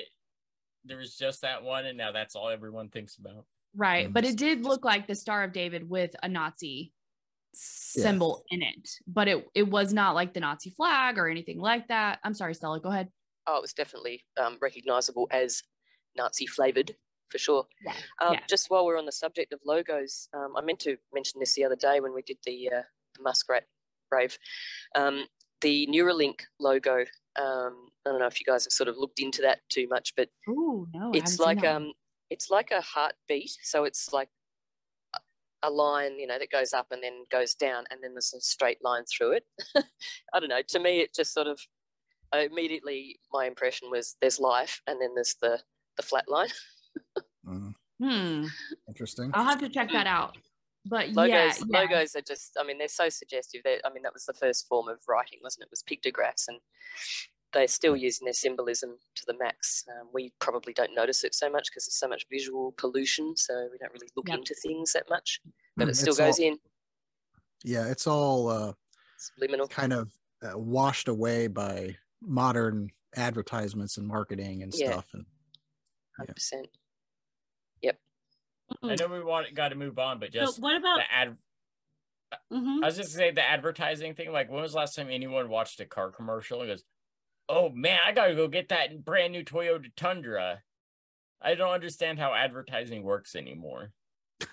there 0.85 0.97
was 0.97 1.15
just 1.15 1.41
that 1.41 1.63
one 1.63 1.85
and 1.85 1.97
now 1.97 2.11
that's 2.11 2.35
all 2.35 2.49
everyone 2.49 2.89
thinks 2.89 3.17
about. 3.17 3.45
Right. 3.75 4.11
But 4.11 4.23
Mhm. 4.23 4.29
it 4.31 4.37
did 4.37 4.63
look 4.63 4.83
like 4.83 5.07
the 5.07 5.15
Star 5.15 5.43
of 5.43 5.53
David 5.53 5.89
with 5.89 6.15
a 6.23 6.27
Nazi 6.27 6.91
symbol 7.53 8.43
in 8.49 8.61
it, 8.61 8.89
but 9.07 9.27
it, 9.27 9.45
it 9.55 9.63
was 9.67 9.93
not 9.93 10.15
like 10.15 10.33
the 10.33 10.39
Nazi 10.39 10.69
flag 10.69 11.17
or 11.17 11.27
anything 11.27 11.59
like 11.59 11.87
that. 11.87 12.19
I'm 12.23 12.33
sorry, 12.33 12.53
Stella, 12.53 12.79
go 12.79 12.89
ahead. 12.89 13.09
Oh, 13.47 13.57
it 13.57 13.61
was 13.61 13.73
definitely 13.73 14.23
um, 14.37 14.57
recognizable 14.61 15.27
as 15.31 15.63
Nazi 16.15 16.45
flavored 16.45 16.95
for 17.31 17.37
sure. 17.37 17.65
Yeah, 17.85 17.93
Um, 18.21 18.33
yeah. 18.33 18.39
Just 18.49 18.69
while 18.69 18.85
we're 18.85 18.97
on 18.97 19.05
the 19.05 19.11
subject 19.11 19.53
of 19.53 19.59
logos, 19.65 20.27
um, 20.33 20.53
I 20.57 20.61
meant 20.61 20.79
to 20.81 20.97
mention 21.13 21.39
this 21.39 21.53
the 21.55 21.65
other 21.65 21.75
day 21.75 21.99
when 21.99 22.13
we 22.13 22.21
did 22.21 22.37
the, 22.45 22.69
uh, 22.69 22.81
the 23.15 23.23
Muskrat 23.23 23.65
Brave. 24.09 24.37
Um, 24.95 25.25
the 25.61 25.87
Neuralink 25.87 26.41
logo. 26.59 26.99
Um, 27.39 27.89
I 28.05 28.09
don't 28.11 28.19
know 28.19 28.27
if 28.27 28.39
you 28.39 28.45
guys 28.45 28.63
have 28.65 28.71
sort 28.71 28.87
of 28.89 28.97
looked 28.97 29.19
into 29.19 29.41
that 29.41 29.59
too 29.69 29.87
much, 29.89 30.13
but 30.15 30.29
Oh, 30.47 30.87
no. 30.93 31.11
it's 31.13 31.37
like 31.39 31.63
um, 31.65 31.91
it's 32.29 32.49
like 32.49 32.71
a 32.71 32.81
heartbeat. 32.81 33.51
So 33.63 33.83
it's 33.83 34.11
like 34.13 34.29
a- 35.15 35.19
a 35.63 35.69
line, 35.69 36.17
you 36.17 36.27
know, 36.27 36.39
that 36.39 36.49
goes 36.49 36.73
up 36.73 36.87
and 36.91 37.03
then 37.03 37.25
goes 37.29 37.55
down, 37.55 37.85
and 37.91 38.01
then 38.01 38.13
there's 38.13 38.33
a 38.33 38.39
straight 38.41 38.81
line 38.83 39.03
through 39.05 39.33
it. 39.33 39.43
I 40.33 40.39
don't 40.39 40.49
know. 40.49 40.61
To 40.69 40.79
me, 40.79 41.01
it 41.01 41.13
just 41.13 41.33
sort 41.33 41.47
of 41.47 41.59
immediately 42.33 43.19
my 43.33 43.45
impression 43.45 43.89
was 43.91 44.15
there's 44.21 44.39
life, 44.39 44.81
and 44.87 45.01
then 45.01 45.13
there's 45.15 45.35
the 45.41 45.61
the 45.97 46.03
flat 46.03 46.29
line. 46.29 46.49
Mm, 47.47 47.73
Hmm. 48.01 48.45
interesting 48.87 49.31
I'll 49.33 49.43
have 49.45 49.59
to 49.59 49.69
check 49.69 49.91
that 49.91 50.07
out. 50.07 50.37
But 50.85 51.09
Logos, 51.09 51.29
yeah, 51.29 51.53
yeah. 51.67 51.79
logos 51.81 52.15
are 52.15 52.21
just. 52.21 52.55
I 52.59 52.63
mean, 52.63 52.77
they're 52.77 52.87
so 52.87 53.09
suggestive. 53.09 53.61
That 53.63 53.81
I 53.85 53.91
mean, 53.91 54.03
that 54.03 54.13
was 54.13 54.25
the 54.25 54.33
first 54.33 54.67
form 54.67 54.87
of 54.87 54.97
writing, 55.09 55.39
wasn't 55.43 55.63
it? 55.63 55.65
It 55.65 55.71
was 55.71 55.83
pictographs, 55.83 56.47
and 56.47 56.57
they're 57.51 57.67
still 57.67 57.97
using 57.97 58.25
their 58.25 58.33
symbolism 58.33 58.91
to 59.15 59.23
the 59.27 59.37
max. 59.37 59.83
Um, 59.89 60.07
we 60.13 60.31
probably 60.39 60.71
don't 60.73 60.95
notice 60.95 61.23
it 61.25 61.35
so 61.35 61.49
much 61.49 61.65
because 61.69 61.85
there's 61.85 61.97
so 61.99 62.07
much 62.07 62.25
visual 62.31 62.73
pollution, 62.77 63.35
so 63.35 63.67
we 63.71 63.77
don't 63.77 63.91
really 63.93 64.07
look 64.15 64.29
Yep. 64.29 64.37
into 64.39 64.55
things 64.55 64.93
that 64.93 65.09
much. 65.09 65.41
But 65.75 65.87
it 65.87 65.91
It's 65.91 65.99
still 65.99 66.15
goes 66.15 66.39
all- 66.39 66.45
in 66.45 66.59
yeah 67.65 67.87
it's 67.91 68.07
all 68.07 68.47
uh 68.47 68.73
subliminal. 69.17 69.67
kind 69.67 69.91
of 69.91 70.13
uh, 70.41 70.57
washed 70.57 71.09
away 71.09 71.47
by 71.47 71.97
modern 72.21 72.89
advertisements 73.17 73.97
and 73.97 74.07
marketing 74.07 74.63
and 74.63 74.73
Yeah. 74.73 74.91
stuff 74.91 75.07
and 75.13 75.25
Hundred 76.19 76.35
percent. 76.35 76.67
Yep. 77.81 77.99
I 78.83 78.95
know 78.95 79.07
we 79.07 79.23
want 79.23 79.53
got 79.55 79.69
to 79.69 79.75
move 79.75 79.97
on, 79.97 80.19
but 80.19 80.31
So 80.33 80.39
just 80.39 80.59
what 80.61 80.75
about? 80.75 80.97
the 80.97 81.11
ad 81.13 81.37
Mhm. 82.53 82.83
I 82.83 82.85
was 82.85 82.95
just 82.97 83.13
gonna 83.15 83.29
say 83.29 83.31
the 83.31 83.43
advertising 83.43 84.13
thing. 84.13 84.31
Like, 84.31 84.51
when 84.51 84.61
was 84.61 84.73
the 84.73 84.77
last 84.77 84.95
time 84.95 85.09
anyone 85.09 85.49
watched 85.49 85.79
a 85.79 85.85
car 85.87 86.11
commercial 86.11 86.61
and 86.61 86.69
goes, 86.69 86.83
"Oh 87.47 87.69
man, 87.69 87.99
I 88.05 88.11
gotta 88.11 88.35
go 88.35 88.47
get 88.47 88.69
that 88.69 89.03
brand 89.03 89.33
new 89.33 89.43
Toyota 89.43 89.91
Tundra." 89.95 90.61
I 91.41 91.55
don't 91.55 91.71
understand 91.73 92.19
how 92.19 92.33
advertising 92.35 93.01
works 93.01 93.35
anymore. 93.35 93.93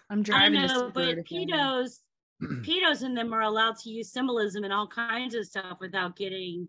I'm 0.08 0.20
I 0.20 0.22
driving 0.22 0.60
to 0.62 0.66
know, 0.68 0.90
but 0.90 1.04
Super 1.08 1.22
to 1.22 1.28
film 1.28 1.42
it. 1.42 1.52
pedos, 1.52 2.02
pedos 2.64 3.02
and 3.02 3.14
them 3.16 3.34
are 3.34 3.42
allowed 3.42 3.76
to 3.80 3.90
use 3.90 4.10
symbolism 4.10 4.64
and 4.64 4.72
all 4.72 4.86
kinds 4.88 5.34
of 5.34 5.44
stuff 5.46 5.78
without 5.80 6.16
getting 6.16 6.68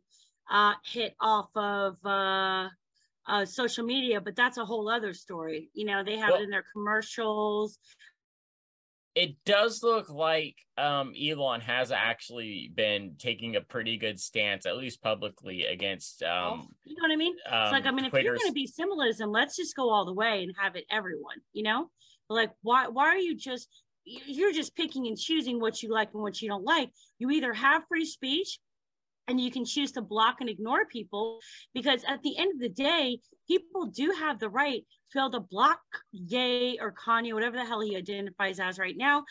uh, 0.49 0.73
hit 0.83 1.15
off 1.21 1.55
of 1.55 2.03
uh, 2.05 2.67
uh, 3.27 3.45
social 3.45 3.85
media. 3.85 4.21
But 4.21 4.35
that's 4.35 4.57
a 4.57 4.65
whole 4.65 4.89
other 4.89 5.13
story. 5.13 5.69
You 5.73 5.85
know, 5.85 6.03
they 6.03 6.17
have 6.17 6.31
Well- 6.31 6.41
it 6.41 6.45
in 6.45 6.49
their 6.49 6.65
commercials. 6.73 7.77
It 9.15 9.35
does 9.47 9.81
look 9.81 10.11
like 10.11 10.55
um, 10.77 11.11
Elon 11.19 11.59
has 11.61 11.91
actually 11.91 12.71
been 12.75 13.15
taking 13.17 13.55
a 13.55 13.61
pretty 13.61 13.97
good 13.97 14.19
stance, 14.19 14.67
at 14.67 14.77
least 14.77 15.01
publicly, 15.01 15.65
against 15.65 16.21
um, 16.21 16.67
you 16.83 16.95
know 16.95 17.01
what 17.01 17.11
I 17.11 17.15
mean? 17.15 17.35
um, 17.49 17.63
It's 17.63 17.71
like, 17.71 17.87
I 17.87 17.91
mean, 17.91 18.05
if 18.05 18.13
you're 18.13 18.35
going 18.35 18.45
to 18.45 18.53
be 18.53 18.67
symbolism, 18.67 19.31
let's 19.31 19.55
just 19.55 19.75
go 19.75 19.89
all 19.89 20.05
the 20.05 20.13
way 20.13 20.43
and 20.43 20.53
have 20.55 20.75
it 20.75 20.85
everyone, 20.91 21.37
you 21.51 21.63
know? 21.63 21.89
Like, 22.29 22.51
why, 22.61 22.89
why 22.89 23.07
are 23.07 23.17
you 23.17 23.35
just, 23.35 23.67
you're 24.05 24.53
just 24.53 24.75
picking 24.75 25.07
and 25.07 25.17
choosing 25.17 25.59
what 25.59 25.81
you 25.81 25.91
like 25.91 26.13
and 26.13 26.21
what 26.21 26.39
you 26.39 26.47
don't 26.47 26.63
like. 26.63 26.91
You 27.17 27.31
either 27.31 27.53
have 27.53 27.85
free 27.89 28.05
speech 28.05 28.59
and 29.27 29.39
you 29.39 29.51
can 29.51 29.65
choose 29.65 29.91
to 29.93 30.01
block 30.01 30.37
and 30.39 30.49
ignore 30.49 30.85
people 30.85 31.39
because 31.73 32.03
at 32.07 32.21
the 32.23 32.37
end 32.37 32.53
of 32.53 32.59
the 32.59 32.69
day 32.69 33.19
people 33.47 33.85
do 33.85 34.11
have 34.11 34.39
the 34.39 34.49
right 34.49 34.83
to 35.11 35.13
be 35.13 35.19
able 35.19 35.31
to 35.31 35.39
block 35.39 35.79
Ye 36.11 36.77
or 36.81 36.93
Kanye, 36.93 37.33
whatever 37.33 37.55
the 37.55 37.65
hell 37.65 37.81
he 37.81 37.95
identifies 37.95 38.59
as 38.59 38.77
right 38.77 38.95
now. 38.97 39.23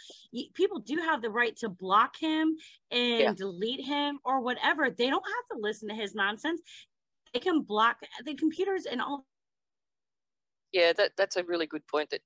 People 0.54 0.80
do 0.80 0.96
have 0.96 1.20
the 1.20 1.30
right 1.30 1.54
to 1.56 1.68
block 1.68 2.16
him 2.18 2.56
and 2.90 3.20
yeah. 3.20 3.32
delete 3.34 3.84
him 3.84 4.18
or 4.24 4.40
whatever. 4.40 4.90
They 4.90 5.10
don't 5.10 5.24
have 5.24 5.56
to 5.56 5.62
listen 5.62 5.88
to 5.88 5.94
his 5.94 6.14
nonsense. 6.14 6.60
They 7.32 7.40
can 7.40 7.62
block 7.62 7.98
the 8.24 8.34
computers 8.34 8.86
and 8.86 9.02
all. 9.02 9.26
Yeah, 10.72 10.92
that, 10.96 11.12
that's 11.16 11.36
a 11.36 11.44
really 11.44 11.66
good 11.66 11.86
point 11.86 12.10
that 12.10 12.20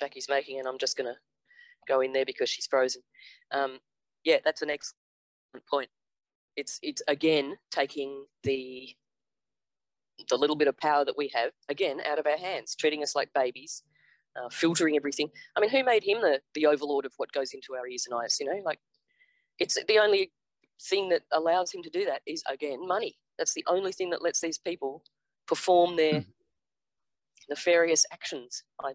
Jackye's 0.00 0.28
making, 0.28 0.58
and 0.58 0.68
I'm 0.68 0.78
just 0.78 0.96
going 0.96 1.12
to 1.12 1.16
go 1.86 2.00
in 2.00 2.12
there 2.12 2.24
because 2.24 2.48
she's 2.48 2.66
frozen. 2.66 3.02
Um, 3.50 3.78
yeah, 4.24 4.38
that's 4.44 4.62
an 4.62 4.70
excellent 4.70 5.66
point. 5.68 5.88
It's 6.56 6.78
it's 6.82 7.02
again 7.08 7.56
taking 7.70 8.26
the 8.42 8.94
the 10.28 10.36
little 10.36 10.56
bit 10.56 10.68
of 10.68 10.78
power 10.78 11.04
that 11.04 11.16
we 11.16 11.30
have 11.34 11.50
again 11.68 12.00
out 12.06 12.18
of 12.18 12.26
our 12.26 12.38
hands, 12.38 12.74
treating 12.74 13.02
us 13.02 13.16
like 13.16 13.32
babies, 13.34 13.82
uh, 14.36 14.48
filtering 14.48 14.96
everything. 14.96 15.30
I 15.56 15.60
mean, 15.60 15.70
who 15.70 15.84
made 15.84 16.04
him 16.04 16.20
the 16.20 16.40
the 16.54 16.66
overlord 16.66 17.04
of 17.04 17.12
what 17.16 17.32
goes 17.32 17.52
into 17.52 17.74
our 17.74 17.86
ears 17.86 18.06
and 18.08 18.18
eyes? 18.20 18.36
You 18.40 18.46
know, 18.46 18.60
like 18.64 18.78
it's 19.58 19.78
the 19.88 19.98
only 19.98 20.32
thing 20.82 21.08
that 21.08 21.22
allows 21.32 21.72
him 21.72 21.82
to 21.82 21.90
do 21.90 22.04
that 22.04 22.22
is 22.26 22.42
again 22.48 22.86
money. 22.86 23.16
That's 23.38 23.54
the 23.54 23.64
only 23.66 23.92
thing 23.92 24.10
that 24.10 24.22
lets 24.22 24.40
these 24.40 24.58
people 24.58 25.02
perform 25.46 25.96
their 25.96 26.20
mm. 26.20 26.26
nefarious 27.48 28.04
actions. 28.12 28.62
I 28.82 28.92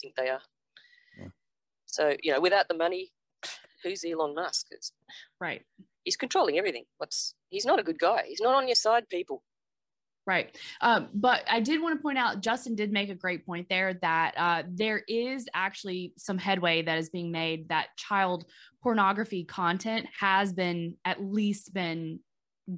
think 0.00 0.14
they 0.14 0.28
are. 0.28 0.42
Yeah. 1.18 1.28
So 1.86 2.16
you 2.22 2.32
know, 2.32 2.40
without 2.40 2.68
the 2.68 2.76
money, 2.76 3.12
who's 3.82 4.04
Elon 4.04 4.34
Musk? 4.34 4.66
It's, 4.70 4.92
right. 5.40 5.62
He's 6.04 6.16
controlling 6.16 6.58
everything. 6.58 6.84
What's 6.98 7.34
he's 7.48 7.66
not 7.66 7.78
a 7.78 7.82
good 7.82 7.98
guy. 7.98 8.24
He's 8.28 8.40
not 8.40 8.54
on 8.54 8.68
your 8.68 8.74
side, 8.74 9.08
people. 9.08 9.42
Right. 10.24 10.56
Um, 10.80 11.08
but 11.12 11.42
I 11.50 11.58
did 11.60 11.82
want 11.82 11.98
to 11.98 12.02
point 12.02 12.16
out, 12.16 12.42
Justin 12.42 12.76
did 12.76 12.92
make 12.92 13.10
a 13.10 13.14
great 13.14 13.44
point 13.44 13.68
there 13.68 13.94
that 14.02 14.34
uh, 14.36 14.62
there 14.68 15.02
is 15.08 15.48
actually 15.52 16.12
some 16.16 16.38
headway 16.38 16.82
that 16.82 16.98
is 16.98 17.10
being 17.10 17.32
made 17.32 17.70
that 17.70 17.88
child 17.96 18.44
pornography 18.82 19.44
content 19.44 20.06
has 20.18 20.52
been 20.52 20.96
at 21.04 21.20
least 21.20 21.74
been 21.74 22.20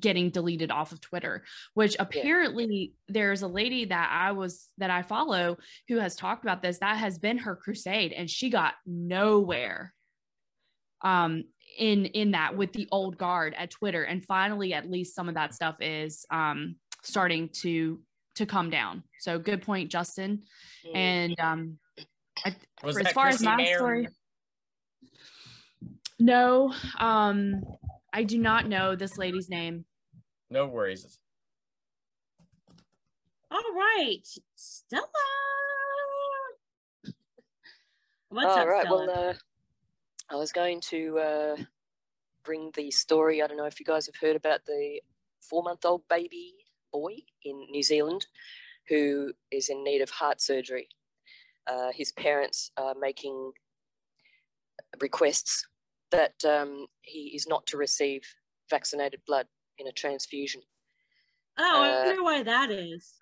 getting 0.01 0.31
deleted 0.31 0.71
off 0.71 0.93
of 0.93 1.03
Twitter, 1.03 1.45
which 1.75 1.97
apparently 1.99 2.95
yeah. 3.07 3.13
there's 3.13 3.43
a 3.43 3.49
lady 3.49 3.85
that 3.85 4.09
I 4.11 4.33
was 4.33 4.69
that 4.79 4.91
I 4.91 5.03
follow 5.03 5.59
who 5.89 5.99
has 5.99 6.17
talked 6.17 6.45
about 6.45 6.63
this. 6.63 6.79
That 6.79 6.97
has 6.97 7.19
been 7.19 7.39
her 7.39 7.55
crusade, 7.55 8.13
and 8.13 8.29
she 8.31 8.49
got 8.49 8.75
nowhere 8.87 9.93
um 11.03 11.45
in 11.79 12.07
in 12.07 12.33
that 12.33 12.57
with 12.57 12.73
the 12.73 12.89
old 12.91 13.19
guard 13.19 13.55
at 13.57 13.71
Twitter. 13.71 14.05
And 14.05 14.25
finally, 14.25 14.75
at 14.75 14.91
least 14.91 15.15
some 15.15 15.29
of 15.29 15.35
that 15.35 15.55
stuff 15.55 15.77
is 15.81 16.25
um 16.31 16.77
starting 17.03 17.49
to 17.61 18.01
to 18.37 18.47
come 18.47 18.71
down. 18.71 19.03
So 19.21 19.39
good 19.39 19.63
point, 19.63 19.91
Justin. 19.91 20.43
Mm. 20.87 20.97
And 20.97 21.41
um, 21.41 21.79
I, 22.45 22.55
for, 22.81 23.01
as 23.01 23.13
far 23.13 23.27
Chrissy 23.27 23.37
as 23.37 23.43
my 23.43 23.57
Mary? 23.57 23.75
story, 23.75 24.09
no, 26.19 26.73
um, 26.99 27.63
I 28.13 28.25
do 28.25 28.39
not 28.39 28.69
know 28.69 28.95
this 28.97 29.19
lady's 29.19 29.49
name. 29.49 29.85
No 30.51 30.67
worries. 30.67 31.19
All 33.51 33.61
right, 33.75 34.27
Stella. 34.57 35.03
What's 38.29 38.47
All 38.47 38.59
up, 38.59 38.67
right, 38.67 38.87
Stella? 38.87 39.07
Well, 39.07 39.29
uh, 39.31 39.35
I 40.31 40.37
was 40.37 40.53
going 40.53 40.81
to 40.91 41.19
uh, 41.19 41.57
bring 42.45 42.71
the 42.75 42.91
story. 42.91 43.43
I 43.43 43.47
don't 43.47 43.57
know 43.57 43.67
if 43.67 43.79
you 43.79 43.87
guys 43.87 44.07
have 44.07 44.17
heard 44.17 44.37
about 44.37 44.65
the 44.67 45.01
four-month-old 45.41 46.03
baby 46.09 46.55
boy 46.93 47.17
in 47.43 47.67
New 47.71 47.83
Zealand 47.83 48.27
who 48.89 49.33
is 49.51 49.69
in 49.69 49.83
need 49.83 50.01
of 50.01 50.11
heart 50.11 50.41
surgery. 50.41 50.89
Uh, 51.67 51.91
his 51.93 52.13
parents 52.13 52.71
are 52.77 52.95
making 53.01 53.53
requests 55.01 55.67
that 56.11 56.35
um, 56.45 56.87
he 57.03 57.33
is 57.35 57.47
not 57.47 57.67
to 57.67 57.77
receive 57.77 58.23
vaccinated 58.71 59.21
blood 59.27 59.47
in 59.79 59.87
a 59.87 59.93
transfusion. 59.93 60.61
Oh, 61.59 61.83
I 61.83 61.91
uh, 61.91 62.05
wonder 62.07 62.23
why 62.23 62.43
that 62.43 62.71
is. 62.71 63.15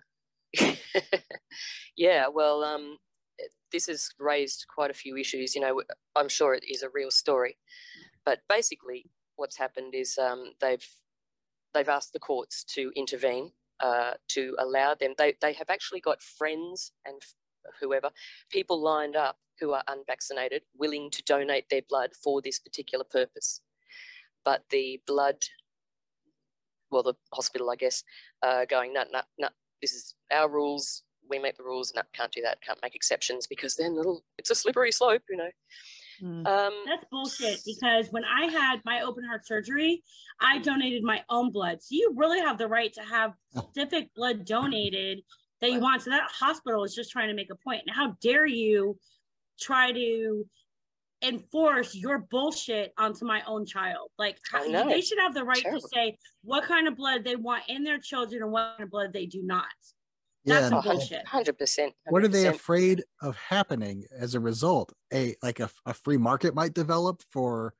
yeah, 1.96 2.26
well, 2.28 2.64
um, 2.64 2.98
this 3.70 3.86
has 3.86 4.08
raised 4.18 4.66
quite 4.72 4.90
a 4.90 4.94
few 4.94 5.16
issues. 5.16 5.54
You 5.54 5.60
know, 5.62 5.82
I'm 6.16 6.28
sure 6.28 6.54
it 6.54 6.64
is 6.68 6.82
a 6.82 6.90
real 6.90 7.10
story, 7.10 7.56
but 8.24 8.40
basically, 8.48 9.06
what's 9.36 9.56
happened 9.56 9.94
is 9.94 10.18
um, 10.18 10.52
they've 10.60 10.86
they've 11.74 11.88
asked 11.88 12.12
the 12.12 12.18
courts 12.18 12.64
to 12.64 12.92
intervene 12.96 13.52
uh, 13.80 14.12
to 14.28 14.54
allow 14.58 14.94
them. 14.94 15.14
They, 15.18 15.34
they 15.40 15.52
have 15.54 15.70
actually 15.70 16.00
got 16.00 16.22
friends 16.22 16.92
and 17.04 17.20
whoever, 17.80 18.10
people 18.50 18.80
lined 18.80 19.16
up 19.16 19.36
who 19.60 19.72
are 19.72 19.82
unvaccinated, 19.88 20.62
willing 20.76 21.10
to 21.10 21.22
donate 21.24 21.68
their 21.68 21.82
blood 21.88 22.10
for 22.22 22.40
this 22.40 22.58
particular 22.58 23.04
purpose. 23.04 23.60
But 24.44 24.64
the 24.70 25.00
blood, 25.06 25.36
well, 26.90 27.02
the 27.02 27.14
hospital, 27.32 27.70
I 27.70 27.76
guess, 27.76 28.02
uh, 28.42 28.64
going, 28.64 28.92
no, 28.92 29.04
no, 29.12 29.20
no, 29.38 29.48
this 29.80 29.92
is 29.92 30.14
our 30.32 30.48
rules. 30.48 31.02
We 31.32 31.38
make 31.38 31.56
the 31.56 31.62
rules. 31.62 31.94
No, 31.96 32.02
can't 32.12 32.30
do 32.30 32.42
that. 32.42 32.60
Can't 32.60 32.78
make 32.82 32.94
exceptions 32.94 33.46
because 33.46 33.74
then 33.74 33.96
it'll, 33.98 34.22
it's 34.36 34.50
a 34.50 34.54
slippery 34.54 34.92
slope, 34.92 35.22
you 35.30 35.38
know. 35.38 35.48
Mm. 36.22 36.46
Um, 36.46 36.72
That's 36.86 37.06
bullshit 37.10 37.60
because 37.64 38.08
when 38.10 38.22
I 38.24 38.46
had 38.46 38.80
my 38.84 39.00
open 39.00 39.24
heart 39.24 39.46
surgery, 39.46 40.02
I 40.40 40.58
donated 40.58 41.02
my 41.02 41.22
own 41.30 41.50
blood. 41.50 41.82
So 41.82 41.94
you 41.94 42.12
really 42.14 42.40
have 42.40 42.58
the 42.58 42.68
right 42.68 42.92
to 42.92 43.00
have 43.00 43.32
specific 43.56 44.10
blood 44.14 44.44
donated 44.44 45.22
that 45.62 45.72
you 45.72 45.80
want. 45.80 46.02
So 46.02 46.10
that 46.10 46.28
hospital 46.30 46.84
is 46.84 46.94
just 46.94 47.10
trying 47.10 47.28
to 47.28 47.34
make 47.34 47.50
a 47.50 47.56
point. 47.56 47.82
And 47.86 47.96
how 47.96 48.14
dare 48.20 48.46
you 48.46 48.98
try 49.58 49.90
to 49.92 50.44
enforce 51.22 51.94
your 51.94 52.26
bullshit 52.30 52.92
onto 52.98 53.24
my 53.24 53.42
own 53.46 53.64
child? 53.64 54.10
Like 54.18 54.38
they 54.52 55.00
should 55.00 55.18
have 55.18 55.32
the 55.32 55.44
right 55.44 55.62
Terrible. 55.62 55.80
to 55.80 55.88
say 55.94 56.18
what 56.44 56.64
kind 56.64 56.86
of 56.88 56.96
blood 56.96 57.24
they 57.24 57.36
want 57.36 57.62
in 57.68 57.84
their 57.84 57.98
children 57.98 58.42
and 58.42 58.52
what 58.52 58.74
kind 58.76 58.84
of 58.84 58.90
blood 58.90 59.12
they 59.14 59.26
do 59.26 59.42
not. 59.42 59.66
That's 60.44 60.72
yeah, 60.72 60.80
bullshit. 60.80 61.26
Hundred 61.26 61.58
percent. 61.58 61.94
What 62.08 62.24
are 62.24 62.28
they 62.28 62.46
afraid 62.46 63.04
of 63.20 63.36
happening 63.36 64.04
as 64.16 64.34
a 64.34 64.40
result? 64.40 64.92
A 65.12 65.36
like 65.42 65.60
a, 65.60 65.70
a 65.86 65.94
free 65.94 66.16
market 66.16 66.54
might 66.54 66.74
develop 66.74 67.22
for 67.30 67.74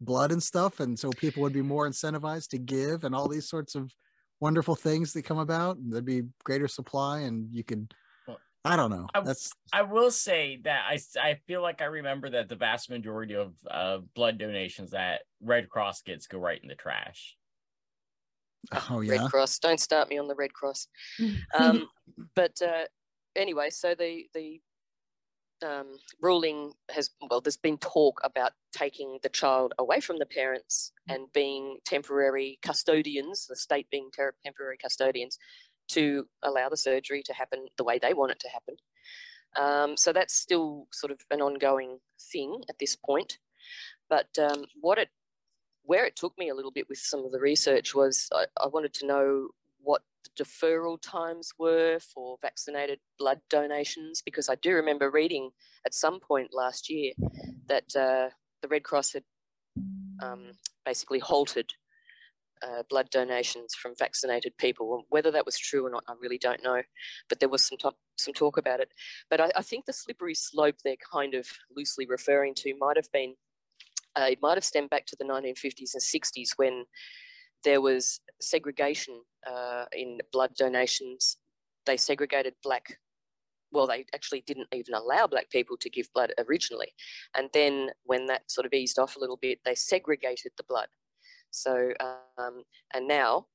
blood 0.00 0.32
and 0.32 0.42
stuff, 0.42 0.80
and 0.80 0.98
so 0.98 1.10
people 1.10 1.42
would 1.42 1.52
be 1.52 1.62
more 1.62 1.88
incentivized 1.88 2.48
to 2.48 2.58
give, 2.58 3.04
and 3.04 3.14
all 3.14 3.28
these 3.28 3.48
sorts 3.48 3.74
of 3.74 3.94
wonderful 4.40 4.74
things 4.74 5.12
that 5.12 5.22
come 5.22 5.38
about. 5.38 5.76
And 5.76 5.92
there'd 5.92 6.04
be 6.04 6.22
greater 6.42 6.68
supply, 6.68 7.20
and 7.20 7.48
you 7.52 7.62
could. 7.62 7.92
I 8.62 8.76
don't 8.76 8.90
know. 8.90 9.06
I, 9.14 9.20
That's. 9.20 9.52
I 9.72 9.82
will 9.82 10.10
say 10.10 10.58
that 10.64 10.82
I 10.86 10.98
I 11.18 11.38
feel 11.46 11.62
like 11.62 11.80
I 11.80 11.86
remember 11.86 12.28
that 12.30 12.48
the 12.48 12.56
vast 12.56 12.90
majority 12.90 13.34
of 13.34 13.54
uh, 13.70 13.98
blood 14.14 14.36
donations 14.36 14.90
that 14.90 15.22
Red 15.40 15.70
Cross 15.70 16.02
gets 16.02 16.26
go 16.26 16.38
right 16.38 16.60
in 16.60 16.68
the 16.68 16.74
trash. 16.74 17.36
Oh 18.90 19.00
yeah. 19.00 19.12
Red 19.12 19.30
Cross. 19.30 19.58
Don't 19.58 19.80
start 19.80 20.08
me 20.08 20.18
on 20.18 20.28
the 20.28 20.34
Red 20.34 20.52
Cross. 20.52 20.88
um, 21.58 21.88
but 22.34 22.60
uh, 22.62 22.84
anyway, 23.36 23.70
so 23.70 23.94
the 23.94 24.26
the 24.34 24.60
um, 25.66 25.96
ruling 26.22 26.72
has 26.90 27.10
well, 27.30 27.40
there's 27.40 27.56
been 27.56 27.78
talk 27.78 28.20
about 28.24 28.52
taking 28.72 29.18
the 29.22 29.28
child 29.28 29.74
away 29.78 30.00
from 30.00 30.18
the 30.18 30.26
parents 30.26 30.92
and 31.08 31.26
being 31.32 31.78
temporary 31.84 32.58
custodians, 32.62 33.46
the 33.46 33.56
state 33.56 33.86
being 33.90 34.10
ter- 34.14 34.34
temporary 34.44 34.78
custodians, 34.78 35.38
to 35.88 36.26
allow 36.42 36.68
the 36.68 36.76
surgery 36.76 37.22
to 37.24 37.34
happen 37.34 37.66
the 37.76 37.84
way 37.84 37.98
they 37.98 38.14
want 38.14 38.32
it 38.32 38.40
to 38.40 38.48
happen. 38.48 38.76
Um, 39.58 39.96
so 39.96 40.12
that's 40.12 40.34
still 40.34 40.86
sort 40.92 41.10
of 41.10 41.18
an 41.30 41.42
ongoing 41.42 41.98
thing 42.32 42.62
at 42.68 42.78
this 42.78 42.96
point. 42.96 43.38
But 44.08 44.28
um, 44.38 44.64
what 44.80 44.98
it 44.98 45.08
where 45.84 46.04
it 46.04 46.16
took 46.16 46.36
me 46.38 46.48
a 46.48 46.54
little 46.54 46.70
bit 46.70 46.88
with 46.88 46.98
some 46.98 47.24
of 47.24 47.32
the 47.32 47.40
research 47.40 47.94
was 47.94 48.28
I, 48.32 48.46
I 48.62 48.66
wanted 48.68 48.94
to 48.94 49.06
know 49.06 49.48
what 49.82 50.02
the 50.24 50.44
deferral 50.44 50.98
times 51.00 51.52
were 51.58 51.98
for 52.00 52.36
vaccinated 52.42 53.00
blood 53.18 53.40
donations 53.48 54.22
because 54.22 54.48
I 54.48 54.56
do 54.56 54.74
remember 54.74 55.10
reading 55.10 55.50
at 55.86 55.94
some 55.94 56.20
point 56.20 56.50
last 56.52 56.90
year 56.90 57.12
that 57.66 57.96
uh, 57.96 58.30
the 58.62 58.68
Red 58.68 58.84
Cross 58.84 59.14
had 59.14 59.24
um, 60.22 60.52
basically 60.84 61.18
halted 61.18 61.72
uh, 62.62 62.82
blood 62.90 63.08
donations 63.10 63.74
from 63.74 63.94
vaccinated 63.98 64.56
people. 64.58 65.06
Whether 65.08 65.30
that 65.30 65.46
was 65.46 65.58
true 65.58 65.86
or 65.86 65.90
not, 65.90 66.04
I 66.08 66.12
really 66.20 66.38
don't 66.38 66.62
know. 66.62 66.82
But 67.28 67.40
there 67.40 67.48
was 67.48 67.64
some 67.64 67.78
talk, 67.78 67.96
some 68.18 68.34
talk 68.34 68.58
about 68.58 68.80
it. 68.80 68.90
But 69.30 69.40
I, 69.40 69.50
I 69.56 69.62
think 69.62 69.86
the 69.86 69.92
slippery 69.92 70.34
slope 70.34 70.76
they're 70.84 70.96
kind 71.10 71.34
of 71.34 71.48
loosely 71.74 72.06
referring 72.06 72.54
to 72.56 72.74
might 72.78 72.96
have 72.96 73.10
been 73.12 73.34
uh, 74.16 74.26
it 74.30 74.38
might 74.42 74.56
have 74.56 74.64
stemmed 74.64 74.90
back 74.90 75.06
to 75.06 75.16
the 75.18 75.24
1950s 75.24 75.94
and 75.94 76.02
60s 76.02 76.50
when 76.56 76.84
there 77.64 77.80
was 77.80 78.20
segregation 78.40 79.20
uh, 79.46 79.84
in 79.92 80.18
blood 80.32 80.50
donations. 80.56 81.36
They 81.86 81.96
segregated 81.96 82.54
black, 82.62 82.98
well, 83.72 83.86
they 83.86 84.04
actually 84.14 84.42
didn't 84.46 84.68
even 84.74 84.94
allow 84.94 85.26
black 85.26 85.50
people 85.50 85.76
to 85.78 85.90
give 85.90 86.12
blood 86.14 86.32
originally. 86.48 86.92
And 87.36 87.48
then 87.52 87.90
when 88.04 88.26
that 88.26 88.50
sort 88.50 88.66
of 88.66 88.72
eased 88.72 88.98
off 88.98 89.16
a 89.16 89.20
little 89.20 89.38
bit, 89.40 89.60
they 89.64 89.74
segregated 89.74 90.52
the 90.56 90.64
blood. 90.68 90.88
So, 91.50 91.92
um, 92.38 92.62
and 92.94 93.08
now 93.08 93.46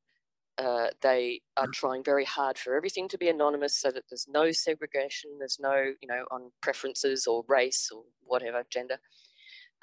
uh, 0.57 0.87
they 1.01 1.41
are 1.57 1.67
trying 1.67 2.03
very 2.03 2.25
hard 2.25 2.57
for 2.57 2.75
everything 2.75 3.07
to 3.09 3.17
be 3.17 3.29
anonymous 3.29 3.79
so 3.79 3.91
that 3.91 4.03
there's 4.09 4.27
no 4.29 4.51
segregation, 4.51 5.31
there's 5.39 5.57
no, 5.59 5.91
you 6.01 6.07
know, 6.07 6.25
on 6.31 6.51
preferences 6.61 7.27
or 7.27 7.43
race 7.47 7.89
or 7.93 8.03
whatever, 8.21 8.63
gender. 8.69 8.97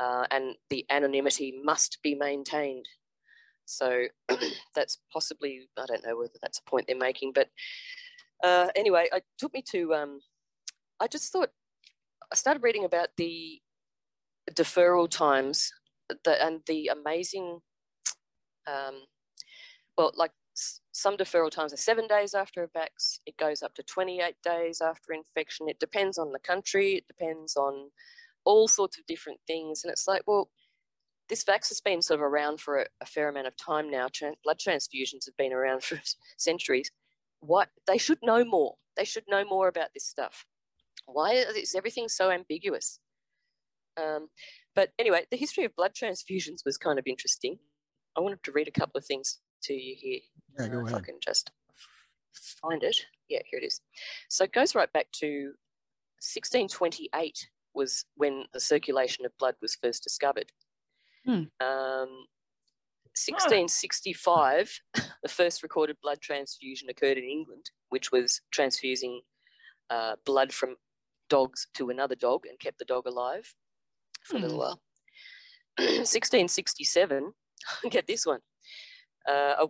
Uh, 0.00 0.24
and 0.30 0.56
the 0.70 0.84
anonymity 0.90 1.60
must 1.64 1.98
be 2.02 2.14
maintained. 2.14 2.86
So 3.64 4.06
that's 4.74 4.98
possibly, 5.12 5.68
I 5.78 5.86
don't 5.86 6.04
know 6.04 6.18
whether 6.18 6.32
that's 6.42 6.58
a 6.58 6.70
point 6.70 6.86
they're 6.86 6.96
making, 6.96 7.32
but 7.34 7.48
uh, 8.42 8.68
anyway, 8.74 9.08
it 9.12 9.24
took 9.38 9.54
me 9.54 9.62
to, 9.70 9.94
um, 9.94 10.20
I 11.00 11.06
just 11.06 11.32
thought, 11.32 11.50
I 12.32 12.34
started 12.34 12.62
reading 12.62 12.84
about 12.84 13.08
the 13.16 13.60
deferral 14.52 15.08
times 15.08 15.70
and 16.26 16.60
the 16.66 16.88
amazing, 16.88 17.60
um, 18.66 19.02
well, 19.96 20.12
like 20.16 20.32
some 20.92 21.16
deferral 21.16 21.50
times 21.50 21.72
are 21.72 21.78
seven 21.78 22.06
days 22.06 22.34
after 22.34 22.62
a 22.62 22.68
vax. 22.68 23.18
It 23.26 23.36
goes 23.36 23.62
up 23.62 23.74
to 23.74 23.82
28 23.82 24.34
days 24.42 24.80
after 24.80 25.12
infection. 25.12 25.68
It 25.68 25.78
depends 25.78 26.18
on 26.18 26.32
the 26.32 26.38
country. 26.38 26.94
It 26.96 27.06
depends 27.06 27.56
on 27.56 27.90
all 28.44 28.68
sorts 28.68 28.98
of 28.98 29.06
different 29.06 29.40
things. 29.46 29.82
And 29.84 29.90
it's 29.90 30.06
like, 30.08 30.22
well, 30.26 30.50
this 31.28 31.44
vax 31.44 31.68
has 31.68 31.80
been 31.80 32.02
sort 32.02 32.20
of 32.20 32.24
around 32.24 32.60
for 32.60 32.78
a, 32.78 32.86
a 33.00 33.06
fair 33.06 33.28
amount 33.28 33.46
of 33.46 33.56
time 33.56 33.90
now. 33.90 34.08
blood 34.44 34.58
transfusions 34.58 35.24
have 35.26 35.36
been 35.36 35.52
around 35.52 35.82
for 35.84 36.00
centuries. 36.36 36.90
What 37.40 37.68
they 37.86 37.98
should 37.98 38.18
know 38.22 38.44
more. 38.44 38.74
They 38.96 39.04
should 39.04 39.24
know 39.28 39.44
more 39.44 39.68
about 39.68 39.88
this 39.94 40.06
stuff. 40.06 40.44
Why 41.06 41.32
is 41.32 41.74
everything 41.74 42.08
so 42.08 42.30
ambiguous? 42.30 43.00
Um, 44.00 44.28
but 44.74 44.90
anyway, 44.98 45.24
the 45.30 45.36
history 45.36 45.64
of 45.64 45.74
blood 45.76 45.92
transfusions 45.94 46.64
was 46.64 46.78
kind 46.78 46.98
of 46.98 47.06
interesting. 47.06 47.58
I 48.16 48.20
wanted 48.20 48.42
to 48.44 48.52
read 48.52 48.68
a 48.68 48.72
couple 48.78 48.98
of 48.98 49.04
things 49.04 49.38
to 49.64 49.74
you 49.74 49.96
here. 49.98 50.20
Yeah, 50.58 50.68
go 50.68 50.78
uh, 50.78 50.80
ahead. 50.82 50.96
If 50.96 50.96
I 50.96 51.00
can 51.00 51.18
just 51.20 51.50
find 52.62 52.82
it. 52.82 52.96
Yeah, 53.28 53.40
here 53.50 53.60
it 53.60 53.66
is. 53.66 53.80
So 54.28 54.44
it 54.44 54.52
goes 54.52 54.74
right 54.74 54.92
back 54.92 55.06
to 55.20 55.52
1628 56.20 57.48
was 57.74 58.04
when 58.16 58.44
the 58.52 58.60
circulation 58.60 59.24
of 59.24 59.36
blood 59.38 59.54
was 59.62 59.76
first 59.76 60.02
discovered. 60.02 60.50
Hmm. 61.24 61.44
Um, 61.60 62.26
1665, 63.14 64.72
the 65.22 65.28
first 65.28 65.62
recorded 65.62 65.96
blood 66.02 66.20
transfusion 66.20 66.88
occurred 66.88 67.18
in 67.18 67.24
England, 67.24 67.70
which 67.90 68.10
was 68.10 68.40
transfusing 68.50 69.20
uh, 69.90 70.16
blood 70.24 70.52
from 70.52 70.76
dogs 71.28 71.66
to 71.74 71.90
another 71.90 72.14
dog 72.14 72.46
and 72.48 72.58
kept 72.58 72.78
the 72.78 72.84
dog 72.86 73.06
alive 73.06 73.54
for 74.24 74.36
a 74.36 74.40
little 74.40 74.56
Hmm. 74.56 74.60
while. 74.60 74.80
1667, 75.78 77.32
get 77.90 78.06
this 78.06 78.26
one. 78.26 78.40
Uh, 79.28 79.66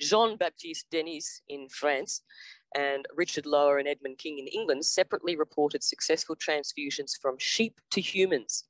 Jean 0.00 0.36
Baptiste 0.36 0.86
Denis 0.90 1.42
in 1.48 1.68
France 1.68 2.22
and 2.76 3.06
Richard 3.14 3.46
Lower 3.46 3.78
and 3.78 3.88
Edmund 3.88 4.18
King 4.18 4.38
in 4.38 4.46
England 4.46 4.84
separately 4.84 5.34
reported 5.34 5.82
successful 5.82 6.36
transfusions 6.36 7.12
from 7.20 7.36
sheep 7.38 7.80
to 7.90 8.00
humans. 8.00 8.64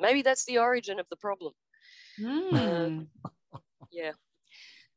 Maybe 0.00 0.22
that's 0.22 0.44
the 0.44 0.58
origin 0.58 1.00
of 1.00 1.06
the 1.10 1.16
problem. 1.16 1.52
Hmm. 2.16 3.02
Yeah. 3.90 4.12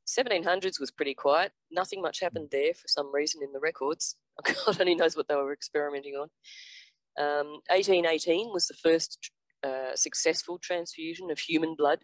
1700s 0.08 0.80
was 0.80 0.92
pretty 0.92 1.14
quiet. 1.14 1.52
Nothing 1.72 2.02
much 2.02 2.20
happened 2.20 2.50
there 2.52 2.74
for 2.74 2.88
some 2.88 3.14
reason 3.14 3.42
in 3.44 3.52
the 3.52 3.60
records. 3.60 4.16
God 4.44 4.80
only 4.80 4.96
knows 4.96 5.16
what 5.16 5.28
they 5.28 5.36
were 5.36 5.54
experimenting 5.54 6.16
on. 6.16 6.30
Um, 7.20 7.48
1818 7.70 8.52
was 8.54 8.68
the 8.68 8.76
first 8.76 9.32
uh, 9.64 9.96
successful 9.96 10.60
transfusion 10.60 11.32
of 11.32 11.40
human 11.40 11.76
blood 11.76 12.00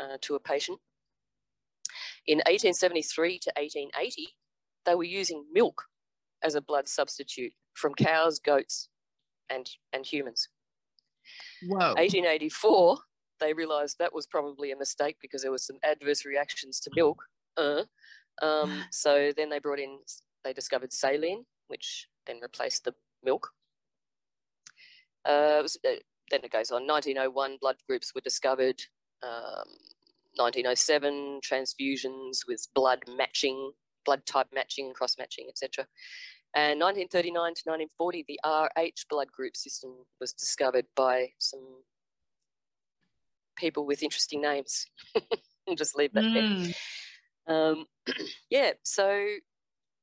uh, 0.00 0.18
to 0.22 0.34
a 0.34 0.40
patient. 0.40 0.78
In 2.26 2.38
1873 2.38 3.38
to 3.40 3.52
1880, 3.56 4.28
they 4.86 4.94
were 4.94 5.04
using 5.04 5.44
milk 5.52 5.82
as 6.42 6.54
a 6.54 6.60
blood 6.60 6.88
substitute 6.88 7.52
from 7.74 7.94
cows, 7.94 8.38
goats, 8.38 8.88
and, 9.50 9.68
and 9.92 10.04
humans. 10.04 10.48
Whoa. 11.68 11.94
1884, 11.94 12.98
they 13.40 13.52
realized 13.52 13.96
that 13.98 14.14
was 14.14 14.26
probably 14.26 14.72
a 14.72 14.76
mistake 14.76 15.16
because 15.20 15.42
there 15.42 15.50
was 15.50 15.66
some 15.66 15.78
adverse 15.82 16.24
reactions 16.24 16.80
to 16.80 16.90
milk. 16.94 17.22
Uh, 17.56 17.82
um, 18.42 18.84
so 18.92 19.32
then 19.36 19.50
they 19.50 19.58
brought 19.58 19.80
in, 19.80 19.98
they 20.44 20.52
discovered 20.52 20.92
saline, 20.92 21.44
which 21.68 22.08
then 22.26 22.40
replaced 22.40 22.84
the 22.84 22.94
milk. 23.24 23.48
Uh, 25.28 25.56
it 25.58 25.62
was, 25.62 25.76
uh, 25.86 25.96
then 26.30 26.40
it 26.42 26.52
goes 26.52 26.70
on. 26.70 26.86
1901, 26.86 27.58
blood 27.60 27.76
groups 27.88 28.12
were 28.14 28.20
discovered. 28.22 28.80
Um, 29.22 29.68
1907, 30.36 31.40
transfusions 31.44 32.40
with 32.46 32.66
blood 32.74 33.00
matching, 33.16 33.72
blood 34.04 34.24
type 34.26 34.48
matching, 34.54 34.92
cross 34.92 35.16
matching, 35.18 35.46
etc. 35.48 35.86
And 36.54 36.80
1939 36.80 37.32
to 37.32 37.62
1940, 37.64 38.24
the 38.26 38.40
RH 38.44 39.06
blood 39.08 39.30
group 39.30 39.56
system 39.56 39.94
was 40.20 40.32
discovered 40.32 40.86
by 40.96 41.28
some 41.38 41.82
people 43.56 43.86
with 43.86 44.02
interesting 44.02 44.40
names. 44.40 44.86
Just 45.76 45.96
leave 45.96 46.12
that 46.14 46.22
there. 46.22 46.42
Mm. 46.42 46.74
Um, 47.46 47.86
yeah, 48.50 48.72
so 48.82 49.26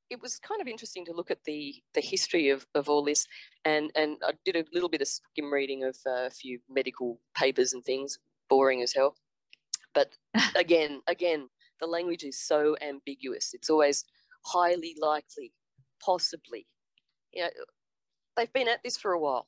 it 0.09 0.21
was 0.21 0.39
kind 0.39 0.61
of 0.61 0.67
interesting 0.67 1.03
to 1.05 1.13
look 1.13 1.31
at 1.31 1.43
the 1.45 1.75
the 1.93 2.01
history 2.01 2.49
of, 2.49 2.65
of 2.75 2.87
all 2.87 3.03
this, 3.03 3.25
and 3.65 3.91
and 3.95 4.17
I 4.23 4.31
did 4.45 4.55
a 4.55 4.63
little 4.73 4.89
bit 4.89 5.01
of 5.01 5.07
skim 5.07 5.51
reading 5.51 5.83
of 5.83 5.97
uh, 6.05 6.27
a 6.27 6.29
few 6.29 6.59
medical 6.69 7.19
papers 7.35 7.73
and 7.73 7.83
things, 7.83 8.19
boring 8.49 8.81
as 8.81 8.93
hell. 8.93 9.15
But 9.93 10.13
again, 10.55 11.01
again, 11.07 11.49
the 11.79 11.87
language 11.87 12.23
is 12.23 12.39
so 12.39 12.75
ambiguous. 12.81 13.53
It's 13.53 13.69
always 13.69 14.03
highly 14.45 14.95
likely, 14.99 15.53
possibly. 16.03 16.67
You 17.33 17.43
know, 17.43 17.49
they've 18.35 18.51
been 18.53 18.67
at 18.67 18.81
this 18.83 18.97
for 18.97 19.13
a 19.13 19.19
while. 19.19 19.47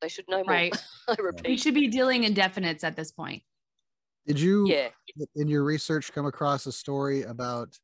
They 0.00 0.08
should 0.08 0.26
know 0.28 0.38
more. 0.44 0.54
Right. 0.54 0.76
I 1.08 1.16
We 1.44 1.56
should 1.56 1.74
be 1.74 1.88
dealing 1.88 2.24
in 2.24 2.34
definites 2.34 2.84
at 2.84 2.96
this 2.96 3.10
point. 3.10 3.42
Did 4.26 4.38
you, 4.38 4.68
Yeah. 4.68 4.88
in 5.36 5.48
your 5.48 5.64
research, 5.64 6.12
come 6.12 6.26
across 6.26 6.66
a 6.66 6.72
story 6.72 7.22
about? 7.22 7.78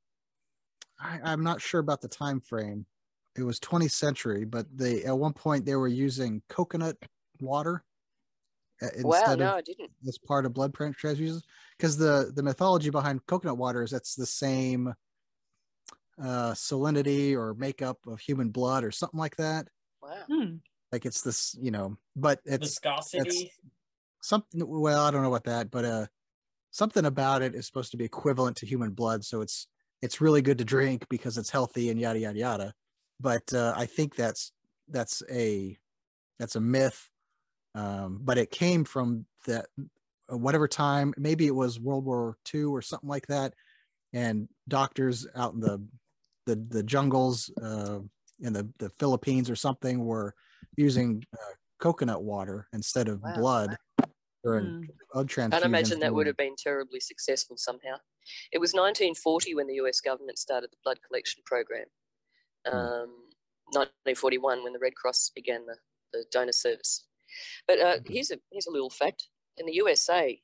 I, 1.01 1.19
I'm 1.25 1.43
not 1.43 1.61
sure 1.61 1.81
about 1.81 2.01
the 2.01 2.09
time 2.09 2.41
frame. 2.41 2.87
It 3.37 3.43
was 3.43 3.59
20th 3.59 3.91
century, 3.91 4.45
but 4.45 4.67
they 4.73 5.03
at 5.05 5.19
one 5.19 5.33
point 5.33 5.65
they 5.65 5.75
were 5.75 5.89
using 5.89 6.41
coconut 6.49 6.97
water 7.41 7.83
uh, 8.83 8.87
Wow. 8.97 9.09
instead 9.09 9.39
No, 9.39 9.45
of 9.47 9.55
I 9.55 9.61
didn't. 9.63 9.91
as 10.07 10.19
part 10.19 10.47
of 10.47 10.53
blood 10.55 10.73
tran- 10.73 10.95
transfusions 10.97 11.43
because 11.79 11.97
the 11.97 12.33
the 12.35 12.43
mythology 12.43 12.91
behind 12.91 13.25
coconut 13.27 13.59
water 13.59 13.83
is 13.83 13.91
that's 13.91 14.15
the 14.15 14.27
same 14.27 14.93
uh 16.23 16.53
salinity 16.53 17.35
or 17.35 17.55
makeup 17.55 17.99
of 18.07 18.21
human 18.21 18.51
blood 18.51 18.85
or 18.85 18.91
something 18.91 19.19
like 19.19 19.37
that 19.37 19.67
Wow. 20.03 20.25
Hmm. 20.29 20.57
like 20.93 21.07
it's 21.07 21.23
this 21.23 21.57
you 21.61 21.71
know 21.71 21.97
but 22.15 22.41
it's 22.45 22.63
Viscosity. 22.69 23.53
something 24.23 24.63
well 24.67 25.05
i 25.05 25.11
don't 25.11 25.23
know 25.23 25.29
about 25.29 25.45
that 25.45 25.71
but 25.71 25.85
uh 25.85 26.07
something 26.71 27.05
about 27.05 27.43
it 27.43 27.55
is 27.55 27.67
supposed 27.67 27.91
to 27.91 27.97
be 27.97 28.05
equivalent 28.05 28.57
to 28.59 28.67
human 28.67 28.91
blood 28.91 29.25
so 29.25 29.41
it's 29.41 29.67
it's 30.03 30.21
really 30.21 30.43
good 30.43 30.59
to 30.59 30.65
drink 30.65 31.05
because 31.09 31.37
it's 31.39 31.51
healthy 31.51 31.91
and 31.91 32.01
yada 32.01 32.19
yada 32.19 32.39
yada 32.39 32.75
but 33.21 33.53
uh, 33.53 33.73
i 33.77 33.87
think 33.87 34.15
that's 34.15 34.53
that's 34.89 35.23
a 35.31 35.77
that's 36.39 36.57
a 36.57 36.61
myth 36.61 37.11
um 37.75 38.21
but 38.23 38.39
it 38.39 38.51
came 38.51 38.85
from 38.85 39.25
that 39.47 39.67
uh, 40.33 40.37
whatever 40.37 40.69
time 40.69 41.13
maybe 41.17 41.47
it 41.47 41.55
was 41.55 41.81
world 41.81 42.05
war 42.05 42.37
ii 42.55 42.65
or 42.65 42.83
something 42.83 43.09
like 43.09 43.27
that 43.27 43.55
and 44.13 44.49
doctors 44.69 45.27
out 45.35 45.55
in 45.55 45.61
the 45.61 45.83
the, 46.47 46.57
the 46.69 46.83
jungles 46.83 47.51
uh 47.63 47.99
in 48.41 48.53
the, 48.53 48.69
the 48.79 48.91
philippines 48.91 49.49
or 49.49 49.57
something 49.57 50.05
were 50.05 50.35
using 50.77 51.25
uh, 51.33 51.53
coconut 51.79 52.23
water 52.23 52.67
instead 52.73 53.09
of 53.09 53.21
Wow. 53.23 53.33
blood 53.35 53.77
during 54.43 54.89
blood 55.13 55.29
transfusion. 55.29 55.63
Can't 55.63 55.65
imagine 55.65 56.01
that 56.01 56.15
would 56.15 56.27
have 56.27 56.37
been 56.37 56.55
terribly 56.57 57.01
successful 57.01 57.57
somehow. 57.57 57.97
It 58.53 58.59
was 58.59 58.73
1940 58.73 59.55
when 59.55 59.67
the 59.67 59.75
US 59.75 60.01
government 60.01 60.39
started 60.39 60.71
the 60.71 60.77
blood 60.85 60.99
collection 61.07 61.43
program. 61.47 61.87
Hmm. 62.67 62.77
Um, 62.77 63.11
1941 63.73 64.63
when 64.63 64.73
the 64.73 64.79
Red 64.79 64.95
Cross 64.95 65.33
began 65.35 65.67
the, 65.67 65.77
the 66.13 66.25
donor 66.31 66.53
service. 66.53 67.07
But 67.67 67.79
uh, 67.81 67.99
Mhm. 67.99 68.05
here's 68.07 68.31
a 68.31 68.39
here's 68.53 68.67
a 68.67 68.71
little 68.73 68.91
fact: 68.91 69.29
in 69.57 69.67
the 69.67 69.75
USA, 69.75 70.43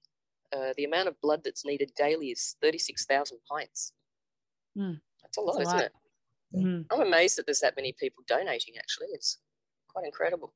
uh, 0.53 0.74
the 0.76 0.84
amount 0.84 1.09
of 1.09 1.20
blood 1.20 1.43
that's 1.45 1.64
needed 1.64 1.93
daily 1.97 2.30
is 2.30 2.57
36,000 2.62 3.41
pints. 3.51 3.93
Hmm. 4.74 4.95
That's 5.22 5.36
a 5.38 5.41
lot, 5.41 5.57
That's 5.57 5.59
a 5.59 5.62
isn't 5.62 5.80
lot. 5.80 5.80
it? 5.80 5.95
Mhm. 6.55 6.91
I'm 6.91 7.01
amazed 7.03 7.38
that 7.38 7.47
there's 7.47 7.61
that 7.61 7.76
many 7.76 7.93
people 7.93 8.22
donating. 8.26 8.76
Actually, 8.76 9.09
it's 9.12 9.38
quite 9.88 10.05
incredible. 10.05 10.55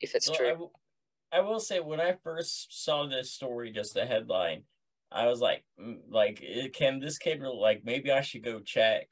If 0.00 0.14
it's 0.14 0.28
So 0.28 0.38
I, 0.38 0.50
true. 0.50 0.52
w- 0.52 0.70
I 1.32 1.40
will 1.40 1.60
say 1.60 1.80
when 1.80 2.00
I 2.00 2.14
first 2.14 2.84
saw 2.84 3.06
this 3.06 3.32
story, 3.32 3.72
just 3.72 3.94
the 3.94 4.06
headline, 4.06 4.66
I 5.10 5.26
was 5.28 5.40
like, 5.40 5.64
mm, 5.80 6.02
like, 6.08 6.40
eh, 6.42 6.68
can 6.70 7.00
this 7.00 7.18
cable 7.18 7.60
like 7.60 7.84
maybe 7.84 8.10
I 8.12 8.22
should 8.22 8.44
go 8.44 8.60
check, 8.60 9.08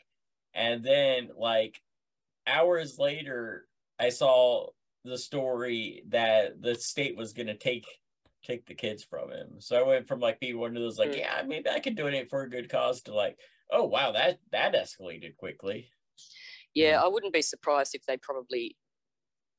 and 0.55 0.85
then 0.85 1.31
like 1.37 1.83
hours 2.47 2.99
later, 2.99 3.68
I 3.99 4.11
saw 4.11 4.70
the 5.05 5.18
story 5.18 6.05
that 6.09 6.61
the 6.62 6.74
state 6.74 7.16
was 7.16 7.32
going 7.32 7.48
to 7.48 7.57
take 7.57 7.86
take 8.44 8.66
the 8.66 8.74
kids 8.74 9.05
from 9.05 9.30
him. 9.30 9.61
So 9.61 9.78
I 9.78 9.86
went 9.86 10.09
from 10.09 10.18
like 10.18 10.40
being 10.40 10.59
one 10.59 10.76
of 10.76 10.82
those 10.82 10.98
like, 10.98 11.12
Mm. 11.12 11.18
yeah, 11.18 11.42
maybe 11.46 11.68
I 11.70 11.78
could 11.78 11.94
donate 11.94 12.28
for 12.28 12.42
a 12.42 12.50
good 12.50 12.68
cause 12.68 13.00
to 13.03 13.14
like, 13.14 13.38
oh 13.70 13.84
wow, 13.84 14.11
that 14.12 14.38
that 14.50 14.74
escalated 14.74 15.36
quickly. 15.36 15.90
Yeah, 16.74 17.00
I 17.03 17.07
wouldn't 17.07 17.32
be 17.32 17.42
surprised 17.42 17.94
if 17.94 18.05
they 18.07 18.16
probably 18.16 18.76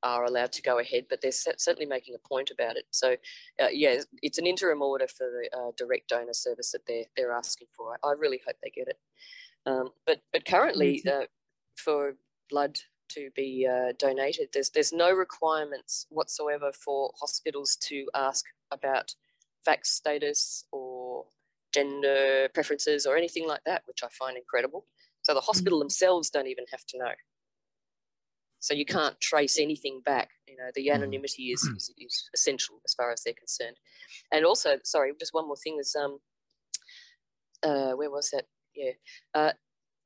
are 0.02 0.26
allowed 0.26 0.52
to 0.52 0.62
go 0.62 0.80
ahead, 0.80 1.06
but 1.10 1.22
they're 1.22 1.32
certainly 1.32 1.86
making 1.86 2.14
a 2.14 2.28
point 2.28 2.52
about 2.52 2.76
it. 2.76 2.84
So, 2.92 3.16
uh, 3.62 3.70
yeah, 3.72 4.02
it's 4.22 4.38
an 4.38 4.46
interim 4.46 4.82
order 4.82 5.08
for 5.08 5.28
the 5.32 5.58
uh, 5.58 5.72
direct 5.78 6.10
donor 6.10 6.34
service 6.34 6.72
that 6.72 6.86
they're 6.86 7.06
they're 7.16 7.32
asking 7.32 7.68
for. 7.76 7.98
I, 8.04 8.10
I 8.10 8.12
really 8.14 8.42
hope 8.46 8.58
they 8.62 8.70
get 8.70 8.90
it. 8.90 9.00
Um, 9.66 9.90
but 10.06 10.20
but 10.34 10.44
currently, 10.46 11.02
uh, 11.10 11.26
for 11.78 12.16
blood 12.50 12.78
to 13.10 13.30
be 13.36 13.68
uh, 13.70 13.94
donated, 13.98 14.50
there's 14.54 14.70
there's 14.70 14.94
no 14.94 15.12
requirements 15.12 16.06
whatsoever 16.10 16.72
for 16.74 17.12
hospitals 17.20 17.76
to 17.78 18.08
ask 18.14 18.46
about 18.72 19.14
vax 19.68 19.88
status 19.88 20.66
or 20.72 21.26
gender 21.74 22.50
preferences 22.54 23.06
or 23.06 23.18
anything 23.18 23.48
like 23.48 23.62
that, 23.66 23.84
which 23.86 24.04
I 24.04 24.08
find 24.10 24.38
incredible. 24.38 24.86
So 25.22 25.34
the 25.34 25.42
hospital 25.42 25.80
themselves 25.80 26.30
don't 26.30 26.48
even 26.48 26.66
have 26.72 26.86
to 26.88 26.98
know. 26.98 27.12
So 28.60 28.74
you 28.74 28.86
can't 28.86 29.20
trace 29.20 29.60
anything 29.60 30.02
back. 30.06 30.30
You 30.48 30.56
know, 30.58 30.70
the 30.74 30.88
Mhm. 30.88 30.96
anonymity 30.96 31.52
is, 31.52 31.62
is, 31.78 31.94
is 31.98 32.30
essential 32.34 32.82
as 32.86 32.94
far 32.94 33.12
as 33.12 33.24
they're 33.24 33.34
concerned. 33.34 33.78
And 34.32 34.46
also, 34.46 34.80
sorry, 34.84 35.14
just 35.20 35.34
one 35.34 35.48
more 35.48 35.58
thing 35.58 35.78
is 35.80 35.96
um, 35.96 36.20
uh, 37.64 37.94
where 37.94 38.12
was 38.12 38.30
that? 38.32 38.46
Yeah, 38.76 38.92
uh, 39.34 39.54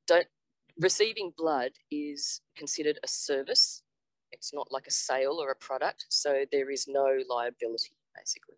don't 0.07 0.27
receiving 0.79 1.33
blood 1.37 1.71
is 1.91 2.41
considered 2.55 2.99
a 3.03 3.07
service. 3.07 3.83
It's 4.31 4.53
not 4.53 4.71
like 4.71 4.87
a 4.87 4.91
sale 4.91 5.39
or 5.41 5.51
a 5.51 5.55
product, 5.55 6.05
so 6.09 6.45
there 6.51 6.69
is 6.69 6.87
no 6.87 7.17
liability 7.29 7.95
basically. 8.15 8.55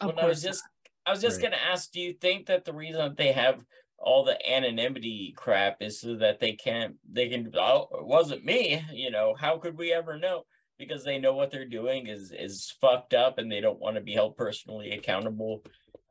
Of 0.00 0.14
Well, 0.14 0.24
I 0.24 0.28
was 0.28 0.42
just 0.42 0.64
I 1.06 1.10
was 1.10 1.20
just 1.20 1.40
Right. 1.40 1.50
gonna 1.52 1.62
ask, 1.62 1.90
do 1.92 2.00
you 2.00 2.14
think 2.14 2.46
that 2.46 2.64
the 2.64 2.72
reason 2.72 3.00
that 3.00 3.16
they 3.16 3.32
have 3.32 3.64
all 3.98 4.24
the 4.24 4.38
anonymity 4.50 5.32
crap 5.36 5.80
is 5.80 6.00
so 6.00 6.16
that 6.16 6.40
they 6.40 6.52
can't 6.52 6.96
they 7.10 7.28
can 7.28 7.52
oh 7.56 7.88
it 8.00 8.06
wasn't 8.06 8.44
me, 8.44 8.84
you 8.92 9.10
know, 9.10 9.34
how 9.34 9.58
could 9.58 9.76
we 9.78 9.92
ever 9.92 10.18
know? 10.18 10.44
Because 10.78 11.04
they 11.04 11.18
know 11.18 11.34
what 11.34 11.50
they're 11.52 11.64
doing 11.68 12.08
is 12.08 12.32
is 12.32 12.74
fucked 12.80 13.14
up 13.14 13.38
and 13.38 13.50
they 13.50 13.60
don't 13.60 13.78
want 13.78 13.96
to 13.96 14.02
be 14.02 14.12
held 14.14 14.36
personally 14.36 14.90
accountable 14.92 15.62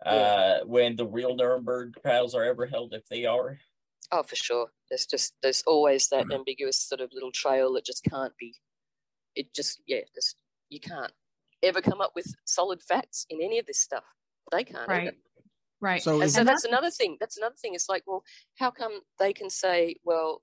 uh 0.06 0.60
when 0.66 0.96
the 0.96 1.06
real 1.08 1.36
Nuremberg 1.36 1.96
trials 2.02 2.34
are 2.36 2.44
ever 2.46 2.66
held 2.66 2.94
if 2.94 3.06
they 3.08 3.26
are. 3.26 3.60
Oh, 4.12 4.24
for 4.24 4.36
sure. 4.36 4.68
There's 4.90 5.06
just 5.06 5.34
there's 5.42 5.64
always 5.66 6.08
that 6.10 6.28
mm. 6.28 6.36
ambiguous 6.36 6.78
sort 6.78 7.02
of 7.02 7.12
little 7.14 7.32
trail 7.32 7.74
that 7.74 7.86
just 7.86 8.04
can't 8.04 8.34
be. 8.38 8.56
It 9.36 9.54
just 9.54 9.82
yeah, 9.88 10.02
just 10.14 10.36
you 10.70 10.80
can't 10.80 11.12
ever 11.64 11.82
come 11.82 12.02
up 12.02 12.12
with 12.16 12.28
solid 12.46 12.82
facts 12.82 13.26
in 13.30 13.42
any 13.42 13.60
of 13.60 13.66
this 13.66 13.80
stuff. 13.80 14.04
They 14.52 14.64
can't. 14.64 14.90
either. 14.90 15.06
Right. 15.06 15.14
Right. 15.82 16.04
So 16.04 16.22
And 16.22 16.32
so 16.32 16.40
And 16.40 16.48
that's 16.48 16.66
another 16.66 16.92
thing. 16.92 17.18
That's 17.20 17.38
another 17.38 17.56
thing. 17.62 17.76
It's 17.76 17.90
like, 17.90 18.04
well, 18.06 18.24
how 18.58 18.72
come 18.72 19.00
they 19.20 19.34
can 19.34 19.50
say, 19.50 19.96
well, 20.04 20.42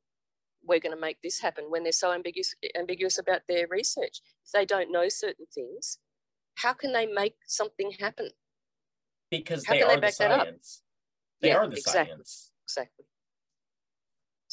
we're 0.62 0.80
going 0.80 0.94
to 0.94 1.00
make 1.00 1.16
this 1.22 1.40
happen 1.40 1.64
when 1.68 1.82
they're 1.82 1.92
so 1.92 2.12
ambiguous 2.12 2.54
ambiguous 2.76 3.18
about 3.18 3.42
their 3.48 3.66
research? 3.68 4.20
If 4.44 4.52
they 4.52 4.64
don't 4.64 4.92
know 4.92 5.08
certain 5.08 5.46
things, 5.54 5.98
how 6.56 6.72
can 6.72 6.92
they 6.92 7.06
make 7.06 7.36
something 7.46 7.92
happen? 7.98 8.30
Because 9.30 9.64
How 9.64 9.74
they 9.74 9.78
can 9.80 9.88
they 9.88 9.94
are 9.94 9.96
the 9.96 10.00
back 10.02 10.16
that 10.16 10.30
up? 10.30 10.46
science. 10.46 10.82
They 11.40 11.48
Yeah, 11.48 11.56
are 11.56 11.68
the 11.68 11.76
exactly. 11.76 12.10
science. 12.10 12.50
Exactly. 12.66 13.04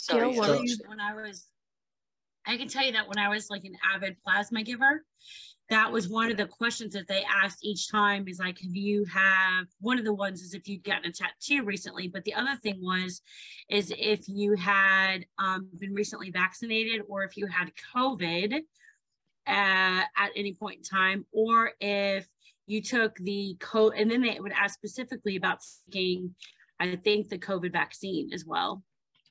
Gil, 0.09 0.19
Sorry, 0.19 0.37
what 0.37 0.47
So- 0.47 0.85
are 0.85 0.89
when 0.89 0.99
I 0.99 1.13
was, 1.13 1.47
I 2.45 2.57
can 2.57 2.67
tell 2.67 2.85
you 2.85 2.93
that 2.93 3.07
when 3.07 3.17
I 3.17 3.29
was 3.29 3.49
like 3.49 3.65
an 3.65 3.77
avid 3.93 4.17
plasma 4.23 4.63
giver, 4.63 5.05
that 5.69 5.91
was 5.91 6.07
one 6.07 6.31
of 6.31 6.37
the 6.37 6.45
questions 6.45 6.93
that 6.93 7.07
they 7.07 7.23
asked 7.23 7.59
each 7.61 7.89
time 7.91 8.25
is 8.29 8.39
like, 8.39 8.57
have 8.59 8.75
you 8.75 9.03
have, 9.05 9.65
one 9.81 9.99
of 9.99 10.05
the 10.05 10.13
ones 10.13 10.41
is 10.41 10.53
if 10.53 10.65
you'd 10.67 10.83
gotten 10.83 11.09
a 11.09 11.11
tattoo 11.11 11.63
recently, 11.63 12.07
but 12.07 12.23
the 12.23 12.33
other 12.33 12.55
thing 12.63 12.79
was, 12.81 13.21
is 13.69 13.93
if 13.97 14.29
you 14.29 14.55
had 14.55 15.25
um, 15.39 15.67
been 15.77 15.93
recently 15.93 16.31
vaccinated 16.31 17.01
or 17.09 17.23
if 17.23 17.35
you 17.35 17.47
had 17.47 17.73
COVID 17.93 18.61
uh, 19.45 20.03
at 20.15 20.31
any 20.37 20.53
point 20.53 20.77
in 20.77 20.83
time, 20.83 21.25
or 21.33 21.71
if 21.81 22.27
you 22.65 22.81
took 22.81 23.17
the 23.17 23.57
code, 23.59 23.93
and 23.97 24.09
then 24.09 24.21
they 24.21 24.39
would 24.39 24.53
ask 24.53 24.75
specifically 24.75 25.35
about 25.35 25.59
taking, 25.91 26.33
I 26.79 26.95
think, 26.95 27.27
the 27.27 27.39
COVID 27.39 27.73
vaccine 27.73 28.31
as 28.33 28.45
well. 28.45 28.83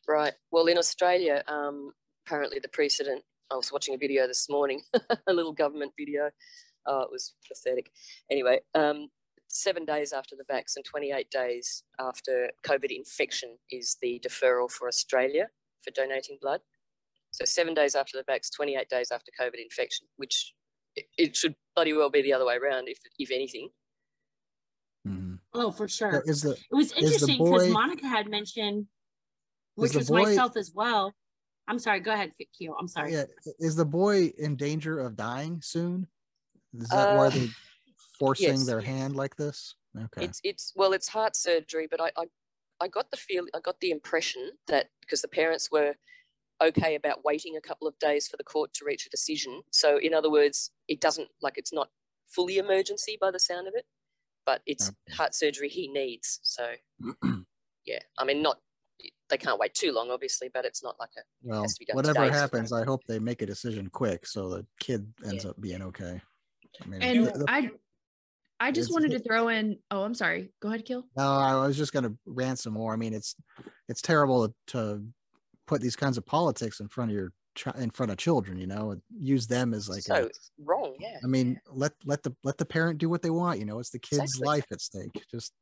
Right. 0.08 0.34
Well, 0.52 0.66
in 0.66 0.78
Australia, 0.78 1.42
um, 1.48 1.92
apparently 2.26 2.58
the 2.60 2.68
precedent, 2.68 3.22
I 3.50 3.56
was 3.56 3.72
watching 3.72 3.94
a 3.94 3.98
video 3.98 4.26
this 4.26 4.48
morning, 4.48 4.82
a 5.26 5.32
little 5.32 5.52
government 5.52 5.92
video. 5.98 6.30
Oh, 6.86 7.00
it 7.00 7.10
was 7.10 7.34
pathetic. 7.48 7.90
Anyway, 8.30 8.60
um, 8.74 9.08
seven 9.48 9.84
days 9.84 10.12
after 10.12 10.36
the 10.36 10.44
vaccine, 10.48 10.84
28 10.84 11.28
days 11.30 11.82
after 11.98 12.50
COVID 12.64 12.90
infection 12.90 13.56
is 13.70 13.96
the 14.00 14.20
deferral 14.24 14.70
for 14.70 14.86
Australia 14.86 15.48
for 15.82 15.90
donating 15.90 16.38
blood. 16.40 16.60
So 17.32 17.44
seven 17.44 17.74
days 17.74 17.94
after 17.94 18.16
the 18.16 18.32
vax, 18.32 18.48
28 18.54 18.88
days 18.88 19.10
after 19.10 19.30
COVID 19.40 19.60
infection, 19.62 20.06
which 20.16 20.54
it, 20.94 21.06
it 21.18 21.36
should 21.36 21.54
bloody 21.74 21.92
well 21.92 22.10
be 22.10 22.22
the 22.22 22.32
other 22.32 22.46
way 22.46 22.56
around, 22.56 22.88
if, 22.88 22.98
if 23.18 23.30
anything. 23.30 23.70
Mhm. 25.06 25.38
Oh, 25.52 25.70
for 25.70 25.88
sure. 25.88 26.22
is 26.26 26.42
the 26.42 26.52
It 26.52 26.74
was 26.74 26.92
interesting 26.92 27.38
because 27.38 27.68
Monica 27.68 28.06
had 28.06 28.28
mentioned, 28.28 28.86
which 29.76 29.92
the 29.92 29.98
was 29.98 30.08
boy- 30.10 30.24
myself 30.24 30.56
as 30.56 30.72
well. 30.74 31.14
I'm 31.68 31.78
sorry. 31.78 32.00
Go 32.00 32.12
ahead, 32.12 32.32
Keel. 32.56 32.76
I'm 32.78 32.88
sorry. 32.88 33.12
yeah 33.12 33.24
is 33.58 33.74
the 33.76 33.84
boy 33.84 34.32
in 34.38 34.56
danger 34.56 35.00
of 35.00 35.16
dying 35.16 35.60
soon? 35.62 36.06
Is 36.74 36.88
that 36.90 37.14
why 37.14 37.26
Uh, 37.26 37.30
they're 37.30 37.48
forcing 38.18 38.46
yes. 38.46 38.66
their 38.66 38.80
hand 38.80 39.16
like 39.16 39.36
this? 39.36 39.74
Okay. 39.98 40.24
It's 40.24 40.40
it's 40.44 40.72
well, 40.76 40.92
it's 40.92 41.08
heart 41.08 41.34
surgery, 41.36 41.88
but 41.90 42.00
I, 42.00 42.10
I 42.16 42.26
I 42.80 42.88
got 42.88 43.10
the 43.10 43.16
feel, 43.16 43.46
I 43.54 43.60
got 43.60 43.80
the 43.80 43.90
impression 43.90 44.50
that 44.68 44.90
because 45.00 45.22
the 45.22 45.28
parents 45.28 45.70
were 45.70 45.94
okay 46.62 46.94
about 46.94 47.24
waiting 47.24 47.56
a 47.56 47.60
couple 47.60 47.86
of 47.88 47.98
days 47.98 48.28
for 48.28 48.36
the 48.36 48.44
court 48.44 48.72
to 48.74 48.84
reach 48.84 49.06
a 49.06 49.10
decision. 49.10 49.62
So 49.72 49.98
in 49.98 50.14
other 50.14 50.30
words, 50.30 50.70
it 50.88 51.00
doesn't 51.00 51.28
like 51.42 51.58
it's 51.58 51.72
not 51.72 51.88
fully 52.28 52.58
emergency 52.58 53.16
by 53.20 53.30
the 53.30 53.38
sound 53.40 53.66
of 53.66 53.74
it, 53.74 53.86
but 54.44 54.62
it's 54.66 54.88
Okay. 54.90 55.16
heart 55.16 55.34
surgery 55.34 55.68
he 55.68 55.88
needs. 55.88 56.38
So 56.42 56.74
yeah, 57.84 58.00
I 58.18 58.24
mean 58.24 58.42
not 58.42 58.60
they 59.28 59.36
can't 59.38 59.58
wait 59.58 59.74
too 59.74 59.92
long, 59.92 60.10
obviously, 60.10 60.48
but 60.52 60.64
it's 60.64 60.82
not 60.82 60.96
like 61.00 61.10
a 61.18 61.22
well, 61.42 61.62
has 61.62 61.74
to 61.74 61.80
be 61.80 61.84
done 61.86 61.96
whatever 61.96 62.14
today, 62.20 62.28
so- 62.28 62.38
happens, 62.38 62.72
I 62.72 62.84
hope 62.84 63.02
they 63.06 63.18
make 63.18 63.42
a 63.42 63.46
decision 63.46 63.88
quick 63.90 64.26
so 64.26 64.48
the 64.48 64.66
kid 64.80 65.12
ends 65.24 65.44
up 65.44 65.60
being 65.60 65.82
okay. 65.82 66.20
I 66.82 66.86
mean, 66.86 67.02
And 67.02 67.26
the- 67.26 67.38
the- 67.38 67.44
I, 67.48 67.70
I 68.60 68.70
just 68.70 68.92
wanted 68.92 69.10
to 69.12 69.18
throw 69.18 69.48
in. 69.48 69.78
Oh, 69.90 70.02
I'm 70.02 70.14
sorry. 70.14 70.50
Go 70.60 70.68
ahead, 70.68 70.84
Keel. 70.84 71.04
No, 71.16 71.24
I 71.30 71.66
was 71.66 71.76
just 71.76 71.92
gonna 71.92 72.14
rant 72.24 72.58
some 72.58 72.72
more. 72.72 72.92
I 72.92 72.96
mean, 72.96 73.12
it's 73.12 73.34
it's 73.88 74.00
terrible 74.00 74.54
to 74.68 75.04
put 75.66 75.80
these 75.82 75.96
kinds 75.96 76.16
of 76.16 76.24
politics 76.24 76.80
in 76.80 76.88
front 76.88 77.10
of 77.10 77.14
your 77.16 77.32
chi- 77.54 77.78
in 77.78 77.90
front 77.90 78.12
of 78.12 78.16
children. 78.18 78.56
You 78.58 78.66
know, 78.66 78.92
and 78.92 79.02
use 79.20 79.46
them 79.46 79.74
as 79.74 79.90
like. 79.90 80.02
so 80.04 80.14
a, 80.14 80.30
wrong, 80.64 80.94
yeah. 80.98 81.18
I 81.22 81.26
mean, 81.26 81.60
let 81.70 81.92
let 82.06 82.22
the 82.22 82.34
let 82.44 82.56
the 82.56 82.64
parent 82.64 82.98
do 82.98 83.10
what 83.10 83.20
they 83.20 83.28
want. 83.28 83.58
You 83.58 83.66
know, 83.66 83.78
it's 83.78 83.90
the 83.90 83.98
kid's 83.98 84.22
Exactly. 84.22 84.46
life 84.46 84.66
at 84.72 84.80
stake. 84.80 85.22
Just 85.30 85.52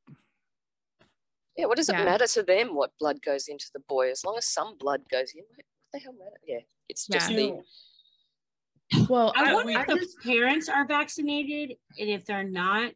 Yeah, 1.57 1.67
what 1.67 1.77
does 1.77 1.89
it 1.89 1.93
matter 1.93 2.27
to 2.27 2.43
them 2.43 2.75
what 2.75 2.91
blood 2.99 3.23
goes 3.23 3.47
into 3.49 3.67
the 3.73 3.81
boy? 3.89 4.11
As 4.11 4.25
long 4.25 4.37
as 4.37 4.47
some 4.47 4.77
blood 4.77 5.03
goes 5.11 5.33
in, 5.35 5.45
what 5.55 5.65
the 5.93 5.99
hell 6.01 6.13
matter? 6.13 6.41
Yeah, 6.47 6.61
it's 6.89 7.07
just 7.07 7.31
Yeah. 7.31 7.37
the 7.37 7.63
Well, 9.09 9.33
I 9.37 9.51
I, 9.51 9.55
wonder 9.55 9.79
I 9.79 9.83
if 9.83 9.87
the 9.87 10.23
parents 10.23 10.69
are 10.69 10.87
vaccinated, 10.87 11.77
and 11.99 12.09
if 12.09 12.25
they're 12.25 12.45
not, 12.45 12.93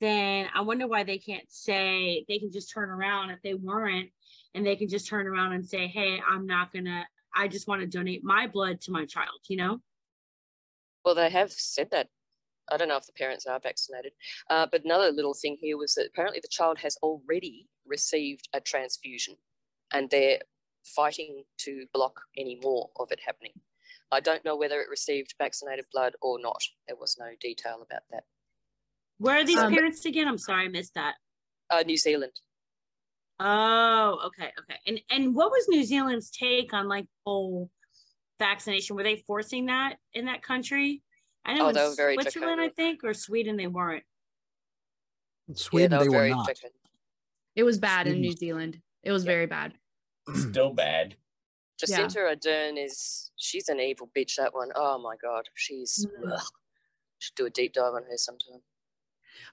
then 0.00 0.48
I 0.54 0.60
wonder 0.60 0.86
why 0.86 1.02
they 1.02 1.18
can't 1.18 1.50
say 1.50 2.24
they 2.28 2.38
can 2.38 2.52
just 2.52 2.72
turn 2.72 2.90
around 2.90 3.30
if 3.30 3.42
they 3.42 3.54
weren't, 3.54 4.10
and 4.54 4.64
they 4.64 4.76
can 4.76 4.88
just 4.88 5.08
turn 5.08 5.26
around 5.26 5.52
and 5.52 5.66
say, 5.66 5.88
"Hey, 5.88 6.20
I'm 6.26 6.46
not 6.46 6.72
gonna. 6.72 7.06
I 7.34 7.48
just 7.48 7.66
want 7.68 7.80
to 7.80 7.86
donate 7.86 8.22
my 8.22 8.46
blood 8.46 8.80
to 8.82 8.92
my 8.92 9.04
child." 9.04 9.40
You 9.48 9.56
know? 9.56 9.80
Well, 11.04 11.14
they 11.16 11.30
have 11.30 11.50
said 11.52 11.90
that. 11.90 12.08
I 12.72 12.76
don't 12.76 12.86
know 12.88 12.96
if 12.96 13.06
the 13.06 13.12
parents 13.12 13.46
are 13.46 13.58
vaccinated. 13.58 14.12
Uh, 14.48 14.64
but 14.70 14.84
another 14.84 15.10
little 15.10 15.34
thing 15.34 15.56
here 15.60 15.76
was 15.76 15.94
that 15.94 16.06
apparently 16.06 16.38
the 16.40 16.46
child 16.48 16.78
has 16.78 16.96
already 17.02 17.68
received 17.90 18.48
a 18.54 18.60
transfusion 18.60 19.34
and 19.92 20.08
they're 20.08 20.38
fighting 20.84 21.42
to 21.58 21.84
block 21.92 22.20
any 22.38 22.58
more 22.62 22.88
of 22.98 23.10
it 23.10 23.20
happening. 23.26 23.52
I 24.12 24.20
don't 24.20 24.44
know 24.44 24.56
whether 24.56 24.80
it 24.80 24.88
received 24.88 25.34
vaccinated 25.38 25.84
blood 25.92 26.14
or 26.22 26.38
not. 26.40 26.62
There 26.88 26.96
was 26.96 27.16
no 27.18 27.26
detail 27.40 27.84
about 27.86 28.02
that. 28.10 28.24
Where 29.18 29.36
are 29.36 29.44
these 29.44 29.58
Um, 29.58 29.72
parents 29.72 30.04
again? 30.06 30.26
I'm 30.26 30.38
sorry, 30.38 30.64
I 30.64 30.68
missed 30.68 30.94
that. 30.94 31.16
Uh, 31.68 31.82
New 31.86 31.96
Zealand. 31.96 32.32
Oh, 33.38 34.20
okay, 34.26 34.50
okay. 34.60 34.78
And 34.86 35.00
and 35.10 35.34
what 35.34 35.50
was 35.50 35.66
New 35.68 35.84
Zealand's 35.84 36.30
take 36.30 36.72
on 36.74 36.88
like 36.88 37.06
whole 37.24 37.70
vaccination? 38.38 38.96
Were 38.96 39.02
they 39.02 39.16
forcing 39.26 39.66
that 39.66 39.96
in 40.14 40.24
that 40.26 40.42
country? 40.42 41.02
I 41.44 41.54
know 41.54 41.66
Oh, 41.66 41.68
in 41.68 41.74
they 41.74 41.84
were 41.88 41.94
very 41.94 42.14
Switzerland, 42.16 42.60
I 42.60 42.68
think, 42.68 43.04
or 43.04 43.14
Sweden, 43.14 43.56
they 43.56 43.66
weren't. 43.66 44.04
Sweden, 45.54 45.92
yeah, 45.92 45.98
they, 45.98 46.04
they 46.04 46.08
were 46.10 46.22
were 46.22 46.28
not. 46.28 46.46
draconian. 46.46 46.79
It 47.56 47.64
was 47.64 47.78
bad 47.78 48.06
in 48.06 48.20
New 48.20 48.32
Zealand. 48.32 48.80
It 49.02 49.12
was 49.12 49.24
Yeah. 49.24 49.30
very 49.32 49.46
bad. 49.46 49.74
Still 50.34 50.72
bad. 50.72 51.16
Jacinda 51.82 52.16
Ardern 52.16 52.82
is 52.82 53.30
she's 53.36 53.68
an 53.68 53.80
evil 53.80 54.10
bitch. 54.16 54.36
That 54.36 54.54
one. 54.54 54.70
Oh 54.74 54.98
my 54.98 55.16
god, 55.22 55.48
she's. 55.54 56.06
Mm. 56.06 56.32
ugh. 56.32 56.42
Should 57.18 57.34
do 57.34 57.46
a 57.46 57.50
deep 57.50 57.72
dive 57.74 57.94
on 57.94 58.04
her 58.04 58.16
sometime. 58.16 58.62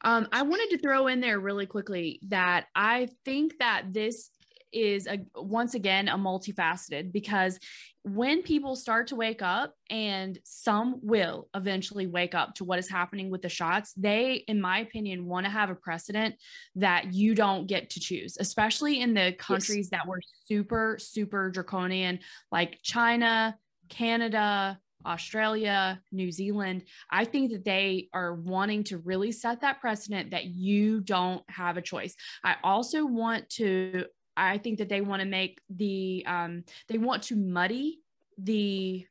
Um, 0.01 0.27
I 0.31 0.41
wanted 0.43 0.69
to 0.71 0.77
throw 0.81 1.07
in 1.07 1.19
there 1.21 1.39
really 1.39 1.65
quickly 1.65 2.19
that 2.27 2.67
I 2.75 3.09
think 3.25 3.57
that 3.59 3.93
this 3.93 4.29
is 4.71 5.07
a 5.07 5.19
once 5.35 5.75
again 5.75 6.07
a 6.07 6.17
multifaceted 6.17 7.11
because 7.11 7.59
when 8.03 8.41
people 8.41 8.75
start 8.75 9.07
to 9.07 9.15
wake 9.15 9.41
up 9.41 9.73
and 9.89 10.39
some 10.43 10.99
will 11.01 11.49
eventually 11.55 12.07
wake 12.07 12.33
up 12.33 12.55
to 12.55 12.63
what 12.63 12.79
is 12.79 12.89
happening 12.89 13.29
with 13.29 13.41
the 13.41 13.49
shots 13.49 13.93
they 13.97 14.43
in 14.47 14.61
my 14.61 14.79
opinion 14.79 15.25
want 15.25 15.45
to 15.45 15.51
have 15.51 15.69
a 15.69 15.75
precedent 15.75 16.35
that 16.75 17.13
you 17.13 17.35
don't 17.35 17.67
get 17.67 17.89
to 17.89 17.99
choose 17.99 18.37
especially 18.39 19.01
in 19.01 19.13
the 19.13 19.33
countries 19.33 19.89
yes. 19.91 19.99
that 20.01 20.07
were 20.07 20.21
super 20.45 20.97
super 20.99 21.49
draconian 21.49 22.19
like 22.51 22.79
china 22.83 23.57
canada 23.89 24.79
Australia, 25.05 26.01
New 26.11 26.31
Zealand, 26.31 26.83
I 27.09 27.25
think 27.25 27.51
that 27.51 27.63
they 27.63 28.09
are 28.13 28.33
wanting 28.33 28.83
to 28.85 28.97
really 28.97 29.31
set 29.31 29.61
that 29.61 29.79
precedent 29.79 30.31
that 30.31 30.45
you 30.45 31.01
don't 31.01 31.43
have 31.49 31.77
a 31.77 31.81
choice. 31.81 32.15
I 32.43 32.55
also 32.63 33.05
want 33.05 33.49
to, 33.51 34.05
I 34.37 34.57
think 34.57 34.77
that 34.77 34.89
they 34.89 35.01
want 35.01 35.21
to 35.21 35.27
make 35.27 35.59
the, 35.69 36.23
um, 36.27 36.63
they 36.87 36.97
want 36.97 37.23
to 37.23 37.35
muddy 37.35 37.99
the, 38.37 39.05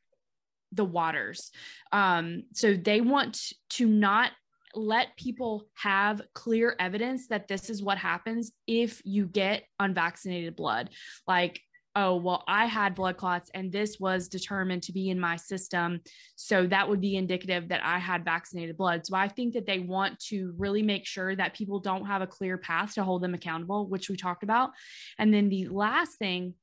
the 0.71 0.85
waters. 0.85 1.51
Um, 1.91 2.43
so 2.53 2.73
they 2.73 3.01
want 3.01 3.53
to 3.71 3.87
not 3.87 4.31
let 4.73 5.17
people 5.17 5.65
have 5.75 6.21
clear 6.33 6.75
evidence 6.79 7.27
that 7.27 7.47
this 7.47 7.69
is 7.69 7.81
what 7.81 7.97
happens 7.97 8.51
if 8.67 9.01
you 9.05 9.25
get 9.25 9.63
unvaccinated 9.79 10.55
blood. 10.55 10.89
Like 11.27 11.61
oh, 11.97 12.15
well, 12.15 12.43
I 12.47 12.67
had 12.67 12.93
blood 12.93 13.17
clots 13.17 13.49
and 13.55 13.71
this 13.71 13.99
was 13.99 14.27
determined 14.27 14.83
to 14.83 14.93
be 14.93 15.09
in 15.09 15.19
my 15.19 15.35
system. 15.35 15.99
So 16.35 16.67
that 16.67 16.87
would 16.87 17.01
be 17.01 17.15
indicative 17.15 17.69
that 17.69 17.83
I 17.83 17.97
had 17.97 18.23
vaccinated 18.23 18.77
blood. 18.77 19.03
So 19.07 19.15
I 19.17 19.27
think 19.27 19.55
that 19.55 19.65
they 19.65 19.79
want 19.79 20.19
to 20.25 20.53
really 20.59 20.83
make 20.83 21.07
sure 21.07 21.35
that 21.35 21.55
people 21.55 21.79
don't 21.79 22.05
have 22.05 22.21
a 22.21 22.27
clear 22.27 22.55
path 22.59 22.93
to 22.93 23.03
hold 23.03 23.23
them 23.23 23.33
accountable, 23.33 23.87
which 23.87 24.11
we 24.11 24.15
talked 24.15 24.43
about. 24.43 24.69
And 25.17 25.33
then 25.33 25.49
the 25.49 25.69
last 25.69 26.19
thing 26.19 26.53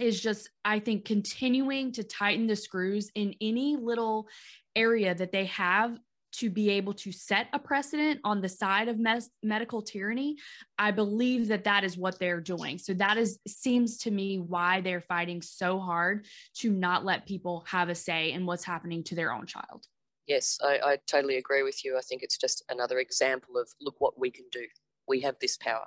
is 0.00 0.18
just, 0.18 0.48
I 0.64 0.78
think, 0.78 1.04
continuing 1.04 1.92
to 1.92 2.02
tighten 2.02 2.46
the 2.46 2.56
screws 2.56 3.10
in 3.14 3.34
any 3.42 3.76
little 3.76 4.28
area 4.74 5.14
that 5.14 5.30
they 5.30 5.44
have 5.44 5.98
to 6.38 6.50
be 6.50 6.70
able 6.70 6.94
to 6.94 7.12
set 7.12 7.48
a 7.52 7.58
precedent 7.58 8.20
on 8.24 8.40
the 8.40 8.48
side 8.48 8.88
of 8.88 8.98
mes- 8.98 9.30
medical 9.42 9.82
tyranny 9.82 10.36
i 10.78 10.90
believe 10.90 11.48
that 11.48 11.64
that 11.64 11.84
is 11.84 11.96
what 11.96 12.18
they're 12.18 12.40
doing. 12.40 12.78
So 12.78 12.94
that 12.94 13.16
is 13.16 13.38
seems 13.46 13.98
to 13.98 14.10
me 14.10 14.38
why 14.38 14.80
they're 14.80 15.00
fighting 15.00 15.42
so 15.42 15.78
hard 15.78 16.26
to 16.56 16.70
not 16.70 17.04
let 17.04 17.26
people 17.26 17.64
have 17.68 17.88
a 17.88 17.94
say 17.94 18.32
in 18.32 18.46
what's 18.46 18.64
happening 18.64 19.02
to 19.04 19.14
their 19.14 19.32
own 19.32 19.46
child. 19.46 19.86
Yes 20.26 20.58
i, 20.62 20.78
I 20.82 20.98
totally 21.06 21.36
agree 21.36 21.62
with 21.62 21.84
you. 21.84 21.96
I 21.96 22.00
think 22.00 22.22
it's 22.22 22.38
just 22.38 22.64
another 22.68 22.98
example 22.98 23.56
of 23.56 23.68
look 23.80 23.96
what 23.98 24.18
we 24.18 24.30
can 24.30 24.46
do. 24.52 24.66
We 25.06 25.20
have 25.20 25.36
this 25.40 25.56
power. 25.56 25.86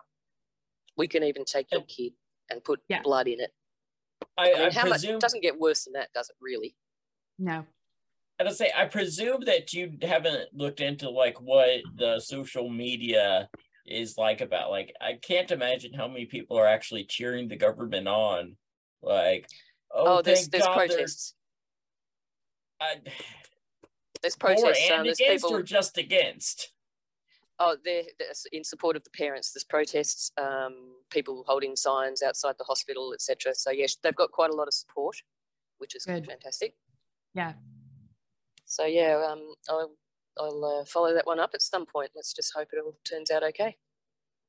We 0.95 1.07
can 1.07 1.24
even 1.24 1.45
take 1.45 1.72
your 1.72 1.82
kid 1.82 2.14
and 2.49 2.64
put 2.64 2.80
yeah. 2.90 3.02
blood 3.02 3.28
in 3.28 3.40
it. 3.40 3.52
I, 4.38 4.53
I 4.53 4.60
mean, 4.60 4.72
how 4.72 4.88
presume... 4.88 5.14
much 5.14 5.22
doesn't 5.22 5.44
get 5.44 5.60
worse 5.60 5.84
than 5.86 5.94
that 5.94 6.10
does 6.14 6.30
it 6.30 6.36
really? 6.41 6.76
No 7.40 7.65
and 8.40 8.48
I 8.48 8.52
say, 8.52 8.72
I 8.76 8.86
presume 8.86 9.42
that 9.46 9.74
you 9.74 9.94
haven't 10.02 10.54
looked 10.54 10.80
into 10.80 11.10
like 11.10 11.42
what 11.42 11.82
the 11.96 12.20
social 12.20 12.70
media 12.70 13.50
is 13.86 14.18
like 14.18 14.42
about. 14.42 14.70
Like, 14.70 14.94
I 15.02 15.14
can't 15.14 15.50
imagine 15.50 15.94
how 15.94 16.08
many 16.08 16.26
people 16.26 16.58
are 16.58 16.68
actually 16.68 17.06
cheering 17.06 17.48
the 17.48 17.56
government 17.56 18.08
on. 18.08 18.56
Like, 19.02 19.48
oh, 19.94 20.18
oh 20.18 20.22
there's, 20.22 20.50
there's 20.50 20.66
God, 20.66 20.76
protests. 20.76 21.34
There's, 22.80 22.92
I, 23.06 23.10
there's 24.22 24.36
protests. 24.36 24.88
and 24.88 25.00
um, 25.00 25.06
there's 25.06 25.20
against 25.20 25.46
people... 25.46 25.58
or 25.58 25.64
just 25.64 25.98
against. 25.98 26.72
Oh, 27.60 27.76
they're, 27.84 28.04
they're, 28.20 28.34
in 28.52 28.64
support 28.64 28.96
of 28.96 29.04
the 29.04 29.10
parents. 29.10 29.52
There's 29.52 29.64
protests, 29.64 30.32
um, 30.38 30.76
people 31.10 31.44
holding 31.48 31.76
signs 31.76 32.22
outside 32.22 32.54
the 32.60 32.66
hospital, 32.66 33.14
etc. 33.14 33.56
So 33.56 33.72
yes, 33.72 33.98
they've 34.04 34.16
got 34.16 34.32
quite 34.32 34.52
a 34.52 34.56
lot 34.56 34.68
of 34.68 34.76
support, 34.76 35.18
which 35.80 35.96
is 35.96 36.06
Good. 36.06 36.28
fantastic. 36.28 36.76
Yeah 37.34 37.54
so 38.68 38.85
yeah, 38.85 39.26
um, 39.27 39.53
I'll 39.69 39.91
I'll 40.39 40.81
uh, 40.81 40.85
follow 40.85 41.14
that 41.14 41.26
one 41.26 41.39
up 41.39 41.52
at 41.53 41.61
some 41.61 41.85
point. 41.85 42.11
Let's 42.15 42.34
just 42.34 42.53
hope 42.56 42.68
it 42.72 42.80
all 42.84 42.98
turns 43.10 43.31
out 43.31 43.44
okay. 43.44 43.76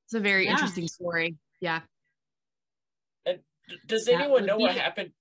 It's 0.06 0.14
a 0.14 0.20
very 0.20 0.44
yeah. 0.44 0.52
interesting 0.52 0.88
story. 0.88 1.36
Yeah. 1.60 1.80
And 3.24 3.38
does 3.86 4.08
anyone 4.08 4.44
know 4.44 4.58
be- 4.58 4.64
what 4.64 4.76
happened 4.76 5.12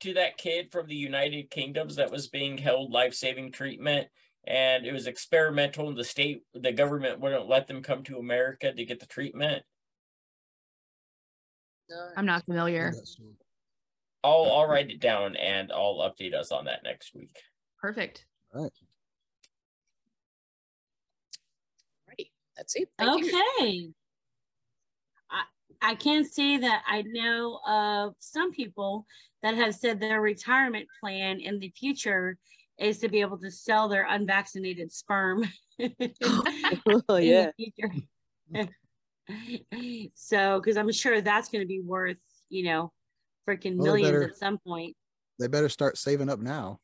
to 0.00 0.14
that 0.14 0.38
kid 0.38 0.72
from 0.72 0.86
the 0.86 0.94
United 0.94 1.50
Kingdoms 1.50 1.96
that 1.96 2.10
was 2.10 2.28
being 2.28 2.58
held 2.58 2.90
life 2.90 3.14
saving 3.14 3.52
treatment? 3.52 4.08
And 4.46 4.86
it 4.86 4.92
was 4.92 5.06
experimental, 5.06 5.88
and 5.88 5.96
the 5.96 6.04
state, 6.04 6.42
the 6.54 6.72
government 6.72 7.20
wouldn't 7.20 7.48
let 7.48 7.66
them 7.66 7.82
come 7.82 8.02
to 8.04 8.16
America 8.16 8.72
to 8.72 8.84
get 8.84 8.98
the 8.98 9.06
treatment. 9.06 9.62
No. 11.90 12.08
I'm 12.16 12.24
not 12.24 12.46
familiar. 12.46 12.94
I'll 14.24 14.50
I'll 14.52 14.66
write 14.66 14.90
it 14.90 15.00
down 15.00 15.36
and 15.36 15.70
I'll 15.70 15.98
update 15.98 16.34
us 16.34 16.50
on 16.50 16.64
that 16.64 16.82
next 16.82 17.14
week. 17.14 17.36
Perfect. 17.80 18.24
All 18.54 18.62
right. 18.62 18.72
Right. 22.08 22.26
That's 22.56 22.76
it. 22.76 22.88
Thank 22.98 23.24
okay. 23.24 23.66
You. 23.66 23.94
I, 25.30 25.42
I 25.82 25.94
can 25.94 26.24
say 26.24 26.56
that 26.58 26.82
I 26.86 27.02
know 27.02 27.60
of 27.66 28.14
some 28.18 28.52
people 28.52 29.06
that 29.42 29.54
have 29.54 29.74
said 29.74 30.00
their 30.00 30.20
retirement 30.20 30.86
plan 31.00 31.40
in 31.40 31.58
the 31.58 31.70
future 31.70 32.36
is 32.78 32.98
to 32.98 33.08
be 33.08 33.20
able 33.20 33.38
to 33.38 33.50
sell 33.50 33.88
their 33.88 34.06
unvaccinated 34.08 34.92
sperm. 34.92 35.44
oh, 37.08 37.16
yeah. 37.16 37.50
so, 40.14 40.60
because 40.60 40.76
I'm 40.76 40.90
sure 40.92 41.20
that's 41.20 41.48
going 41.48 41.62
to 41.62 41.68
be 41.68 41.80
worth, 41.80 42.16
you 42.48 42.64
know, 42.64 42.92
freaking 43.48 43.76
well, 43.76 43.94
millions 43.94 44.12
better, 44.12 44.24
at 44.24 44.36
some 44.36 44.58
point. 44.58 44.96
They 45.38 45.48
better 45.48 45.68
start 45.68 45.98
saving 45.98 46.30
up 46.30 46.40
now. 46.40 46.80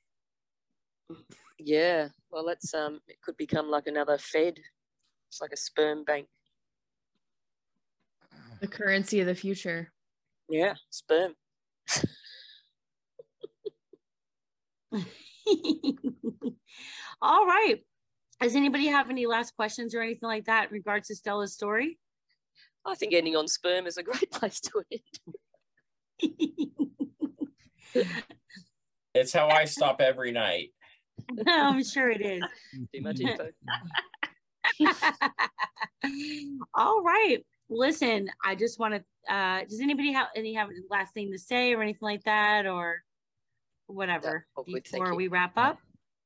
Yeah, 1.59 2.09
well, 2.31 2.45
that's 2.45 2.75
um, 2.75 3.01
it 3.09 3.21
could 3.23 3.37
become 3.37 3.71
like 3.71 3.87
another 3.87 4.19
Fed. 4.19 4.59
It's 5.29 5.41
like 5.41 5.53
a 5.53 5.57
sperm 5.57 6.05
bank. 6.05 6.27
The 8.61 8.69
currency 8.69 9.21
of 9.21 9.27
the 9.27 9.35
future. 9.35 9.93
Yeah, 10.49 10.75
sperm. 10.91 11.35
All 17.23 17.47
right. 17.47 17.81
Does 18.41 18.57
anybody 18.57 18.87
have 18.87 19.11
any 19.11 19.27
last 19.27 19.55
questions 19.57 19.95
or 19.95 20.01
anything 20.03 20.29
like 20.29 20.47
that 20.47 20.69
in 20.69 20.73
regards 20.73 21.09
to 21.09 21.15
Stella's 21.15 21.55
story? 21.55 21.99
I 22.85 22.95
think 22.95 23.15
ending 23.15 23.37
on 23.37 23.49
sperm 23.49 23.87
is 23.87 23.97
a 23.97 24.03
great 24.03 24.31
place 24.33 24.61
to 24.61 24.83
end. 24.93 25.01
it's 29.15 29.33
how 29.33 29.49
I 29.49 29.65
stop 29.65 30.01
every 30.01 30.33
night. 30.33 30.71
I'm 31.47 31.85
sure 31.85 32.11
it 32.11 32.21
is. 32.21 32.43
Too 32.95 33.03
much 33.03 33.21
info. 33.21 33.49
All 36.75 37.03
right. 37.03 37.45
Listen, 37.69 38.29
I 38.45 38.55
just 38.55 38.79
want 38.79 38.95
to. 38.95 39.05
Uh, 39.33 39.65
does 39.65 39.81
anybody 39.81 40.13
have 40.13 40.29
any 40.37 40.55
have 40.55 40.69
last 40.91 41.15
thing 41.15 41.33
to 41.33 41.39
say 41.39 41.73
or 41.73 41.83
anything 41.83 41.99
like 42.03 42.23
that 42.25 42.67
or 42.67 43.03
whatever 43.87 44.47
yeah, 44.67 44.79
before 44.83 45.15
we 45.15 45.29
wrap 45.29 45.57
up? 45.57 45.79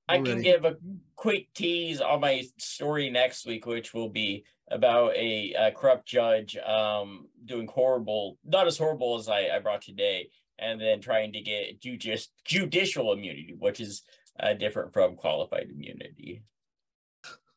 I 0.08 0.20
can 0.20 0.40
give 0.40 0.64
a 0.64 0.76
quick 1.16 1.52
tease 1.54 2.00
on 2.00 2.20
my 2.20 2.42
story 2.56 3.10
next 3.10 3.46
week, 3.46 3.66
which 3.66 3.92
will 3.92 4.08
be 4.08 4.44
about 4.70 5.14
a, 5.14 5.52
a 5.52 5.72
corrupt 5.72 6.06
judge 6.06 6.56
um, 6.56 7.26
doing 7.44 7.68
horrible, 7.68 8.38
not 8.44 8.66
as 8.66 8.78
horrible 8.78 9.18
as 9.18 9.28
I, 9.28 9.48
I 9.54 9.58
brought 9.58 9.82
today, 9.82 10.30
and 10.58 10.80
then 10.80 11.00
trying 11.00 11.32
to 11.34 11.40
get 11.40 11.80
judici- 11.80 12.28
judicial 12.44 13.12
immunity, 13.12 13.54
which 13.58 13.80
is 13.80 14.02
uh, 14.40 14.54
different 14.54 14.92
from 14.92 15.16
qualified 15.16 15.68
immunity. 15.70 16.42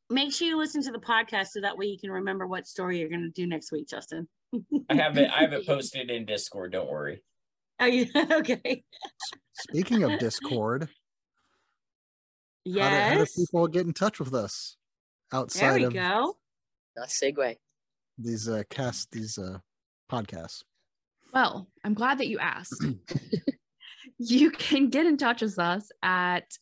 Make 0.10 0.34
sure 0.34 0.48
you 0.48 0.58
listen 0.58 0.84
to 0.84 0.92
the 0.92 1.00
podcast 1.00 1.48
so 1.48 1.62
that 1.62 1.78
way 1.78 1.86
you 1.86 1.98
can 1.98 2.12
remember 2.12 2.46
what 2.46 2.68
story 2.68 3.00
you're 3.00 3.10
going 3.10 3.22
to 3.22 3.30
do 3.30 3.48
next 3.48 3.72
week, 3.72 3.88
Justin. 3.88 4.28
I 4.90 4.96
have 4.96 5.18
it. 5.18 5.30
I 5.32 5.42
have 5.42 5.54
it 5.54 5.66
posted 5.68 6.10
in 6.10 6.26
Discord. 6.26 6.74
Don't 6.74 6.90
worry. 6.90 7.24
Are 7.80 7.88
you 7.88 8.08
okay? 8.32 8.84
Speaking 9.70 10.04
of 10.04 10.20
Discord, 10.20 10.90
yes, 12.66 12.84
how 12.84 13.14
do, 13.14 13.20
how 13.20 13.26
do 13.26 13.32
people 13.36 13.68
get 13.68 13.86
in 13.86 13.94
touch 13.94 14.20
with 14.20 14.34
us 14.34 14.76
outside? 15.34 15.62
There 15.62 15.76
we 15.76 15.84
of 15.86 15.94
go. 15.94 16.38
Nice 16.98 17.20
segue. 17.20 17.56
These 18.18 18.50
uh, 18.50 18.64
cast 18.70 19.12
these 19.12 19.38
uh, 19.38 19.60
podcasts. 20.12 20.64
Well, 21.34 21.68
I'm 21.84 21.94
glad 21.94 22.18
that 22.18 22.28
you 22.28 22.40
asked. 22.40 22.86
you 24.30 24.52
can 24.52 24.90
get 24.90 25.06
in 25.06 25.18
touch 25.18 25.42
with 25.42 25.58
us 25.58 25.92
at 26.04 26.58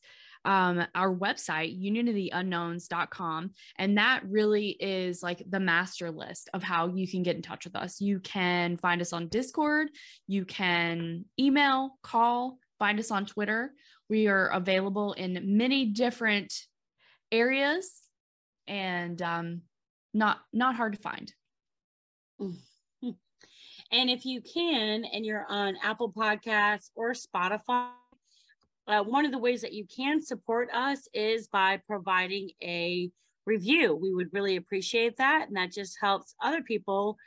um, 0.46 0.86
our 0.96 1.14
website, 1.14 1.78
unionoftheunknowns.com. 1.82 3.52
And 3.78 3.98
that 3.98 4.22
really 4.26 4.70
is 4.70 5.22
like 5.22 5.44
the 5.50 5.60
master 5.60 6.12
list 6.12 6.50
of 6.54 6.64
how 6.64 6.88
you 6.88 7.08
can 7.08 7.24
get 7.24 7.36
in 7.36 7.42
touch 7.42 7.66
with 7.66 7.76
us. 7.76 8.00
You 8.00 8.20
can 8.20 8.78
find 8.78 9.02
us 9.02 9.12
on 9.12 9.28
Discord, 9.28 9.90
you 10.28 10.46
can 10.46 11.26
email, 11.40 11.98
call, 12.04 12.58
find 12.80 13.00
us 13.00 13.12
on 13.12 13.26
Twitter. 13.26 13.74
We 14.10 14.28
are 14.28 14.48
available 14.48 15.14
in 15.14 15.58
many 15.58 15.88
different 15.88 16.54
areas. 17.32 17.92
And 18.68 19.22
um, 19.22 19.62
not 20.14 20.40
not 20.54 20.76
hard 20.76 20.94
to 20.94 21.00
find. 21.00 21.34
And 23.92 24.10
if 24.10 24.26
you 24.26 24.42
can, 24.42 25.04
and 25.06 25.26
you're 25.26 25.46
on 25.50 25.76
Apple 25.84 26.12
Podcasts 26.12 26.92
or 26.96 27.14
Spotify, 27.14 27.90
uh, 28.88 29.04
one 29.04 29.26
of 29.26 29.32
the 29.32 29.38
ways 29.38 29.62
that 29.62 29.74
you 29.74 29.86
can 29.86 30.22
support 30.22 30.70
us 30.74 31.08
is 31.14 31.48
by 31.48 31.78
providing 31.88 32.50
a 32.62 33.10
review. 33.46 33.96
We 33.96 34.14
would 34.14 34.30
really 34.32 34.56
appreciate 34.58 35.18
that. 35.18 35.48
And 35.48 35.58
that 35.58 35.72
just 35.72 35.98
helps 36.00 36.36
other 36.42 36.62
people 36.62 37.18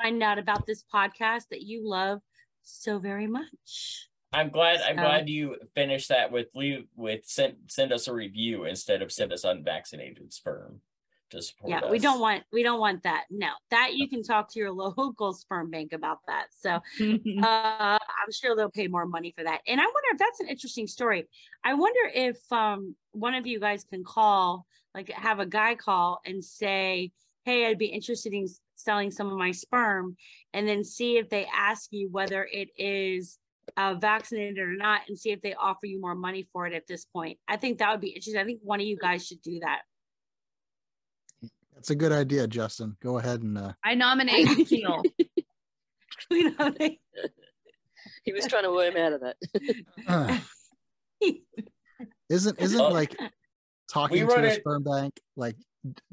find 0.00 0.22
out 0.22 0.38
about 0.38 0.66
this 0.66 0.84
podcast 0.92 1.44
that 1.50 1.62
you 1.62 1.88
love 1.88 2.20
so 2.62 2.98
very 2.98 3.26
much. 3.26 4.08
I'm 4.32 4.50
glad. 4.50 4.80
I'm 4.82 4.96
glad 4.96 5.28
you 5.28 5.56
finished 5.74 6.10
that 6.10 6.30
with 6.30 6.48
leave 6.54 6.84
with 6.94 7.24
send 7.24 7.54
send 7.68 7.92
us 7.92 8.08
a 8.08 8.12
review 8.12 8.64
instead 8.64 9.00
of 9.00 9.10
send 9.10 9.32
us 9.32 9.44
unvaccinated 9.44 10.34
sperm 10.34 10.82
to 11.30 11.42
support. 11.42 11.70
Yeah, 11.70 11.90
we 11.90 11.98
don't 11.98 12.20
want 12.20 12.44
we 12.52 12.62
don't 12.62 12.80
want 12.80 13.02
that. 13.02 13.24
No, 13.30 13.48
that 13.70 13.94
you 13.94 14.08
can 14.08 14.22
talk 14.22 14.52
to 14.52 14.58
your 14.58 14.70
local 14.96 15.32
sperm 15.32 15.70
bank 15.70 15.92
about 15.92 16.18
that. 16.26 16.46
So 16.50 16.70
uh, 17.00 17.98
I'm 17.98 18.32
sure 18.32 18.56
they'll 18.56 18.70
pay 18.70 18.88
more 18.88 19.06
money 19.06 19.32
for 19.36 19.44
that. 19.44 19.60
And 19.66 19.80
I 19.80 19.84
wonder 19.84 20.08
if 20.12 20.18
that's 20.18 20.40
an 20.40 20.48
interesting 20.48 20.86
story. 20.86 21.26
I 21.64 21.74
wonder 21.74 22.10
if 22.14 22.38
um, 22.52 22.94
one 23.12 23.34
of 23.34 23.46
you 23.46 23.60
guys 23.60 23.84
can 23.84 24.04
call, 24.04 24.66
like 24.94 25.10
have 25.10 25.40
a 25.40 25.46
guy 25.46 25.74
call 25.74 26.20
and 26.24 26.44
say, 26.44 27.12
hey, 27.44 27.66
I'd 27.66 27.78
be 27.78 27.86
interested 27.86 28.32
in 28.32 28.46
selling 28.74 29.10
some 29.10 29.28
of 29.30 29.38
my 29.38 29.50
sperm, 29.50 30.16
and 30.52 30.68
then 30.68 30.84
see 30.84 31.18
if 31.18 31.28
they 31.28 31.46
ask 31.46 31.88
you 31.90 32.08
whether 32.10 32.48
it 32.52 32.68
is 32.76 33.38
uh, 33.76 33.94
vaccinated 33.94 34.58
or 34.58 34.76
not, 34.76 35.02
and 35.08 35.18
see 35.18 35.30
if 35.30 35.40
they 35.42 35.54
offer 35.54 35.86
you 35.86 36.00
more 36.00 36.14
money 36.14 36.46
for 36.52 36.66
it 36.66 36.74
at 36.74 36.86
this 36.86 37.04
point. 37.04 37.38
I 37.48 37.56
think 37.56 37.78
that 37.78 37.90
would 37.90 38.00
be 38.00 38.08
interesting. 38.08 38.40
I 38.40 38.44
think 38.44 38.60
one 38.62 38.80
of 38.80 38.86
you 38.86 38.96
guys 38.96 39.26
should 39.26 39.42
do 39.42 39.60
that. 39.60 39.80
That's 41.78 41.90
a 41.90 41.94
good 41.94 42.10
idea, 42.10 42.48
Justin. 42.48 42.96
Go 43.00 43.18
ahead 43.18 43.42
and 43.42 43.56
uh, 43.56 43.72
I 43.84 43.94
nominate 43.94 44.48
Keel. 44.66 45.00
You 46.28 46.50
know, 46.58 46.70
they- 46.76 46.98
He 48.24 48.32
was 48.32 48.46
trying 48.46 48.64
to 48.64 48.72
worm 48.72 48.96
out 48.96 49.12
of 49.12 49.20
that. 49.20 50.40
isn't 52.28 52.58
isn't 52.60 52.80
Oh. 52.80 52.88
like 52.88 53.16
talking 53.90 54.26
run 54.26 54.42
to 54.42 54.48
a 54.48 54.50
it- 54.52 54.60
sperm 54.60 54.82
bank 54.82 55.12
like 55.36 55.56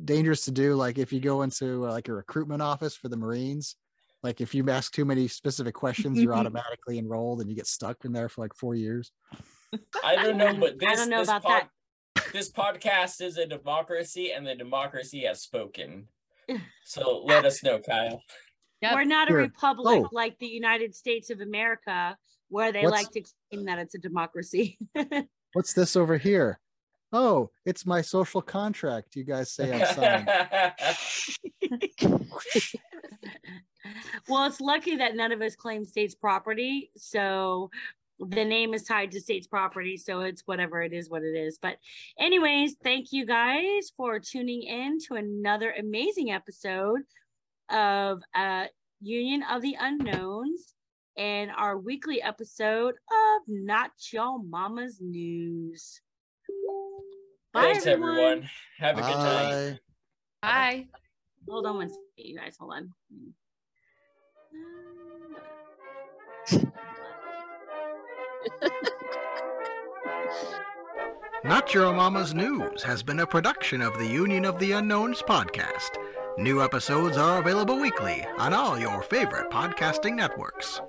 dangerous 0.04 0.46
to 0.46 0.52
do? 0.52 0.76
Like 0.76 1.00
if 1.00 1.12
you 1.12 1.20
go 1.20 1.42
into 1.42 1.86
uh, 1.88 1.92
like 1.92 2.08
a 2.10 2.14
recruitment 2.14 2.62
office 2.62 2.96
for 2.96 3.10
the 3.10 3.18
Marines, 3.18 3.76
like 4.22 4.40
if 4.42 4.54
you 4.54 4.70
ask 4.70 4.94
too 4.94 5.04
many 5.06 5.28
specific 5.28 5.74
questions, 5.74 6.22
you're 6.22 6.36
automatically 6.42 7.00
enrolled 7.00 7.42
and 7.42 7.50
you 7.50 7.56
get 7.56 7.68
stuck 7.68 8.06
in 8.06 8.14
there 8.14 8.30
for 8.30 8.42
like 8.42 8.54
four 8.54 8.76
years. 8.76 9.12
I 10.04 10.16
don't 10.16 10.38
know, 10.38 10.54
but 10.54 10.78
this 10.80 10.90
I 10.92 10.96
don't 10.96 11.10
know 11.10 11.20
this 11.20 11.30
about 11.30 11.44
pod- 11.44 11.62
that. 11.64 11.70
This 12.34 12.52
podcast 12.52 13.22
is 13.22 13.38
a 13.38 13.46
democracy, 13.46 14.32
and 14.32 14.46
the 14.46 14.56
democracy 14.56 15.24
has 15.24 15.42
spoken. 15.42 16.08
So 16.88 17.24
let 17.26 17.46
us 17.46 17.64
know, 17.64 17.80
Kyle. 17.80 18.22
Yep. 18.84 18.94
We're 18.94 19.04
not 19.06 19.30
a 19.30 19.32
Here. 19.32 19.40
republic 19.40 20.02
Oh. 20.04 20.10
like 20.12 20.38
the 20.38 20.46
United 20.46 20.94
States 20.94 21.32
of 21.32 21.42
America, 21.42 22.16
where 22.50 22.72
they 22.72 22.84
What's- 22.84 22.92
like 23.06 23.12
to 23.14 23.24
claim 23.50 23.66
that 23.66 23.80
it's 23.80 23.96
a 23.96 23.98
democracy. 23.98 24.78
What's 25.54 25.74
this 25.74 25.96
over 25.96 26.18
here? 26.20 26.60
Oh, 27.12 27.50
it's 27.66 27.88
my 27.88 28.02
social 28.02 28.44
contract. 28.44 29.16
You 29.16 29.24
guys 29.24 29.50
say 29.52 29.74
I'm 29.74 29.96
signed. 29.96 30.28
well, 34.30 34.46
it's 34.46 34.62
lucky 34.62 34.96
that 34.98 35.16
none 35.16 35.32
of 35.32 35.42
us 35.42 35.56
claim 35.56 35.84
states 35.86 36.14
property. 36.14 36.92
So 36.96 37.72
the 38.20 38.46
name 38.46 38.74
is 38.74 38.84
tied 38.84 39.12
to 39.12 39.20
states 39.20 39.48
property. 39.48 39.98
So 39.98 40.22
it's 40.22 40.44
whatever 40.46 40.82
it 40.82 40.94
is, 40.94 41.10
what 41.10 41.24
it 41.24 41.36
is. 41.36 41.58
But, 41.62 41.78
anyways, 42.20 42.76
thank 42.84 43.12
you 43.12 43.26
guys 43.26 43.92
for 43.96 44.20
tuning 44.20 44.64
in 44.64 45.00
to 45.08 45.16
another 45.16 45.74
amazing 45.78 46.32
episode 46.32 47.02
of 47.70 48.22
uh, 48.34 48.66
Union 49.02 49.44
of 49.50 49.62
the 49.62 49.76
Unknowns 49.80 50.74
and 51.18 51.52
our 51.56 51.78
weekly 51.78 52.22
episode 52.22 52.94
of 52.94 53.42
Not 53.48 53.92
Your 54.12 54.42
Mama's 54.44 55.00
News. 55.02 56.02
Bye, 57.54 57.62
Thanks, 57.62 57.88
everyone. 57.88 58.50
Have 58.80 58.98
a 58.98 59.02
good 59.02 59.08
night. 59.08 59.80
Bye. 60.42 60.50
Bye. 60.50 60.88
Hold 61.50 61.66
on 61.68 61.76
one 61.78 61.90
second, 61.90 62.02
you 62.18 62.38
guys. 62.38 62.58
Hold 62.60 62.74
on. 62.74 62.94
Not 71.44 71.74
Your 71.74 71.94
Mama's 71.94 72.34
News 72.34 72.82
has 72.84 73.04
been 73.04 73.20
a 73.20 73.28
production 73.28 73.82
of 73.82 73.98
the 74.00 74.08
Union 74.08 74.46
of 74.46 74.58
the 74.58 74.72
Unknowns 74.72 75.22
podcast. 75.22 75.92
New 76.38 76.64
episodes 76.64 77.18
are 77.18 77.40
available 77.40 77.80
weekly 77.80 78.26
on 78.38 78.54
all 78.54 78.80
your 78.80 79.04
favorite 79.04 79.52
podcasting 79.52 80.16
networks. 80.16 80.82